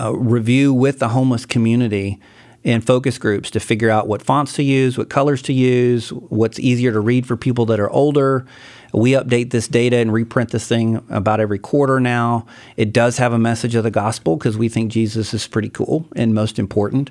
uh, 0.00 0.14
review 0.14 0.72
with 0.72 0.98
the 0.98 1.08
homeless 1.08 1.46
community 1.46 2.18
in 2.62 2.80
focus 2.80 3.16
groups 3.16 3.50
to 3.50 3.60
figure 3.60 3.88
out 3.88 4.06
what 4.06 4.22
fonts 4.22 4.52
to 4.54 4.62
use, 4.62 4.98
what 4.98 5.08
colors 5.08 5.40
to 5.42 5.52
use, 5.52 6.10
what's 6.12 6.58
easier 6.58 6.92
to 6.92 7.00
read 7.00 7.26
for 7.26 7.36
people 7.36 7.64
that 7.66 7.80
are 7.80 7.90
older. 7.90 8.46
We 8.92 9.12
update 9.12 9.50
this 9.50 9.68
data 9.68 9.96
and 9.96 10.12
reprint 10.12 10.50
this 10.50 10.66
thing 10.66 11.02
about 11.08 11.40
every 11.40 11.58
quarter 11.58 12.00
now. 12.00 12.46
It 12.76 12.92
does 12.92 13.18
have 13.18 13.32
a 13.32 13.38
message 13.38 13.74
of 13.74 13.84
the 13.84 13.90
gospel 13.90 14.36
because 14.36 14.58
we 14.58 14.68
think 14.68 14.92
Jesus 14.92 15.32
is 15.32 15.46
pretty 15.46 15.70
cool 15.70 16.06
and 16.16 16.34
most 16.34 16.58
important. 16.58 17.10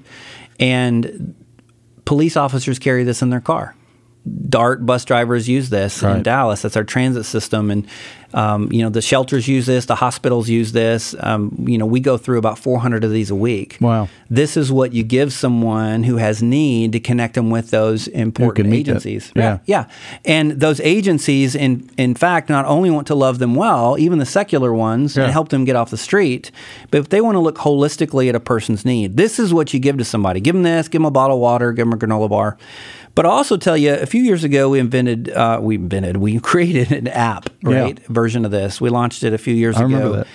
And 0.59 1.35
police 2.05 2.35
officers 2.35 2.77
carry 2.77 3.03
this 3.03 3.21
in 3.21 3.29
their 3.29 3.39
car. 3.39 3.75
DART 4.49 4.85
bus 4.85 5.05
drivers 5.05 5.47
use 5.47 5.69
this 5.69 6.03
in 6.03 6.23
Dallas. 6.23 6.61
That's 6.61 6.75
our 6.77 6.83
transit 6.83 7.25
system, 7.25 7.71
and 7.71 7.87
um, 8.33 8.71
you 8.71 8.83
know 8.83 8.89
the 8.89 9.01
shelters 9.01 9.47
use 9.47 9.65
this, 9.65 9.85
the 9.85 9.95
hospitals 9.95 10.49
use 10.49 10.71
this. 10.71 11.15
Um, 11.19 11.65
you 11.67 11.77
know 11.77 11.85
we 11.85 11.99
go 11.99 12.17
through 12.17 12.37
about 12.37 12.59
400 12.59 13.03
of 13.03 13.11
these 13.11 13.31
a 13.31 13.35
week. 13.35 13.77
Wow. 13.79 14.07
This 14.29 14.55
is 14.57 14.71
what 14.71 14.93
you 14.93 15.03
give 15.03 15.33
someone 15.33 16.03
who 16.03 16.17
has 16.17 16.43
need 16.43 16.91
to 16.91 16.99
connect 16.99 17.33
them 17.35 17.49
with 17.49 17.71
those 17.71 18.07
important 18.09 18.73
agencies. 18.73 19.31
Yeah. 19.35 19.59
yeah, 19.65 19.85
and 20.25 20.51
those 20.51 20.79
agencies, 20.81 21.55
in 21.55 21.89
in 21.97 22.13
fact, 22.13 22.49
not 22.49 22.65
only 22.65 22.91
want 22.91 23.07
to 23.07 23.15
love 23.15 23.39
them 23.39 23.55
well, 23.55 23.97
even 23.97 24.19
the 24.19 24.25
secular 24.27 24.73
ones, 24.73 25.15
Yeah. 25.15 25.23
and 25.23 25.31
help 25.31 25.49
them 25.49 25.65
get 25.65 25.75
off 25.75 25.89
the 25.89 25.97
street, 25.97 26.51
but 26.91 26.99
if 26.99 27.09
they 27.09 27.21
want 27.21 27.35
to 27.35 27.39
look 27.39 27.57
holistically 27.57 28.29
at 28.29 28.35
a 28.35 28.39
person's 28.39 28.83
need, 28.85 29.17
this 29.17 29.39
is 29.39 29.53
what 29.53 29.73
you 29.73 29.79
give 29.79 29.97
to 29.97 30.05
somebody. 30.05 30.39
Give 30.39 30.53
them 30.53 30.63
this, 30.63 30.87
give 30.87 30.99
them 30.99 31.05
a 31.07 31.11
bottle 31.11 31.37
of 31.37 31.41
water, 31.41 31.71
give 31.71 31.87
them 31.89 31.93
a 31.93 31.97
granola 31.97 32.29
bar. 32.29 32.57
But 33.19 33.25
I'll 33.25 33.33
also 33.33 33.57
tell 33.57 33.75
you, 33.75 33.93
a 33.93 34.05
few 34.05 34.21
years 34.23 34.45
ago, 34.45 34.69
we 34.69 34.79
invented, 34.79 35.29
uh, 35.29 35.59
we 35.61 35.75
invented, 35.75 36.15
we 36.15 36.39
created 36.51 36.93
an 36.93 37.09
app, 37.09 37.49
Yeah. 37.61 37.81
right? 37.81 37.99
Version 38.07 38.45
of 38.45 38.51
this. 38.51 38.79
We 38.79 38.89
launched 38.89 39.23
it 39.23 39.33
a 39.33 39.37
few 39.37 39.53
years 39.53 39.75
I 39.75 39.79
ago. 39.79 39.87
remember 39.93 40.17
that. 40.19 40.27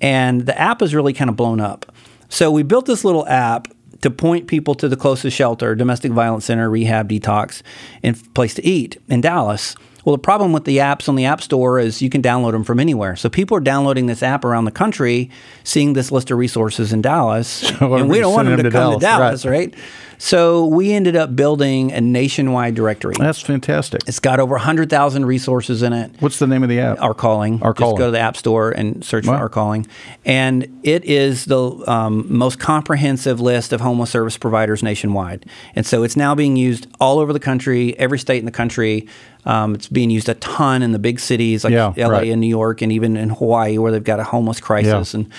And 0.00 0.40
the 0.44 0.60
app 0.60 0.82
is 0.82 0.92
really 0.92 1.12
kind 1.12 1.30
of 1.30 1.36
blown 1.36 1.60
up. 1.60 1.94
So 2.28 2.50
we 2.50 2.64
built 2.64 2.86
this 2.86 3.04
little 3.04 3.24
app 3.28 3.68
to 4.00 4.10
point 4.10 4.48
people 4.48 4.74
to 4.74 4.88
the 4.88 4.96
closest 4.96 5.36
shelter, 5.36 5.76
domestic 5.76 6.10
violence 6.10 6.44
center, 6.46 6.68
rehab, 6.68 7.08
detox, 7.08 7.62
and 8.02 8.20
place 8.34 8.54
to 8.54 8.66
eat 8.66 9.00
in 9.08 9.20
Dallas. 9.20 9.76
Well, 10.04 10.16
the 10.16 10.20
problem 10.20 10.52
with 10.52 10.64
the 10.64 10.78
apps 10.78 11.08
on 11.08 11.14
the 11.14 11.26
App 11.26 11.40
Store 11.40 11.78
is 11.78 12.02
you 12.02 12.10
can 12.10 12.22
download 12.22 12.50
them 12.50 12.64
from 12.64 12.80
anywhere. 12.80 13.14
So 13.14 13.28
people 13.28 13.56
are 13.56 13.60
downloading 13.60 14.06
this 14.06 14.20
app 14.20 14.44
around 14.44 14.64
the 14.64 14.72
country, 14.72 15.30
seeing 15.62 15.92
this 15.92 16.10
list 16.10 16.32
of 16.32 16.38
resources 16.38 16.92
in 16.92 17.02
Dallas, 17.02 17.70
and 17.80 18.08
we 18.08 18.18
don't 18.18 18.34
want 18.34 18.46
them 18.48 18.56
sending 18.56 18.72
to 18.72 18.76
come 18.76 18.94
to 18.94 18.98
to 18.98 19.00
Dallas, 19.00 19.42
Dallas, 19.42 19.46
right? 19.46 19.72
So 20.24 20.66
we 20.66 20.92
ended 20.92 21.16
up 21.16 21.34
building 21.34 21.90
a 21.90 22.00
nationwide 22.00 22.76
directory. 22.76 23.14
That's 23.18 23.40
fantastic. 23.40 24.02
It's 24.06 24.20
got 24.20 24.38
over 24.38 24.54
100,000 24.54 25.26
resources 25.26 25.82
in 25.82 25.92
it. 25.92 26.12
What's 26.20 26.38
the 26.38 26.46
name 26.46 26.62
of 26.62 26.68
the 26.68 26.78
app? 26.78 27.02
Our 27.02 27.12
Calling. 27.12 27.60
Our 27.60 27.74
Calling. 27.74 27.96
Just 27.96 27.98
go 27.98 28.06
to 28.06 28.12
the 28.12 28.20
App 28.20 28.36
Store 28.36 28.70
and 28.70 29.04
search 29.04 29.24
for 29.24 29.32
Our 29.34 29.48
Calling. 29.48 29.84
And 30.24 30.78
it 30.84 31.04
is 31.04 31.46
the 31.46 31.60
um, 31.90 32.24
most 32.28 32.60
comprehensive 32.60 33.40
list 33.40 33.72
of 33.72 33.80
homeless 33.80 34.10
service 34.10 34.38
providers 34.38 34.80
nationwide. 34.80 35.44
And 35.74 35.84
so 35.84 36.04
it's 36.04 36.14
now 36.14 36.36
being 36.36 36.54
used 36.54 36.86
all 37.00 37.18
over 37.18 37.32
the 37.32 37.40
country, 37.40 37.98
every 37.98 38.20
state 38.20 38.38
in 38.38 38.44
the 38.44 38.52
country. 38.52 39.08
Um, 39.44 39.74
it's 39.74 39.88
being 39.88 40.10
used 40.10 40.28
a 40.28 40.34
ton 40.34 40.82
in 40.84 40.92
the 40.92 41.00
big 41.00 41.18
cities 41.18 41.64
like 41.64 41.72
Yeah, 41.72 41.92
LA 41.96 42.08
right. 42.08 42.28
and 42.30 42.40
New 42.40 42.46
York, 42.46 42.80
and 42.80 42.92
even 42.92 43.16
in 43.16 43.30
Hawaii, 43.30 43.76
where 43.76 43.90
they've 43.90 44.04
got 44.04 44.20
a 44.20 44.24
homeless 44.24 44.60
crisis. 44.60 45.14
Yeah. 45.14 45.18
And 45.20 45.32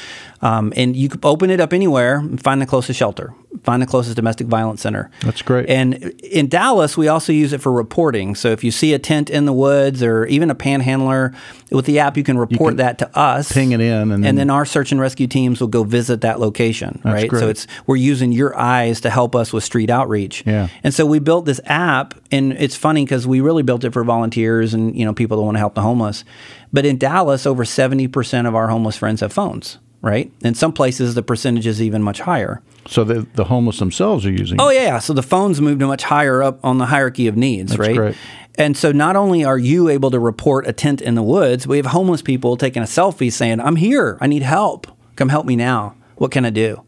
um, 0.43 0.73
and 0.75 0.95
you 0.95 1.07
can 1.09 1.21
open 1.23 1.49
it 1.49 1.59
up 1.61 1.71
anywhere 1.73 2.17
and 2.17 2.41
find 2.43 2.61
the 2.61 2.65
closest 2.65 2.99
shelter, 2.99 3.33
find 3.63 3.81
the 3.81 3.85
closest 3.87 4.15
domestic 4.17 4.47
violence 4.47 4.81
center. 4.81 5.09
That's 5.21 5.41
great. 5.41 5.69
And 5.69 5.93
in 6.21 6.49
Dallas, 6.49 6.97
we 6.97 7.07
also 7.07 7.31
use 7.31 7.53
it 7.53 7.61
for 7.61 7.71
reporting. 7.71 8.35
So 8.35 8.49
if 8.49 8.61
you 8.63 8.69
see 8.69 8.93
a 8.93 8.99
tent 8.99 9.29
in 9.29 9.45
the 9.45 9.53
woods 9.53 10.03
or 10.03 10.25
even 10.25 10.51
a 10.51 10.55
panhandler, 10.55 11.33
with 11.71 11.85
the 11.85 11.99
app, 11.99 12.17
you 12.17 12.23
can 12.23 12.37
report 12.37 12.71
can 12.71 12.77
that 12.77 12.97
to 12.99 13.17
us. 13.17 13.51
ping 13.51 13.71
it 13.71 13.79
in 13.81 14.11
and 14.11 14.23
then- 14.23 14.35
then 14.35 14.49
our 14.49 14.65
search 14.65 14.91
and 14.91 15.01
rescue 15.01 15.25
teams 15.27 15.59
will 15.61 15.69
go 15.69 15.83
visit 15.83 16.21
that 16.21 16.39
location. 16.39 16.99
Right. 17.03 17.27
great. 17.27 17.39
So 17.39 17.47
it's 17.47 17.65
we're 17.87 17.95
using 17.95 18.31
your 18.31 18.55
eyes 18.59 19.01
to 19.01 19.09
help 19.09 19.35
us 19.35 19.51
with 19.53 19.63
street 19.63 19.89
outreach. 19.89 20.43
Yeah. 20.45 20.67
And 20.83 20.93
so 20.93 21.05
we 21.05 21.17
built 21.19 21.45
this 21.45 21.61
app, 21.65 22.13
and 22.31 22.51
it's 22.53 22.75
funny 22.75 23.05
because 23.05 23.25
we 23.25 23.41
really 23.41 23.63
built 23.63 23.83
it 23.85 23.91
for 23.93 24.03
volunteers 24.03 24.73
and 24.73 24.95
you 24.95 25.05
know 25.05 25.13
people 25.13 25.37
that 25.37 25.43
want 25.43 25.55
to 25.55 25.59
help 25.59 25.73
the 25.73 25.81
homeless. 25.81 26.23
But 26.71 26.85
in 26.85 26.97
Dallas, 26.97 27.45
over 27.47 27.65
seventy 27.65 28.07
percent 28.07 28.45
of 28.45 28.53
our 28.55 28.67
homeless 28.67 28.97
friends 28.97 29.21
have 29.21 29.33
phones. 29.33 29.79
Right. 30.03 30.31
In 30.41 30.53
some 30.53 30.73
places, 30.73 31.15
the 31.15 31.23
percentage 31.23 31.65
is 31.65 31.81
even 31.81 32.03
much 32.03 32.19
higher. 32.19 32.61
so 32.87 33.03
the 33.05 33.25
the 33.35 33.45
homeless 33.45 33.79
themselves 33.79 34.25
are 34.25 34.31
using. 34.31 34.59
Oh 34.59 34.69
yeah, 34.69 34.99
so 34.99 35.13
the 35.13 35.23
phones 35.23 35.59
moved 35.61 35.81
much 35.81 36.03
higher 36.03 36.43
up 36.43 36.59
on 36.63 36.77
the 36.77 36.85
hierarchy 36.87 37.27
of 37.27 37.37
needs, 37.37 37.71
That's 37.71 37.79
right? 37.79 37.95
great. 37.95 38.15
And 38.55 38.75
so 38.77 38.91
not 38.91 39.15
only 39.15 39.43
are 39.45 39.57
you 39.57 39.87
able 39.89 40.11
to 40.11 40.19
report 40.19 40.67
a 40.67 40.73
tent 40.73 41.01
in 41.01 41.15
the 41.15 41.23
woods, 41.23 41.65
we 41.65 41.77
have 41.77 41.87
homeless 41.87 42.21
people 42.21 42.55
taking 42.57 42.83
a 42.83 42.85
selfie 42.85 43.31
saying, 43.31 43.61
"I'm 43.61 43.77
here. 43.77 44.17
I 44.21 44.27
need 44.27 44.43
help. 44.43 44.87
Come 45.15 45.29
help 45.29 45.45
me 45.45 45.55
now. 45.55 45.95
What 46.17 46.31
can 46.31 46.43
I 46.45 46.49
do?" 46.51 46.83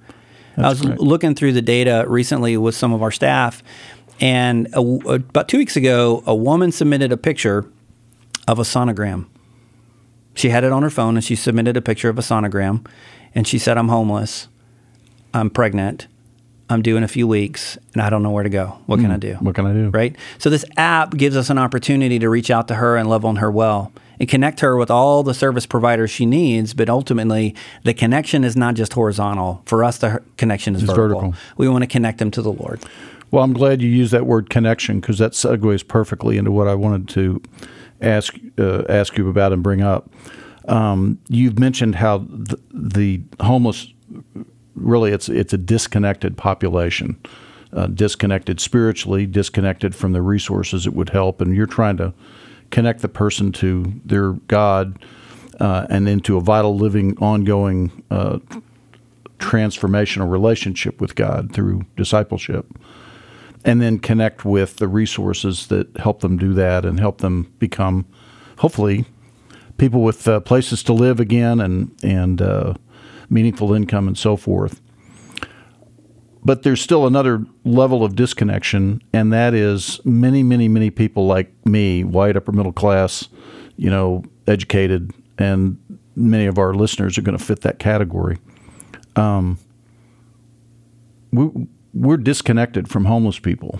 That's 0.58 0.84
I 0.84 0.90
was 0.90 1.00
looking 1.00 1.36
through 1.36 1.54
the 1.54 1.62
data 1.62 2.04
recently 2.08 2.58
with 2.58 2.76
some 2.76 2.92
of 2.94 3.02
our 3.02 3.12
staff, 3.12 3.64
and 4.20 4.68
a, 4.74 4.82
about 4.82 5.48
two 5.48 5.58
weeks 5.58 5.78
ago, 5.78 6.22
a 6.26 6.36
woman 6.36 6.72
submitted 6.74 7.12
a 7.14 7.18
picture 7.18 7.66
of 8.48 8.60
a 8.60 8.64
sonogram. 8.64 9.26
She 10.36 10.50
had 10.50 10.64
it 10.64 10.72
on 10.72 10.84
her 10.84 10.90
phone, 10.90 11.16
and 11.16 11.24
she 11.24 11.36
submitted 11.36 11.76
a 11.76 11.82
picture 11.82 12.10
of 12.10 12.20
a 12.20 12.22
sonogram, 12.22 12.86
and 13.34 13.48
she 13.48 13.58
said, 13.58 13.78
"I'm 13.78 13.88
homeless. 13.88 14.48
I'm 15.34 15.50
pregnant. 15.50 16.08
I'm 16.70 16.82
due 16.82 16.98
in 16.98 17.04
a 17.04 17.08
few 17.08 17.28
weeks, 17.28 17.78
and 17.94 18.02
I 18.02 18.10
don't 18.10 18.24
know 18.24 18.32
where 18.32 18.44
to 18.44 18.50
go. 18.50 18.78
What 18.88 18.98
can 18.98 19.08
hmm. 19.08 19.12
I 19.14 19.18
do? 19.18 19.34
What 19.36 19.54
can 19.56 19.68
I 19.68 19.74
do? 19.74 19.90
Right? 19.90 20.16
So 20.40 20.50
this 20.50 20.66
app 20.78 21.16
gives 21.16 21.38
us 21.38 21.50
an 21.50 21.58
opportunity 21.58 22.18
to 22.20 22.30
reach 22.30 22.50
out 22.50 22.68
to 22.70 22.76
her 22.76 22.98
and 22.98 23.10
love 23.10 23.24
on 23.24 23.36
her 23.38 23.52
well 23.52 23.92
and 24.20 24.28
connect 24.28 24.62
her 24.62 24.76
with 24.76 24.90
all 24.90 25.24
the 25.24 25.34
service 25.34 25.66
providers 25.66 26.10
she 26.10 26.26
needs. 26.26 26.74
But 26.74 26.90
ultimately, 26.90 27.56
the 27.84 27.94
connection 27.94 28.44
is 28.44 28.56
not 28.56 28.76
just 28.76 28.94
horizontal. 28.94 29.62
For 29.66 29.84
us, 29.84 30.00
the 30.00 30.24
connection 30.38 30.76
is 30.76 30.82
vertical. 30.82 31.22
vertical. 31.22 31.34
We 31.58 31.70
want 31.70 31.84
to 31.84 31.88
connect 31.88 32.18
them 32.18 32.32
to 32.32 32.42
the 32.42 32.52
Lord. 32.52 32.82
Well, 33.32 33.44
I'm 33.44 33.54
glad 33.54 33.82
you 33.82 33.90
used 33.90 34.14
that 34.14 34.26
word 34.26 34.50
connection 34.50 35.00
because 35.00 35.18
that 35.18 35.34
segues 35.34 35.88
perfectly 35.88 36.38
into 36.38 36.52
what 36.52 36.68
I 36.68 36.76
wanted 36.76 37.10
to 37.10 37.42
ask 38.06 38.38
uh, 38.58 38.84
ask 38.90 39.18
you 39.18 39.30
about 39.30 39.54
and 39.54 39.64
bring 39.64 39.82
up. 39.82 40.10
Um, 40.68 41.20
you've 41.28 41.60
mentioned 41.60 41.96
how 41.96 42.20
the, 42.20 42.60
the 42.74 43.22
homeless 43.42 43.94
really 44.76 45.12
it's 45.12 45.30
it's 45.30 45.54
a 45.54 45.58
disconnected 45.58 46.38
population, 46.38 47.20
uh, 47.74 47.88
disconnected 47.88 48.60
spiritually, 48.60 49.26
disconnected 49.26 49.96
from 49.96 50.14
the 50.14 50.22
resources 50.22 50.86
that 50.86 50.94
would 50.94 51.10
help, 51.10 51.42
and 51.42 51.56
you're 51.56 51.66
trying 51.66 51.98
to 51.98 52.14
connect 52.72 53.02
the 53.02 53.10
person 53.10 53.52
to 53.52 53.94
their 54.04 54.34
God 54.48 55.04
uh, 55.60 55.86
and 55.90 56.10
into 56.10 56.38
a 56.38 56.42
vital, 56.42 56.76
living, 56.76 57.18
ongoing 57.20 58.04
uh, 58.12 58.40
transformational 59.38 60.30
relationship 60.30 61.00
with 61.00 61.16
God 61.16 61.54
through 61.54 61.86
discipleship 61.96 62.66
and 63.66 63.82
then 63.82 64.00
connect 64.00 64.46
with 64.46 64.78
the 64.78 64.88
resources 64.88 65.68
that 65.68 65.88
help 65.98 66.22
them 66.22 66.38
do 66.38 66.54
that 66.54 66.86
and 66.86 67.00
help 67.00 67.18
them 67.18 67.52
become, 67.60 68.06
hopefully, 68.60 69.06
people 69.78 70.02
with 70.04 70.28
uh, 70.28 70.40
places 70.40 70.84
to 70.84 70.94
live 70.94 71.20
again 71.20 71.60
and 71.60 71.92
and 72.04 72.42
uh, 72.42 72.74
meaningful 73.30 73.74
income 73.74 74.08
and 74.08 74.18
so 74.18 74.38
forth. 74.38 74.82
but 76.46 76.62
there's 76.62 76.80
still 76.80 77.08
another 77.08 77.44
level 77.66 78.04
of 78.04 78.16
disconnection, 78.16 79.02
and 79.12 79.34
that 79.34 79.56
is 79.56 80.00
many, 80.06 80.44
many, 80.44 80.68
many 80.68 80.92
people 80.92 81.26
like 81.26 81.52
me, 81.66 82.04
white, 82.04 82.38
upper 82.38 82.52
middle 82.52 82.72
class, 82.72 83.28
you 83.78 83.90
know, 83.90 84.24
educated, 84.46 85.12
and 85.40 85.78
many 86.16 86.46
of 86.46 86.60
our 86.60 86.76
listeners 86.76 87.18
are 87.18 87.24
going 87.24 87.38
to 87.38 87.44
fit 87.44 87.62
that 87.62 87.80
category. 87.80 88.38
Um, 89.16 89.58
we, 91.34 91.50
we're 91.96 92.18
disconnected 92.18 92.90
from 92.90 93.06
homeless 93.06 93.40
people. 93.40 93.80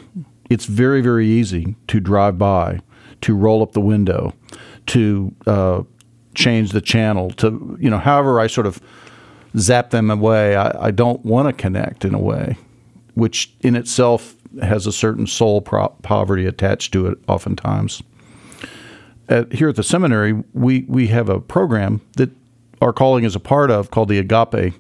It's 0.50 0.66
very, 0.66 1.02
very 1.02 1.28
easy 1.28 1.76
to 1.88 2.00
drive 2.00 2.38
by, 2.38 2.80
to 3.22 3.36
roll 3.36 3.62
up 3.62 3.74
the 3.74 3.82
window, 3.82 4.34
to 4.88 5.36
uh, 5.46 5.84
change 6.34 6.72
the 6.72 6.82
channel, 6.82 7.30
to, 7.32 7.78
you 7.80 7.90
know, 7.90 7.98
however 7.98 8.40
I 8.40 8.48
sort 8.48 8.68
of 8.68 8.82
zap 9.58 9.90
them 9.90 10.10
away. 10.10 10.56
I, 10.56 10.88
I 10.88 10.92
don't 10.92 11.24
want 11.26 11.48
to 11.48 11.54
connect 11.54 12.06
in 12.06 12.14
a 12.14 12.20
way, 12.20 12.58
which 13.16 13.54
in 13.62 13.76
itself 13.76 14.36
has 14.62 14.88
a 14.88 14.92
certain 14.92 15.28
soul 15.28 15.62
pro- 15.62 15.90
poverty 16.02 16.46
attached 16.46 16.94
to 16.94 17.08
it 17.08 17.18
oftentimes. 17.28 18.02
At, 19.28 19.52
here 19.54 19.70
at 19.70 19.76
the 19.76 19.84
seminary, 19.84 20.44
we, 20.54 20.86
we 20.88 21.08
have 21.08 21.28
a 21.28 21.42
program 21.42 22.02
that 22.16 22.30
our 22.82 22.94
calling 22.94 23.24
is 23.24 23.36
a 23.36 23.40
part 23.40 23.72
of 23.72 23.92
called 23.92 24.10
the 24.10 24.20
Agape 24.20 24.74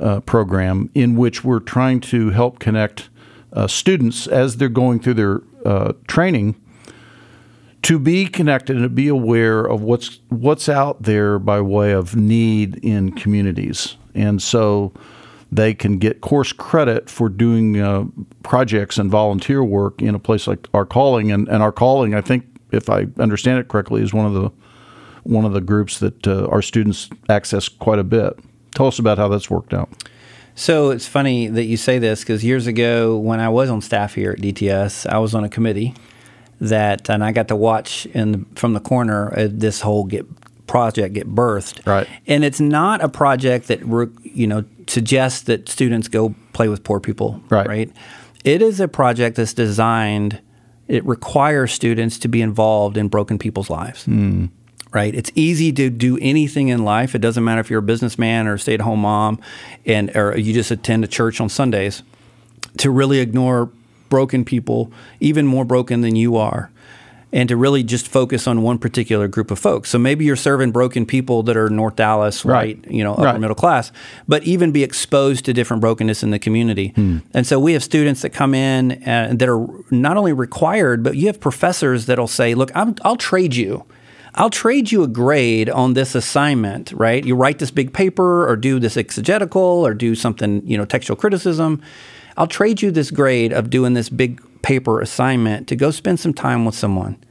uh, 0.00 0.20
program, 0.20 0.90
in 0.94 1.16
which 1.16 1.44
we're 1.44 1.60
trying 1.60 2.00
to 2.00 2.30
help 2.30 2.58
connect 2.58 3.08
uh, 3.52 3.66
students 3.66 4.26
as 4.26 4.56
they're 4.56 4.68
going 4.68 5.00
through 5.00 5.14
their 5.14 5.42
uh, 5.64 5.92
training 6.06 6.54
to 7.82 7.98
be 7.98 8.26
connected 8.26 8.76
and 8.76 8.84
to 8.84 8.88
be 8.88 9.08
aware 9.08 9.64
of 9.64 9.82
what's 9.82 10.20
what's 10.28 10.68
out 10.68 11.02
there 11.02 11.38
by 11.38 11.60
way 11.60 11.92
of 11.92 12.14
need 12.14 12.76
in 12.84 13.12
communities, 13.12 13.96
and 14.14 14.42
so 14.42 14.92
they 15.52 15.74
can 15.74 15.98
get 15.98 16.20
course 16.20 16.52
credit 16.52 17.10
for 17.10 17.28
doing 17.28 17.80
uh, 17.80 18.04
projects 18.42 18.98
and 18.98 19.10
volunteer 19.10 19.64
work 19.64 20.00
in 20.00 20.14
a 20.14 20.18
place 20.18 20.46
like 20.46 20.68
our 20.74 20.86
calling. 20.86 21.32
And, 21.32 21.48
and 21.48 21.62
our 21.62 21.72
calling, 21.72 22.14
I 22.14 22.20
think, 22.20 22.44
if 22.70 22.88
I 22.88 23.06
understand 23.18 23.58
it 23.58 23.68
correctly, 23.68 24.02
is 24.02 24.14
one 24.14 24.26
of 24.26 24.34
the 24.34 24.50
one 25.24 25.44
of 25.44 25.52
the 25.52 25.60
groups 25.60 25.98
that 25.98 26.26
uh, 26.26 26.46
our 26.46 26.62
students 26.62 27.08
access 27.28 27.68
quite 27.68 27.98
a 27.98 28.04
bit. 28.04 28.38
Tell 28.80 28.88
us 28.88 28.98
about 28.98 29.18
how 29.18 29.28
that's 29.28 29.50
worked 29.50 29.74
out. 29.74 29.90
So 30.54 30.90
it's 30.90 31.06
funny 31.06 31.48
that 31.48 31.64
you 31.64 31.76
say 31.76 31.98
this 31.98 32.20
because 32.20 32.42
years 32.42 32.66
ago, 32.66 33.18
when 33.18 33.38
I 33.38 33.48
was 33.48 33.70
on 33.70 33.82
staff 33.82 34.14
here 34.14 34.32
at 34.32 34.38
DTS, 34.38 35.06
I 35.06 35.18
was 35.18 35.34
on 35.34 35.44
a 35.44 35.48
committee 35.48 35.94
that, 36.60 37.08
and 37.10 37.22
I 37.22 37.32
got 37.32 37.48
to 37.48 37.56
watch 37.56 38.06
in 38.06 38.46
from 38.54 38.72
the 38.72 38.80
corner 38.80 39.32
uh, 39.36 39.48
this 39.50 39.80
whole 39.82 40.04
get 40.04 40.26
project 40.66 41.14
get 41.14 41.28
birthed. 41.28 41.84
Right. 41.86 42.08
And 42.26 42.42
it's 42.42 42.60
not 42.60 43.02
a 43.02 43.08
project 43.08 43.68
that 43.68 43.80
you 44.22 44.46
know 44.46 44.64
suggests 44.86 45.42
that 45.42 45.68
students 45.68 46.08
go 46.08 46.34
play 46.52 46.68
with 46.68 46.82
poor 46.82 47.00
people. 47.00 47.40
Right. 47.50 47.66
Right. 47.66 47.92
It 48.44 48.62
is 48.62 48.80
a 48.80 48.88
project 48.88 49.36
that's 49.36 49.52
designed. 49.52 50.40
It 50.88 51.04
requires 51.04 51.72
students 51.72 52.18
to 52.20 52.28
be 52.28 52.40
involved 52.40 52.96
in 52.96 53.08
broken 53.08 53.38
people's 53.38 53.68
lives. 53.68 54.06
Mm 54.06 54.50
right? 54.92 55.14
It's 55.14 55.30
easy 55.34 55.72
to 55.72 55.90
do 55.90 56.18
anything 56.20 56.68
in 56.68 56.84
life. 56.84 57.14
It 57.14 57.20
doesn't 57.20 57.44
matter 57.44 57.60
if 57.60 57.70
you're 57.70 57.78
a 57.78 57.82
businessman 57.82 58.46
or 58.46 58.54
a 58.54 58.58
stay-at-home 58.58 59.00
mom, 59.00 59.40
and 59.86 60.14
or 60.16 60.36
you 60.38 60.52
just 60.52 60.70
attend 60.70 61.04
a 61.04 61.08
church 61.08 61.40
on 61.40 61.48
Sundays. 61.48 62.02
To 62.78 62.90
really 62.90 63.18
ignore 63.18 63.70
broken 64.08 64.44
people, 64.44 64.92
even 65.18 65.46
more 65.46 65.64
broken 65.64 66.02
than 66.02 66.14
you 66.14 66.36
are, 66.36 66.70
and 67.32 67.48
to 67.48 67.56
really 67.56 67.82
just 67.82 68.06
focus 68.06 68.46
on 68.46 68.62
one 68.62 68.78
particular 68.78 69.28
group 69.28 69.50
of 69.50 69.58
folks. 69.58 69.90
So 69.90 69.98
maybe 69.98 70.24
you're 70.24 70.36
serving 70.36 70.72
broken 70.72 71.06
people 71.06 71.42
that 71.44 71.56
are 71.56 71.68
North 71.68 71.96
Dallas, 71.96 72.44
right? 72.44 72.78
right 72.82 72.92
you 72.92 73.02
know, 73.02 73.14
upper 73.14 73.24
right. 73.24 73.40
middle 73.40 73.56
class, 73.56 73.92
but 74.28 74.42
even 74.44 74.72
be 74.72 74.84
exposed 74.84 75.44
to 75.46 75.52
different 75.52 75.80
brokenness 75.80 76.22
in 76.22 76.30
the 76.30 76.38
community. 76.38 76.88
Hmm. 76.88 77.18
And 77.32 77.46
so 77.46 77.58
we 77.58 77.72
have 77.72 77.82
students 77.82 78.22
that 78.22 78.30
come 78.30 78.54
in 78.54 78.92
and 79.04 79.38
that 79.38 79.48
are 79.48 79.66
not 79.90 80.16
only 80.16 80.32
required, 80.32 81.02
but 81.02 81.16
you 81.16 81.26
have 81.26 81.40
professors 81.40 82.06
that'll 82.06 82.28
say, 82.28 82.54
"Look, 82.54 82.74
i 82.76 82.84
will 82.84 83.16
trade 83.16 83.54
you." 83.54 83.84
I'll 84.34 84.50
trade 84.50 84.92
you 84.92 85.02
a 85.02 85.08
grade 85.08 85.68
on 85.68 85.94
this 85.94 86.14
assignment, 86.14 86.92
right? 86.92 87.24
You 87.24 87.34
write 87.34 87.58
this 87.58 87.70
big 87.70 87.92
paper 87.92 88.48
or 88.48 88.56
do 88.56 88.78
this 88.78 88.96
exegetical 88.96 89.60
or 89.60 89.94
do 89.94 90.14
something, 90.14 90.66
you 90.66 90.78
know, 90.78 90.84
textual 90.84 91.16
criticism. 91.16 91.82
I'll 92.36 92.46
trade 92.46 92.80
you 92.80 92.90
this 92.90 93.10
grade 93.10 93.52
of 93.52 93.70
doing 93.70 93.94
this 93.94 94.08
big 94.08 94.40
paper 94.62 95.00
assignment 95.00 95.68
to 95.68 95.76
go 95.76 95.90
spend 95.90 96.20
some 96.20 96.34
time 96.34 96.64
with 96.64 96.74
someone 96.74 97.22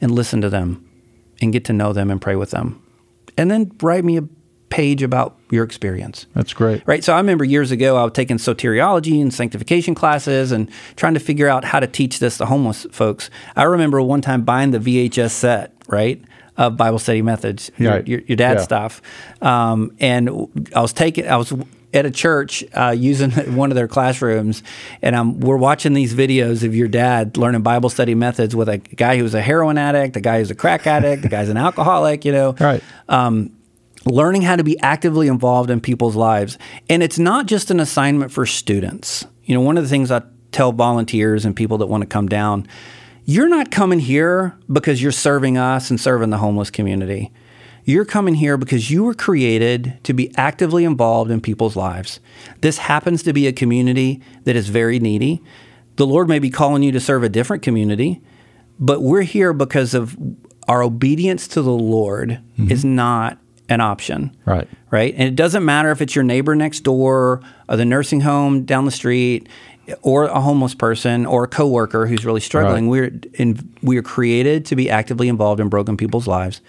and 0.00 0.10
listen 0.10 0.40
to 0.40 0.50
them 0.50 0.88
and 1.40 1.52
get 1.52 1.64
to 1.66 1.72
know 1.72 1.92
them 1.92 2.10
and 2.10 2.20
pray 2.20 2.36
with 2.36 2.50
them. 2.50 2.82
And 3.36 3.50
then 3.50 3.72
write 3.80 4.04
me 4.04 4.16
a 4.18 4.24
page 4.72 5.02
about 5.02 5.38
your 5.50 5.64
experience. 5.64 6.26
That's 6.34 6.54
great. 6.54 6.82
Right. 6.86 7.04
So 7.04 7.12
I 7.12 7.18
remember 7.18 7.44
years 7.44 7.70
ago, 7.70 7.98
I 7.98 8.04
was 8.04 8.12
taking 8.14 8.38
soteriology 8.38 9.20
and 9.20 9.32
sanctification 9.32 9.94
classes 9.94 10.50
and 10.50 10.70
trying 10.96 11.12
to 11.12 11.20
figure 11.20 11.46
out 11.46 11.64
how 11.64 11.78
to 11.78 11.86
teach 11.86 12.20
this 12.20 12.38
to 12.38 12.46
homeless 12.46 12.86
folks. 12.90 13.28
I 13.54 13.64
remember 13.64 14.00
one 14.00 14.22
time 14.22 14.42
buying 14.42 14.70
the 14.70 14.78
VHS 14.78 15.30
set, 15.30 15.74
right? 15.92 16.22
Of 16.56 16.76
Bible 16.76 16.98
study 16.98 17.22
methods, 17.22 17.70
right. 17.78 18.06
your, 18.06 18.18
your, 18.18 18.26
your 18.28 18.36
dad's 18.36 18.60
yeah. 18.60 18.64
stuff, 18.64 19.02
um, 19.40 19.96
and 20.00 20.28
I 20.74 20.80
was 20.80 20.92
taking, 20.92 21.26
I 21.26 21.36
was 21.36 21.52
at 21.94 22.06
a 22.06 22.10
church 22.10 22.64
uh, 22.74 22.94
using 22.96 23.30
one 23.56 23.70
of 23.70 23.74
their 23.74 23.88
classrooms, 23.88 24.62
and 25.00 25.16
um, 25.16 25.40
we're 25.40 25.56
watching 25.56 25.94
these 25.94 26.14
videos 26.14 26.62
of 26.62 26.74
your 26.74 26.88
dad 26.88 27.36
learning 27.36 27.62
Bible 27.62 27.88
study 27.88 28.14
methods 28.14 28.54
with 28.54 28.68
a 28.68 28.78
guy 28.78 29.16
who's 29.16 29.34
a 29.34 29.40
heroin 29.40 29.78
addict, 29.78 30.16
a 30.16 30.20
guy 30.20 30.40
who's 30.40 30.50
a 30.50 30.54
crack 30.54 30.86
addict, 30.86 31.22
the 31.22 31.28
guy's 31.28 31.48
an 31.48 31.56
alcoholic, 31.56 32.24
you 32.24 32.32
know. 32.32 32.52
Right. 32.58 32.82
Um, 33.08 33.52
learning 34.04 34.42
how 34.42 34.56
to 34.56 34.64
be 34.64 34.78
actively 34.80 35.28
involved 35.28 35.70
in 35.70 35.80
people's 35.80 36.16
lives. 36.16 36.58
And 36.88 37.02
it's 37.02 37.18
not 37.18 37.46
just 37.46 37.70
an 37.70 37.80
assignment 37.80 38.32
for 38.32 38.46
students. 38.46 39.24
You 39.44 39.54
know, 39.54 39.60
one 39.60 39.78
of 39.78 39.84
the 39.84 39.90
things 39.90 40.10
I 40.10 40.22
tell 40.50 40.72
volunteers 40.72 41.44
and 41.44 41.54
people 41.54 41.78
that 41.78 41.86
want 41.86 42.02
to 42.02 42.06
come 42.06 42.28
down, 42.28 42.66
you're 43.24 43.48
not 43.48 43.70
coming 43.70 44.00
here 44.00 44.58
because 44.70 45.02
you're 45.02 45.12
serving 45.12 45.56
us 45.56 45.90
and 45.90 46.00
serving 46.00 46.30
the 46.30 46.38
homeless 46.38 46.70
community. 46.70 47.32
You're 47.84 48.04
coming 48.04 48.34
here 48.34 48.56
because 48.56 48.90
you 48.90 49.04
were 49.04 49.14
created 49.14 49.98
to 50.04 50.12
be 50.12 50.32
actively 50.36 50.84
involved 50.84 51.30
in 51.30 51.40
people's 51.40 51.74
lives. 51.74 52.20
This 52.60 52.78
happens 52.78 53.22
to 53.24 53.32
be 53.32 53.46
a 53.46 53.52
community 53.52 54.22
that 54.44 54.54
is 54.54 54.68
very 54.68 55.00
needy. 55.00 55.42
The 55.96 56.06
Lord 56.06 56.28
may 56.28 56.38
be 56.38 56.50
calling 56.50 56.82
you 56.82 56.92
to 56.92 57.00
serve 57.00 57.22
a 57.22 57.28
different 57.28 57.62
community, 57.62 58.20
but 58.78 59.02
we're 59.02 59.22
here 59.22 59.52
because 59.52 59.94
of 59.94 60.16
our 60.68 60.82
obedience 60.82 61.48
to 61.48 61.62
the 61.62 61.72
Lord 61.72 62.40
mm-hmm. 62.56 62.70
is 62.70 62.84
not 62.84 63.38
an 63.68 63.80
option. 63.80 64.36
Right. 64.44 64.68
Right. 64.90 65.14
And 65.16 65.28
it 65.28 65.36
doesn't 65.36 65.64
matter 65.64 65.90
if 65.90 66.00
it's 66.00 66.14
your 66.14 66.24
neighbor 66.24 66.54
next 66.54 66.80
door 66.80 67.42
or 67.68 67.76
the 67.76 67.84
nursing 67.84 68.20
home 68.20 68.64
down 68.64 68.84
the 68.84 68.90
street 68.90 69.48
or 70.02 70.24
a 70.24 70.40
homeless 70.40 70.74
person 70.74 71.26
or 71.26 71.44
a 71.44 71.48
coworker 71.48 72.06
who's 72.06 72.24
really 72.24 72.40
struggling. 72.40 72.88
Right. 72.88 73.12
We're 73.12 73.20
in, 73.34 73.74
we 73.82 73.98
are 73.98 74.02
created 74.02 74.64
to 74.66 74.76
be 74.76 74.88
actively 74.90 75.28
involved 75.28 75.60
in 75.60 75.68
broken 75.68 75.96
people's 75.96 76.26
lives, 76.26 76.60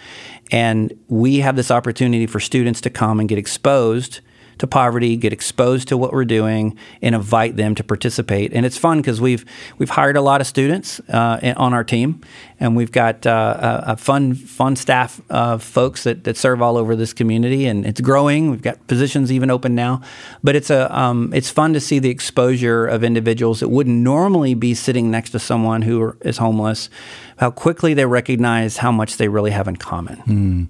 and 0.52 0.98
we 1.08 1.40
have 1.40 1.56
this 1.56 1.72
opportunity 1.72 2.28
for 2.28 2.40
students 2.40 2.82
to 2.82 2.90
come 2.90 3.20
and 3.20 3.30
get 3.30 3.38
exposed 3.38 4.22
to 4.60 4.68
poverty, 4.68 5.16
get 5.16 5.34
exposed 5.34 5.88
to 5.90 5.98
what 5.98 6.14
we're 6.14 6.26
doing, 6.26 6.78
and 7.02 7.16
invite 7.16 7.56
them 7.56 7.76
to 7.76 7.84
participate. 7.84 8.54
And 8.54 8.66
it's 8.66 8.78
fun 8.78 9.00
because 9.00 9.20
we've 9.22 9.46
we've 9.78 9.90
hired 9.90 10.16
a 10.16 10.22
lot 10.22 10.42
of 10.42 10.48
students 10.48 11.00
uh, 11.10 11.54
on 11.58 11.74
our 11.74 11.84
team, 11.84 12.22
and 12.60 12.76
we've 12.76 12.92
got 12.92 13.26
uh, 13.26 13.82
a, 13.86 13.98
fun 13.98 14.36
fun 14.36 14.76
staff 14.76 15.22
of 15.30 15.64
folks 15.64 16.04
that, 16.04 16.24
that 16.24 16.38
serve 16.38 16.62
all 16.62 16.78
over 16.78 16.96
this 16.96 17.14
community, 17.14 17.66
and 17.66 17.86
it's 17.86 18.02
growing. 18.02 18.52
We've 18.52 18.62
got 18.62 18.86
positions 18.88 19.32
even 19.32 19.50
open 19.50 19.76
now, 19.76 20.02
but 20.44 20.56
it's 20.56 20.70
a 20.70 20.96
um, 20.98 21.34
it's 21.34 21.50
fun 21.50 21.74
to 21.74 21.80
see 21.80 22.00
the 22.00 22.10
exposure 22.10 22.86
of 22.86 23.04
individuals 23.04 23.60
that 23.60 23.70
wouldn't 23.70 23.98
normally 23.98 24.54
be 24.54 24.74
sitting 24.74 25.12
next 25.12 25.32
to 25.32 25.40
someone 25.40 25.82
who 25.82 26.16
is 26.22 26.38
homeless. 26.38 26.90
How 27.38 27.52
quickly 27.52 27.94
they 27.94 28.06
recognize 28.06 28.78
how 28.78 28.92
much 28.92 29.18
they 29.18 29.28
really 29.28 29.52
have 29.52 29.68
in 29.68 29.76
common. 29.76 30.18
Mm. 30.28 30.68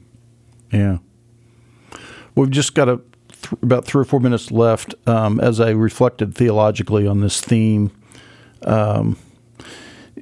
Yeah. 0.71 0.97
We've 2.35 2.49
just 2.49 2.73
got 2.73 2.89
a 2.89 2.99
th- 3.43 3.61
about 3.61 3.85
three 3.85 4.01
or 4.01 4.05
four 4.05 4.19
minutes 4.19 4.51
left 4.51 4.95
um, 5.07 5.39
as 5.39 5.59
I 5.59 5.69
reflected 5.69 6.35
theologically 6.35 7.07
on 7.07 7.21
this 7.21 7.39
theme. 7.41 7.91
Um, 8.63 9.17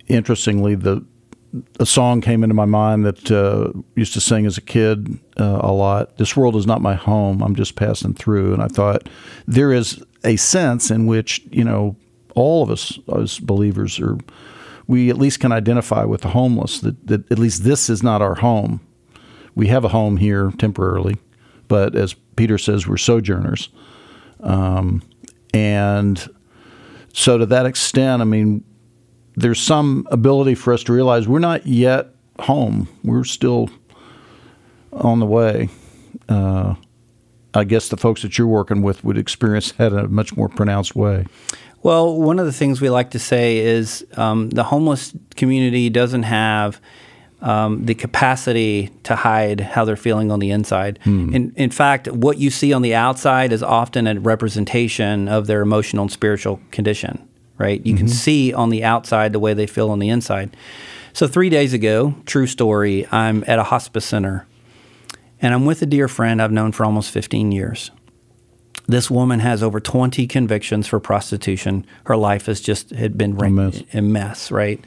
interestingly, 0.07 0.75
the 0.75 1.05
a 1.79 1.85
song 1.85 2.21
came 2.21 2.43
into 2.43 2.53
my 2.53 2.65
mind 2.65 3.05
that 3.05 3.29
uh, 3.29 3.77
used 3.95 4.13
to 4.13 4.21
sing 4.21 4.45
as 4.45 4.57
a 4.57 4.61
kid 4.61 5.19
uh, 5.37 5.59
a 5.61 5.71
lot. 5.71 6.17
This 6.17 6.37
world 6.37 6.55
is 6.55 6.65
not 6.65 6.81
my 6.81 6.93
home. 6.93 7.41
I'm 7.41 7.55
just 7.55 7.75
passing 7.75 8.13
through. 8.13 8.53
And 8.53 8.63
I 8.63 8.67
thought 8.67 9.09
there 9.47 9.73
is 9.73 10.01
a 10.23 10.37
sense 10.37 10.91
in 10.91 11.07
which 11.07 11.41
you 11.51 11.63
know 11.63 11.95
all 12.35 12.63
of 12.63 12.69
us 12.69 12.99
as 13.13 13.39
believers 13.39 13.99
are 13.99 14.17
we 14.87 15.09
at 15.09 15.17
least 15.17 15.39
can 15.39 15.51
identify 15.51 16.03
with 16.03 16.21
the 16.21 16.29
homeless 16.29 16.79
that, 16.81 17.07
that 17.07 17.31
at 17.31 17.39
least 17.39 17.63
this 17.63 17.89
is 17.89 18.03
not 18.03 18.21
our 18.21 18.35
home. 18.35 18.81
We 19.55 19.67
have 19.67 19.85
a 19.85 19.89
home 19.89 20.17
here 20.17 20.51
temporarily, 20.57 21.17
but 21.67 21.95
as 21.95 22.13
Peter 22.41 22.57
says, 22.57 22.87
we're 22.87 22.97
sojourners. 22.97 23.69
Um, 24.39 25.03
and 25.53 26.27
so, 27.13 27.37
to 27.37 27.45
that 27.45 27.67
extent, 27.67 28.19
I 28.19 28.25
mean, 28.25 28.63
there's 29.35 29.61
some 29.61 30.07
ability 30.09 30.55
for 30.55 30.73
us 30.73 30.81
to 30.85 30.91
realize 30.91 31.27
we're 31.27 31.37
not 31.37 31.67
yet 31.67 32.15
home. 32.39 32.89
We're 33.03 33.25
still 33.25 33.69
on 34.91 35.19
the 35.19 35.27
way. 35.27 35.69
Uh, 36.27 36.73
I 37.53 37.63
guess 37.63 37.89
the 37.89 37.97
folks 37.97 38.23
that 38.23 38.39
you're 38.39 38.47
working 38.47 38.81
with 38.81 39.03
would 39.03 39.19
experience 39.19 39.73
that 39.73 39.93
in 39.93 39.99
a 39.99 40.07
much 40.07 40.35
more 40.35 40.49
pronounced 40.49 40.95
way. 40.95 41.27
Well, 41.83 42.19
one 42.19 42.39
of 42.39 42.47
the 42.47 42.51
things 42.51 42.81
we 42.81 42.89
like 42.89 43.11
to 43.11 43.19
say 43.19 43.59
is 43.59 44.03
um, 44.17 44.49
the 44.49 44.63
homeless 44.63 45.15
community 45.35 45.91
doesn't 45.91 46.23
have 46.23 46.81
um, 47.41 47.85
the 47.85 47.95
capacity 47.95 48.89
to 49.03 49.15
hide 49.15 49.59
how 49.61 49.83
they're 49.85 49.95
feeling 49.95 50.31
on 50.31 50.39
the 50.39 50.51
inside. 50.51 50.99
Hmm. 51.03 51.33
In, 51.33 51.53
in 51.55 51.71
fact, 51.71 52.07
what 52.07 52.37
you 52.37 52.49
see 52.51 52.71
on 52.73 52.81
the 52.83 52.93
outside 52.93 53.51
is 53.51 53.63
often 53.63 54.05
a 54.07 54.19
representation 54.19 55.27
of 55.27 55.47
their 55.47 55.61
emotional 55.61 56.03
and 56.03 56.11
spiritual 56.11 56.59
condition, 56.71 57.27
right? 57.57 57.83
You 57.85 57.95
can 57.95 58.05
Mm-hmm. 58.05 58.13
see 58.13 58.53
on 58.53 58.69
the 58.69 58.83
outside 58.83 59.33
the 59.33 59.39
way 59.39 59.53
they 59.55 59.67
feel 59.67 59.89
on 59.89 59.99
the 59.99 60.09
inside. 60.09 60.55
So, 61.13 61.27
three 61.27 61.49
days 61.49 61.73
ago, 61.73 62.15
true 62.25 62.47
story, 62.47 63.07
I'm 63.11 63.43
at 63.47 63.59
a 63.59 63.63
hospice 63.63 64.05
center 64.05 64.45
and 65.41 65.53
I'm 65.53 65.65
with 65.65 65.81
a 65.81 65.85
dear 65.87 66.07
friend 66.07 66.41
I've 66.41 66.51
known 66.51 66.71
for 66.71 66.85
almost 66.85 67.09
15 67.11 67.51
years. 67.51 67.91
This 68.87 69.09
woman 69.09 69.39
has 69.39 69.63
over 69.63 69.79
20 69.79 70.27
convictions 70.27 70.87
for 70.87 70.99
prostitution. 70.99 71.85
Her 72.05 72.17
life 72.17 72.47
has 72.47 72.59
just 72.59 72.89
had 72.89 73.17
been 73.17 73.37
ran- 73.37 73.55
mess. 73.55 73.83
a 73.93 74.01
mess, 74.01 74.51
right? 74.51 74.83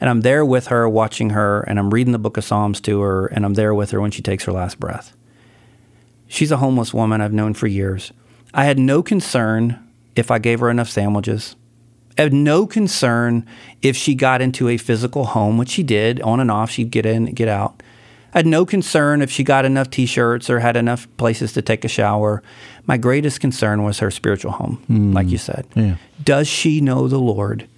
And 0.00 0.10
I'm 0.10 0.22
there 0.22 0.44
with 0.44 0.68
her, 0.68 0.88
watching 0.88 1.30
her, 1.30 1.60
and 1.62 1.78
I'm 1.78 1.90
reading 1.90 2.12
the 2.12 2.18
book 2.18 2.36
of 2.36 2.44
Psalms 2.44 2.80
to 2.82 3.00
her, 3.00 3.26
and 3.26 3.44
I'm 3.44 3.54
there 3.54 3.74
with 3.74 3.90
her 3.92 4.00
when 4.00 4.10
she 4.10 4.22
takes 4.22 4.44
her 4.44 4.52
last 4.52 4.80
breath. 4.80 5.14
She's 6.26 6.50
a 6.50 6.56
homeless 6.56 6.92
woman 6.92 7.20
I've 7.20 7.32
known 7.32 7.54
for 7.54 7.66
years. 7.66 8.12
I 8.52 8.64
had 8.64 8.78
no 8.78 9.02
concern 9.02 9.78
if 10.16 10.30
I 10.30 10.38
gave 10.38 10.60
her 10.60 10.70
enough 10.70 10.88
sandwiches. 10.88 11.54
I 12.18 12.22
had 12.22 12.32
no 12.32 12.66
concern 12.66 13.46
if 13.82 13.96
she 13.96 14.14
got 14.14 14.40
into 14.40 14.68
a 14.68 14.76
physical 14.76 15.26
home, 15.26 15.58
which 15.58 15.70
she 15.70 15.82
did 15.82 16.20
on 16.22 16.40
and 16.40 16.50
off. 16.50 16.70
She'd 16.70 16.90
get 16.90 17.06
in, 17.06 17.26
get 17.26 17.48
out. 17.48 17.82
I 18.34 18.38
had 18.38 18.46
no 18.46 18.66
concern 18.66 19.22
if 19.22 19.30
she 19.30 19.44
got 19.44 19.64
enough 19.64 19.90
t 19.90 20.06
shirts 20.06 20.50
or 20.50 20.58
had 20.58 20.76
enough 20.76 21.06
places 21.16 21.52
to 21.52 21.62
take 21.62 21.84
a 21.84 21.88
shower. 21.88 22.42
My 22.86 22.96
greatest 22.96 23.40
concern 23.40 23.84
was 23.84 24.00
her 24.00 24.10
spiritual 24.10 24.52
home, 24.52 25.12
like 25.14 25.28
you 25.28 25.38
said. 25.38 25.66
Yeah. 25.74 25.96
Does 26.22 26.48
she 26.48 26.80
know 26.80 27.06
the 27.06 27.18
Lord? 27.18 27.68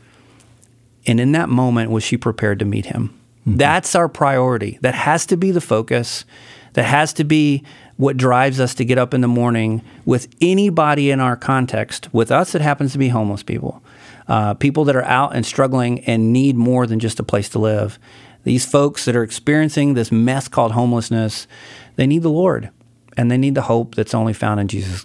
And 1.07 1.21
in 1.21 1.33
that 1.33 1.49
moment, 1.49 1.91
was 1.91 2.03
she 2.03 2.17
prepared 2.17 2.59
to 2.59 2.65
meet 2.65 2.87
him? 2.87 3.17
That's 3.47 3.95
our 3.95 4.09
priority. 4.09 4.79
That 4.81 4.95
has 4.95 5.25
to 5.27 5.37
be 5.37 5.53
the 5.53 5.61
focus. 5.61 6.25
That 6.73 6.85
has 6.85 7.13
to 7.15 7.25
be 7.25 7.63
what 7.97 8.17
drives 8.17 8.59
us 8.59 8.75
to 8.75 8.85
get 8.85 8.99
up 8.99 9.15
in 9.15 9.21
the 9.21 9.29
morning 9.29 9.83
with 10.05 10.29
anybody 10.41 11.11
in 11.11 11.21
our 11.21 11.37
context. 11.37 12.13
With 12.13 12.31
us, 12.33 12.55
it 12.55 12.61
happens 12.61 12.93
to 12.93 12.99
be 12.99 13.09
homeless 13.09 13.43
people, 13.43 13.83
uh, 14.27 14.55
people 14.55 14.85
that 14.85 14.97
are 14.97 15.05
out 15.05 15.35
and 15.35 15.47
struggling 15.47 16.01
and 16.01 16.33
need 16.33 16.57
more 16.57 16.87
than 16.87 16.99
just 16.99 17.21
a 17.21 17.23
place 17.23 17.49
to 17.51 17.59
live. 17.59 17.99
These 18.47 18.65
folks 18.65 19.05
that 19.07 19.17
are 19.17 19.25
experiencing 19.25 19.95
this 19.95 20.13
mess 20.13 20.47
called 20.47 20.71
homelessness, 20.71 21.49
they 21.97 22.07
need 22.07 22.23
the 22.23 22.31
Lord 22.31 22.71
and 23.17 23.29
they 23.29 23.37
need 23.37 23.57
the 23.57 23.63
hope 23.63 23.97
that's 23.97 24.15
only 24.15 24.33
found 24.33 24.61
in 24.61 24.69
Jesus. 24.69 25.05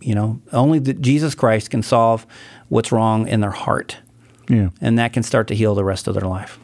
You 0.00 0.14
know, 0.14 0.40
only 0.50 0.78
that 0.78 1.02
Jesus 1.02 1.34
Christ 1.34 1.68
can 1.68 1.82
solve 1.82 2.26
what's 2.70 2.90
wrong 2.90 3.28
in 3.28 3.40
their 3.40 3.50
heart 3.50 3.98
Yeah. 4.48 4.70
and 4.80 4.98
that 4.98 5.12
can 5.12 5.22
start 5.22 5.46
to 5.48 5.54
heal 5.54 5.74
the 5.74 5.84
rest 5.84 6.08
of 6.08 6.14
their 6.14 6.26
life. 6.26 6.58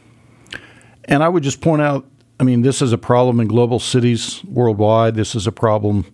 And 1.04 1.22
I 1.22 1.28
would 1.28 1.42
just 1.42 1.60
point 1.60 1.82
out 1.82 2.06
I 2.40 2.44
mean, 2.44 2.62
this 2.62 2.80
is 2.80 2.94
a 2.94 2.98
problem 2.98 3.38
in 3.38 3.48
global 3.48 3.78
cities 3.78 4.42
worldwide. 4.46 5.16
This 5.16 5.34
is 5.34 5.46
a 5.46 5.52
problem 5.52 6.06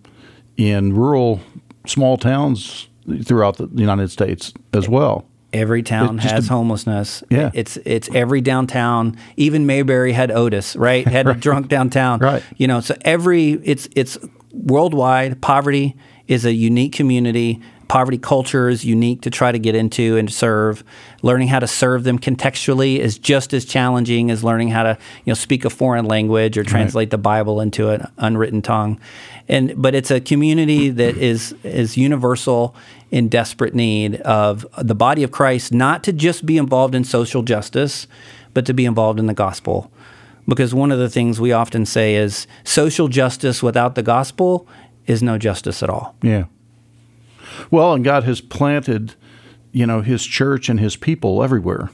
in 0.57 0.93
rural, 0.93 1.39
small 1.85 2.17
towns 2.17 2.89
throughout 3.23 3.55
the 3.55 3.69
United 3.73 4.11
States 4.11 4.53
as 4.73 4.89
well. 4.89 5.25
Every 5.53 5.81
town 5.81 6.17
has 6.17 6.49
a- 6.49 6.53
homelessness. 6.53 7.23
Yeah. 7.29 7.51
It's 7.53 7.77
it's 7.77 8.09
every 8.13 8.41
downtown. 8.41 9.17
Even 9.37 9.65
Mayberry 9.65 10.11
had 10.11 10.29
Otis, 10.31 10.75
right? 10.75 11.07
Had 11.17 11.27
a 11.27 11.33
drunk 11.33 11.67
downtown. 11.69 12.19
Right. 12.19 12.43
You 12.57 12.67
know, 12.67 12.81
so 12.81 12.95
every 13.01 13.51
it's 13.63 13.87
it's 13.95 14.17
worldwide. 14.51 15.41
Poverty 15.41 15.95
is 16.27 16.45
a 16.45 16.53
unique 16.53 16.93
community. 16.93 17.61
Poverty 17.87 18.17
culture 18.17 18.67
is 18.67 18.83
unique 18.83 19.21
to 19.21 19.29
try 19.29 19.53
to 19.53 19.57
get 19.59 19.73
into 19.73 20.17
and 20.17 20.31
serve. 20.31 20.83
Learning 21.21 21.47
how 21.47 21.59
to 21.59 21.67
serve 21.67 22.03
them 22.03 22.19
contextually 22.19 22.99
is 22.99 23.17
just 23.17 23.53
as 23.53 23.63
challenging 23.63 24.29
as 24.29 24.43
learning 24.43 24.67
how 24.67 24.83
to, 24.83 24.97
you 25.23 25.31
know, 25.31 25.33
speak 25.33 25.63
a 25.63 25.69
foreign 25.69 26.03
language 26.05 26.57
or 26.57 26.63
translate 26.65 27.09
the 27.11 27.17
Bible 27.17 27.61
into 27.61 27.89
an 27.89 28.05
unwritten 28.17 28.61
tongue. 28.61 28.99
And 29.47 29.81
but 29.81 29.95
it's 29.95 30.11
a 30.11 30.19
community 30.19 30.89
that 30.89 31.15
is 31.15 31.55
is 31.63 31.95
universal 31.95 32.75
in 33.11 33.29
desperate 33.29 33.73
need 33.73 34.15
of 34.21 34.65
the 34.77 34.95
body 34.95 35.23
of 35.23 35.31
Christ 35.31 35.71
not 35.71 36.03
to 36.03 36.13
just 36.13 36.45
be 36.45 36.57
involved 36.57 36.93
in 36.93 37.03
social 37.03 37.41
justice, 37.41 38.07
but 38.53 38.65
to 38.65 38.73
be 38.73 38.85
involved 38.85 39.19
in 39.19 39.27
the 39.27 39.33
gospel. 39.33 39.91
Because 40.47 40.73
one 40.73 40.91
of 40.91 40.99
the 40.99 41.09
things 41.09 41.39
we 41.39 41.51
often 41.51 41.85
say 41.85 42.15
is 42.15 42.47
social 42.63 43.07
justice 43.07 43.61
without 43.61 43.95
the 43.95 44.03
gospel 44.03 44.67
is 45.05 45.21
no 45.21 45.37
justice 45.37 45.83
at 45.83 45.89
all. 45.89 46.15
Yeah. 46.21 46.45
Well, 47.71 47.93
and 47.93 48.03
God 48.03 48.23
has 48.23 48.41
planted, 48.41 49.15
you 49.71 49.85
know, 49.85 50.01
His 50.01 50.25
church 50.25 50.69
and 50.69 50.79
His 50.79 50.95
people 50.95 51.43
everywhere, 51.43 51.89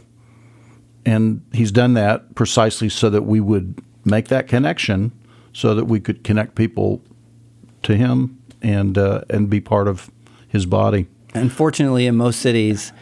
and 1.06 1.44
He's 1.54 1.72
done 1.72 1.94
that 1.94 2.36
precisely 2.36 2.90
so 2.90 3.10
that 3.10 3.24
we 3.24 3.40
would 3.40 3.82
make 4.06 4.28
that 4.28 4.48
connection, 4.48 5.12
so 5.52 5.74
that 5.76 5.86
we 5.86 6.00
could 6.00 6.24
connect 6.24 6.56
people 6.56 7.02
to 7.84 7.96
Him 7.96 8.40
and 8.62 8.98
uh, 8.98 9.22
and 9.30 9.50
be 9.50 9.62
part 9.62 9.88
of 9.88 10.12
His 10.54 10.66
body. 10.66 11.08
Unfortunately, 11.34 12.06
in 12.08 12.16
most 12.16 12.40
cities, 12.40 12.94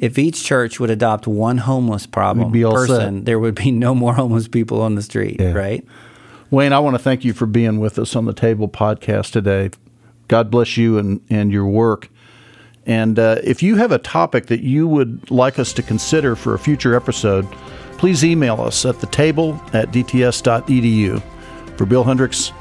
if 0.00 0.18
each 0.18 0.42
church 0.44 0.80
would 0.80 0.88
adopt 0.90 1.26
one 1.26 1.58
homeless 1.58 2.06
problem 2.06 2.46
We'd 2.46 2.52
be 2.60 2.64
all 2.64 2.72
person, 2.72 3.16
set. 3.18 3.24
there 3.26 3.38
would 3.38 3.56
be 3.56 3.70
no 3.70 3.94
more 3.94 4.14
homeless 4.14 4.48
people 4.48 4.80
on 4.80 4.94
the 4.94 5.02
street, 5.02 5.36
Yeah. 5.38 5.52
right? 5.52 5.84
Wayne, 6.50 6.72
I 6.72 6.78
want 6.78 6.94
to 6.94 7.02
thank 7.02 7.24
you 7.24 7.32
for 7.32 7.44
being 7.46 7.78
with 7.80 7.98
us 7.98 8.16
on 8.16 8.24
the 8.24 8.32
Table 8.32 8.68
podcast 8.68 9.32
today. 9.32 9.70
God 10.28 10.50
bless 10.50 10.76
you 10.76 10.96
and, 10.98 11.20
and 11.28 11.52
your 11.52 11.66
work. 11.66 12.08
And 12.86 13.18
uh, 13.18 13.36
if 13.44 13.62
you 13.62 13.76
have 13.76 13.92
a 13.92 13.98
topic 13.98 14.46
that 14.46 14.60
you 14.60 14.88
would 14.88 15.30
like 15.30 15.58
us 15.58 15.72
to 15.74 15.82
consider 15.82 16.34
for 16.36 16.54
a 16.54 16.58
future 16.58 16.94
episode, 16.96 17.46
please 17.98 18.24
email 18.24 18.60
us 18.60 18.84
at 18.86 19.00
the 19.00 19.06
table 19.08 19.60
at 19.72 19.90
dts.edu. 19.92 21.22
For 21.76 21.84
Bill 21.86 22.04
Hendricks, 22.04 22.52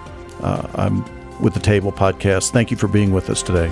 uh, 0.41 0.67
I'm 0.75 1.03
with 1.41 1.53
the 1.53 1.59
Table 1.59 1.91
podcast. 1.91 2.51
Thank 2.51 2.69
you 2.71 2.77
for 2.77 2.87
being 2.87 3.11
with 3.13 3.29
us 3.29 3.41
today. 3.43 3.71